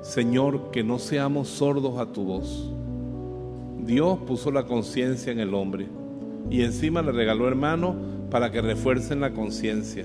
Señor, 0.00 0.70
que 0.70 0.84
no 0.84 0.98
seamos 0.98 1.48
sordos 1.48 1.98
a 1.98 2.06
tu 2.06 2.24
voz. 2.24 2.70
Dios 3.80 4.18
puso 4.26 4.50
la 4.50 4.64
conciencia 4.64 5.32
en 5.32 5.40
el 5.40 5.54
hombre 5.54 5.88
y 6.50 6.62
encima 6.62 7.02
le 7.02 7.12
regaló 7.12 7.48
hermanos 7.48 7.96
para 8.30 8.50
que 8.50 8.60
refuercen 8.60 9.20
la 9.20 9.32
conciencia. 9.32 10.04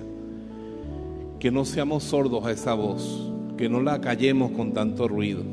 Que 1.39 1.51
no 1.51 1.65
seamos 1.65 2.03
sordos 2.03 2.45
a 2.45 2.51
esa 2.51 2.73
voz, 2.73 3.31
que 3.57 3.69
no 3.69 3.81
la 3.81 4.01
callemos 4.01 4.51
con 4.51 4.73
tanto 4.73 5.07
ruido. 5.07 5.43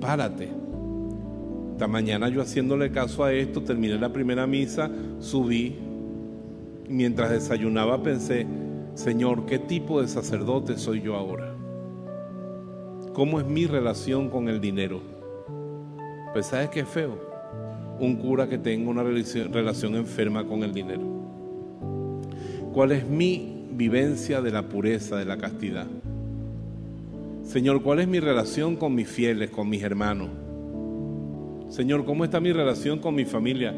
Párate. 0.00 0.48
Esta 1.72 1.86
mañana 1.86 2.28
yo 2.28 2.40
haciéndole 2.40 2.90
caso 2.90 3.24
a 3.24 3.32
esto, 3.32 3.62
terminé 3.62 3.98
la 3.98 4.12
primera 4.12 4.46
misa, 4.46 4.90
subí. 5.20 5.76
Mientras 6.88 7.30
desayunaba 7.30 8.02
pensé, 8.02 8.46
Señor, 8.94 9.44
¿qué 9.44 9.58
tipo 9.58 10.00
de 10.00 10.08
sacerdote 10.08 10.78
soy 10.78 11.02
yo 11.02 11.16
ahora? 11.16 11.54
¿Cómo 13.12 13.40
es 13.40 13.46
mi 13.46 13.66
relación 13.66 14.30
con 14.30 14.48
el 14.48 14.60
dinero? 14.60 15.00
Pues 16.32 16.46
sabes 16.46 16.70
qué 16.70 16.84
feo, 16.84 17.18
un 18.00 18.16
cura 18.16 18.48
que 18.48 18.58
tenga 18.58 18.90
una 18.90 19.02
relación 19.02 19.94
enferma 19.94 20.44
con 20.44 20.62
el 20.62 20.72
dinero. 20.72 21.02
¿Cuál 22.72 22.92
es 22.92 23.06
mi 23.06 23.68
vivencia 23.72 24.42
de 24.42 24.50
la 24.50 24.68
pureza, 24.68 25.16
de 25.16 25.24
la 25.24 25.38
castidad? 25.38 25.86
Señor, 27.42 27.82
¿cuál 27.82 28.00
es 28.00 28.08
mi 28.08 28.20
relación 28.20 28.76
con 28.76 28.94
mis 28.94 29.08
fieles, 29.08 29.50
con 29.50 29.68
mis 29.68 29.82
hermanos? 29.82 30.28
Señor, 31.68 32.04
¿cómo 32.04 32.24
está 32.24 32.40
mi 32.40 32.52
relación 32.52 32.98
con 32.98 33.14
mi 33.14 33.24
familia? 33.24 33.74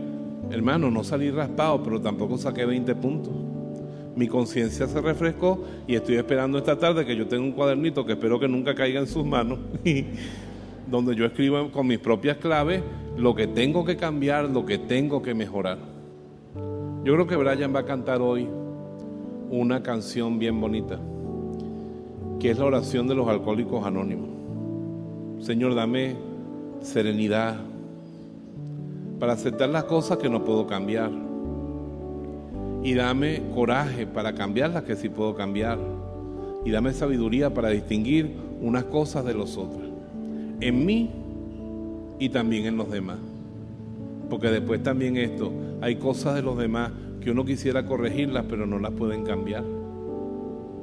Hermano, 0.50 0.90
no 0.90 1.04
salí 1.04 1.30
raspado, 1.30 1.82
pero 1.82 2.00
tampoco 2.00 2.38
saqué 2.38 2.64
20 2.64 2.94
puntos. 2.96 3.32
Mi 4.16 4.26
conciencia 4.26 4.86
se 4.88 5.00
refrescó 5.00 5.64
y 5.86 5.94
estoy 5.94 6.16
esperando 6.16 6.58
esta 6.58 6.78
tarde 6.78 7.06
que 7.06 7.14
yo 7.14 7.28
tenga 7.28 7.44
un 7.44 7.52
cuadernito 7.52 8.04
que 8.04 8.12
espero 8.12 8.40
que 8.40 8.48
nunca 8.48 8.74
caiga 8.74 9.00
en 9.00 9.06
sus 9.06 9.24
manos, 9.24 9.58
donde 10.90 11.14
yo 11.14 11.24
escribo 11.24 11.70
con 11.70 11.86
mis 11.86 11.98
propias 11.98 12.38
claves 12.38 12.82
lo 13.16 13.34
que 13.34 13.46
tengo 13.46 13.84
que 13.84 13.96
cambiar, 13.96 14.48
lo 14.48 14.64
que 14.64 14.78
tengo 14.78 15.22
que 15.22 15.34
mejorar. 15.34 15.78
Yo 17.04 17.14
creo 17.14 17.26
que 17.26 17.36
Brian 17.36 17.74
va 17.74 17.80
a 17.80 17.84
cantar 17.84 18.20
hoy 18.20 18.48
una 19.50 19.82
canción 19.82 20.38
bien 20.38 20.60
bonita, 20.60 20.98
que 22.38 22.50
es 22.50 22.58
la 22.58 22.66
oración 22.66 23.08
de 23.08 23.14
los 23.14 23.28
alcohólicos 23.28 23.84
anónimos. 23.84 24.28
Señor, 25.40 25.74
dame 25.74 26.16
serenidad 26.80 27.56
para 29.18 29.32
aceptar 29.32 29.68
las 29.68 29.84
cosas 29.84 30.18
que 30.18 30.28
no 30.28 30.44
puedo 30.44 30.66
cambiar. 30.66 31.10
Y 32.82 32.94
dame 32.94 33.42
coraje 33.54 34.06
para 34.06 34.34
cambiar 34.34 34.70
las 34.70 34.84
que 34.84 34.96
sí 34.96 35.08
puedo 35.08 35.34
cambiar. 35.34 35.78
Y 36.64 36.70
dame 36.70 36.92
sabiduría 36.92 37.52
para 37.52 37.70
distinguir 37.70 38.36
unas 38.60 38.84
cosas 38.84 39.24
de 39.24 39.34
los 39.34 39.56
otros. 39.56 39.87
En 40.60 40.84
mí 40.84 41.10
y 42.18 42.28
también 42.28 42.66
en 42.66 42.76
los 42.76 42.90
demás. 42.90 43.18
Porque 44.28 44.48
después 44.48 44.82
también 44.82 45.16
esto, 45.16 45.52
hay 45.80 45.96
cosas 45.96 46.34
de 46.34 46.42
los 46.42 46.58
demás 46.58 46.90
que 47.20 47.30
uno 47.30 47.44
quisiera 47.44 47.86
corregirlas, 47.86 48.44
pero 48.48 48.66
no 48.66 48.78
las 48.78 48.92
pueden 48.92 49.24
cambiar. 49.24 49.64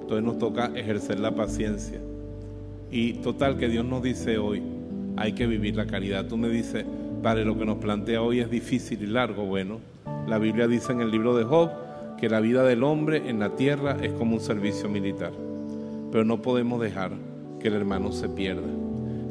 Entonces 0.01 0.23
nos 0.23 0.37
toca 0.37 0.71
ejercer 0.75 1.19
la 1.19 1.35
paciencia. 1.35 1.99
Y 2.91 3.13
total 3.13 3.57
que 3.57 3.67
Dios 3.67 3.85
nos 3.85 4.03
dice 4.03 4.37
hoy, 4.37 4.61
hay 5.17 5.33
que 5.33 5.47
vivir 5.47 5.75
la 5.75 5.87
caridad. 5.87 6.27
Tú 6.27 6.37
me 6.37 6.49
dices, 6.49 6.85
Padre, 7.21 7.45
lo 7.45 7.57
que 7.57 7.65
nos 7.65 7.77
plantea 7.77 8.21
hoy 8.21 8.39
es 8.39 8.49
difícil 8.49 9.01
y 9.01 9.07
largo. 9.07 9.45
Bueno, 9.45 9.79
la 10.27 10.37
Biblia 10.37 10.67
dice 10.67 10.91
en 10.91 11.01
el 11.01 11.11
libro 11.11 11.35
de 11.35 11.43
Job 11.43 11.69
que 12.19 12.29
la 12.29 12.39
vida 12.39 12.63
del 12.63 12.83
hombre 12.83 13.29
en 13.29 13.39
la 13.39 13.55
tierra 13.55 13.97
es 14.01 14.11
como 14.13 14.35
un 14.35 14.41
servicio 14.41 14.89
militar. 14.89 15.31
Pero 16.11 16.23
no 16.23 16.41
podemos 16.41 16.79
dejar 16.79 17.11
que 17.59 17.67
el 17.67 17.73
hermano 17.73 18.11
se 18.11 18.29
pierda. 18.29 18.67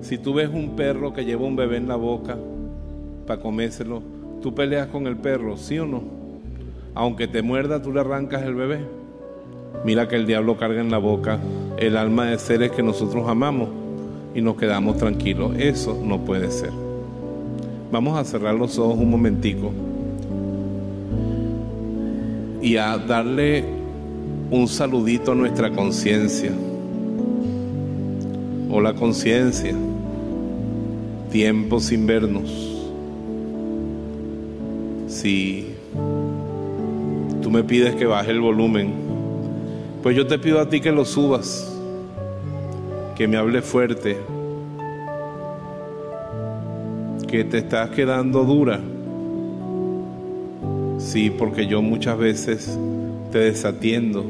Si 0.04 0.18
tú 0.18 0.34
ves 0.34 0.50
un 0.52 0.76
perro 0.76 1.14
que 1.14 1.24
lleva 1.24 1.46
un 1.46 1.56
bebé 1.56 1.78
en 1.78 1.88
la 1.88 1.96
boca 1.96 2.36
para 3.26 3.40
comérselo, 3.40 4.02
tú 4.42 4.54
peleas 4.54 4.88
con 4.88 5.06
el 5.06 5.16
perro, 5.16 5.56
¿sí 5.56 5.78
o 5.78 5.86
no? 5.86 6.02
Aunque 6.94 7.26
te 7.26 7.40
muerda, 7.40 7.80
tú 7.80 7.90
le 7.90 8.00
arrancas 8.00 8.42
el 8.42 8.54
bebé. 8.54 8.80
Mira 9.82 10.06
que 10.06 10.16
el 10.16 10.26
diablo 10.26 10.58
carga 10.58 10.82
en 10.82 10.90
la 10.90 10.98
boca 10.98 11.38
el 11.78 11.96
alma 11.96 12.26
de 12.26 12.38
seres 12.38 12.70
que 12.72 12.82
nosotros 12.82 13.26
amamos 13.26 13.70
y 14.34 14.42
nos 14.42 14.56
quedamos 14.56 14.98
tranquilos. 14.98 15.56
Eso 15.56 15.98
no 16.04 16.20
puede 16.20 16.50
ser. 16.50 16.70
Vamos 17.90 18.18
a 18.18 18.24
cerrar 18.24 18.56
los 18.56 18.78
ojos 18.78 18.98
un 18.98 19.08
momentico 19.08 19.72
y 22.60 22.76
a 22.76 22.98
darle 22.98 23.64
un 24.50 24.68
saludito 24.68 25.32
a 25.32 25.34
nuestra 25.34 25.70
conciencia. 25.70 26.52
Hola 28.70 28.92
conciencia 28.92 29.74
tiempo 31.34 31.80
sin 31.80 32.06
vernos. 32.06 32.48
Si 35.08 35.66
tú 37.42 37.50
me 37.50 37.64
pides 37.64 37.96
que 37.96 38.06
baje 38.06 38.30
el 38.30 38.40
volumen, 38.40 38.92
pues 40.00 40.16
yo 40.16 40.28
te 40.28 40.38
pido 40.38 40.60
a 40.60 40.68
ti 40.68 40.80
que 40.80 40.92
lo 40.92 41.04
subas, 41.04 41.76
que 43.16 43.26
me 43.26 43.36
hable 43.36 43.62
fuerte, 43.62 44.16
que 47.26 47.42
te 47.42 47.58
estás 47.58 47.90
quedando 47.90 48.44
dura. 48.44 48.78
Sí, 50.98 51.30
porque 51.30 51.66
yo 51.66 51.82
muchas 51.82 52.16
veces 52.16 52.78
te 53.32 53.38
desatiendo. 53.38 54.24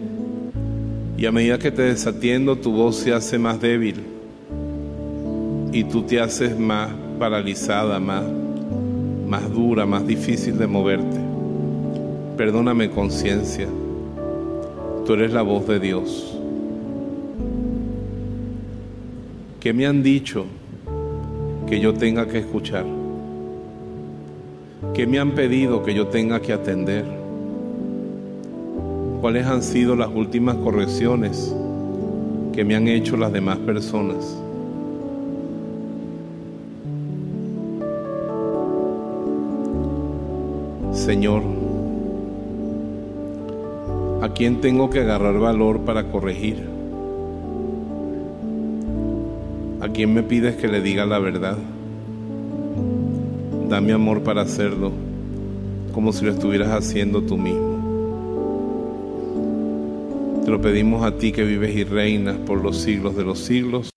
Y 1.18 1.26
a 1.26 1.32
medida 1.32 1.58
que 1.58 1.70
te 1.70 1.82
desatiendo, 1.82 2.56
tu 2.56 2.72
voz 2.72 2.96
se 2.96 3.12
hace 3.12 3.38
más 3.38 3.60
débil 3.60 4.13
y 5.74 5.82
tú 5.82 6.02
te 6.04 6.20
haces 6.20 6.56
más 6.56 6.88
paralizada, 7.18 7.98
más, 7.98 8.22
más 9.26 9.52
dura, 9.52 9.84
más 9.84 10.06
difícil 10.06 10.56
de 10.56 10.68
moverte. 10.68 11.18
Perdóname 12.36 12.90
conciencia, 12.90 13.66
tú 15.04 15.14
eres 15.14 15.32
la 15.32 15.42
voz 15.42 15.66
de 15.66 15.80
Dios. 15.80 16.38
¿Qué 19.58 19.72
me 19.72 19.84
han 19.86 20.04
dicho 20.04 20.46
que 21.66 21.80
yo 21.80 21.92
tenga 21.92 22.28
que 22.28 22.38
escuchar? 22.38 22.84
¿Qué 24.94 25.08
me 25.08 25.18
han 25.18 25.32
pedido 25.32 25.82
que 25.82 25.92
yo 25.92 26.06
tenga 26.06 26.40
que 26.40 26.52
atender? 26.52 27.04
¿Cuáles 29.20 29.44
han 29.44 29.64
sido 29.64 29.96
las 29.96 30.08
últimas 30.14 30.54
correcciones 30.54 31.52
que 32.52 32.64
me 32.64 32.76
han 32.76 32.86
hecho 32.86 33.16
las 33.16 33.32
demás 33.32 33.58
personas? 33.58 34.43
Señor, 41.04 41.42
¿a 44.22 44.30
quién 44.30 44.62
tengo 44.62 44.88
que 44.88 45.00
agarrar 45.00 45.38
valor 45.38 45.80
para 45.80 46.10
corregir? 46.10 46.66
¿A 49.82 49.88
quién 49.90 50.14
me 50.14 50.22
pides 50.22 50.56
que 50.56 50.66
le 50.66 50.80
diga 50.80 51.04
la 51.04 51.18
verdad? 51.18 51.58
Dame 53.68 53.92
amor 53.92 54.22
para 54.22 54.40
hacerlo, 54.40 54.92
como 55.92 56.10
si 56.10 56.24
lo 56.24 56.30
estuvieras 56.32 56.70
haciendo 56.70 57.20
tú 57.20 57.36
mismo. 57.36 57.74
Te 60.42 60.50
lo 60.50 60.62
pedimos 60.62 61.04
a 61.04 61.18
ti 61.18 61.32
que 61.32 61.44
vives 61.44 61.76
y 61.76 61.84
reinas 61.84 62.38
por 62.46 62.62
los 62.62 62.78
siglos 62.78 63.14
de 63.14 63.24
los 63.24 63.40
siglos. 63.40 63.90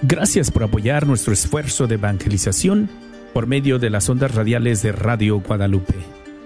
Gracias 0.00 0.50
por 0.50 0.62
apoyar 0.62 1.06
nuestro 1.06 1.34
esfuerzo 1.34 1.86
de 1.86 1.96
evangelización 1.96 2.88
por 3.36 3.46
medio 3.46 3.78
de 3.78 3.90
las 3.90 4.08
ondas 4.08 4.34
radiales 4.34 4.80
de 4.80 4.92
Radio 4.92 5.42
Guadalupe. 5.42 5.94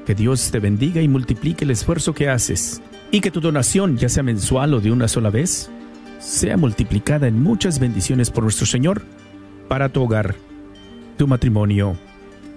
Que 0.04 0.16
Dios 0.16 0.50
te 0.50 0.58
bendiga 0.58 1.00
y 1.00 1.06
multiplique 1.06 1.64
el 1.64 1.70
esfuerzo 1.70 2.14
que 2.14 2.28
haces 2.28 2.82
y 3.12 3.20
que 3.20 3.30
tu 3.30 3.40
donación, 3.40 3.96
ya 3.96 4.08
sea 4.08 4.24
mensual 4.24 4.74
o 4.74 4.80
de 4.80 4.90
una 4.90 5.06
sola 5.06 5.30
vez, 5.30 5.70
sea 6.18 6.56
multiplicada 6.56 7.28
en 7.28 7.40
muchas 7.40 7.78
bendiciones 7.78 8.32
por 8.32 8.42
nuestro 8.42 8.66
Señor 8.66 9.02
para 9.68 9.88
tu 9.90 10.02
hogar, 10.02 10.34
tu 11.16 11.28
matrimonio 11.28 11.96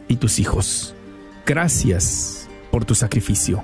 y 0.08 0.16
tus 0.16 0.40
hijos. 0.40 0.96
Gracias 1.46 2.50
por 2.72 2.86
tu 2.86 2.96
sacrificio. 2.96 3.64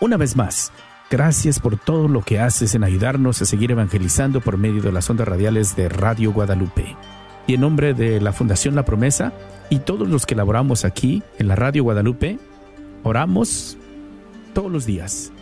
Una 0.00 0.16
vez 0.16 0.34
más, 0.34 0.72
gracias 1.08 1.60
por 1.60 1.78
todo 1.78 2.08
lo 2.08 2.22
que 2.22 2.40
haces 2.40 2.74
en 2.74 2.82
ayudarnos 2.82 3.40
a 3.40 3.44
seguir 3.44 3.70
evangelizando 3.70 4.40
por 4.40 4.58
medio 4.58 4.82
de 4.82 4.90
las 4.90 5.08
ondas 5.08 5.28
radiales 5.28 5.76
de 5.76 5.88
Radio 5.88 6.32
Guadalupe. 6.32 6.96
Y 7.46 7.54
en 7.54 7.60
nombre 7.60 7.94
de 7.94 8.20
la 8.20 8.32
Fundación 8.32 8.74
La 8.74 8.84
Promesa 8.84 9.32
y 9.72 9.78
todos 9.78 10.06
los 10.06 10.26
que 10.26 10.34
laboramos 10.34 10.84
aquí 10.84 11.22
en 11.38 11.48
la 11.48 11.56
Radio 11.56 11.82
Guadalupe, 11.84 12.38
oramos 13.04 13.78
todos 14.52 14.70
los 14.70 14.84
días 14.84 15.32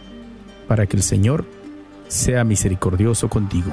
para 0.69 0.87
que 0.87 0.97
el 0.97 1.03
Señor 1.03 1.45
sea 2.07 2.45
misericordioso 2.45 3.29
contigo. 3.29 3.73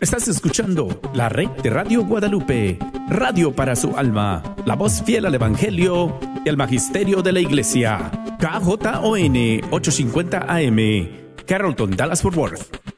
Estás 0.00 0.26
escuchando 0.28 1.02
la 1.12 1.28
red 1.28 1.50
de 1.62 1.68
Radio 1.68 2.06
Guadalupe, 2.06 2.78
Radio 3.10 3.54
para 3.54 3.76
su 3.76 3.94
alma, 3.94 4.42
la 4.64 4.74
voz 4.74 5.02
fiel 5.02 5.26
al 5.26 5.34
Evangelio 5.34 6.18
y 6.46 6.48
al 6.48 6.56
Magisterio 6.56 7.20
de 7.20 7.32
la 7.32 7.40
Iglesia, 7.40 8.10
KJON 8.38 9.36
850 9.70 10.46
AM 10.48 11.19
Carrollton, 11.46 11.96
Dallas 11.96 12.20
Fort 12.22 12.36
Worth. 12.36 12.89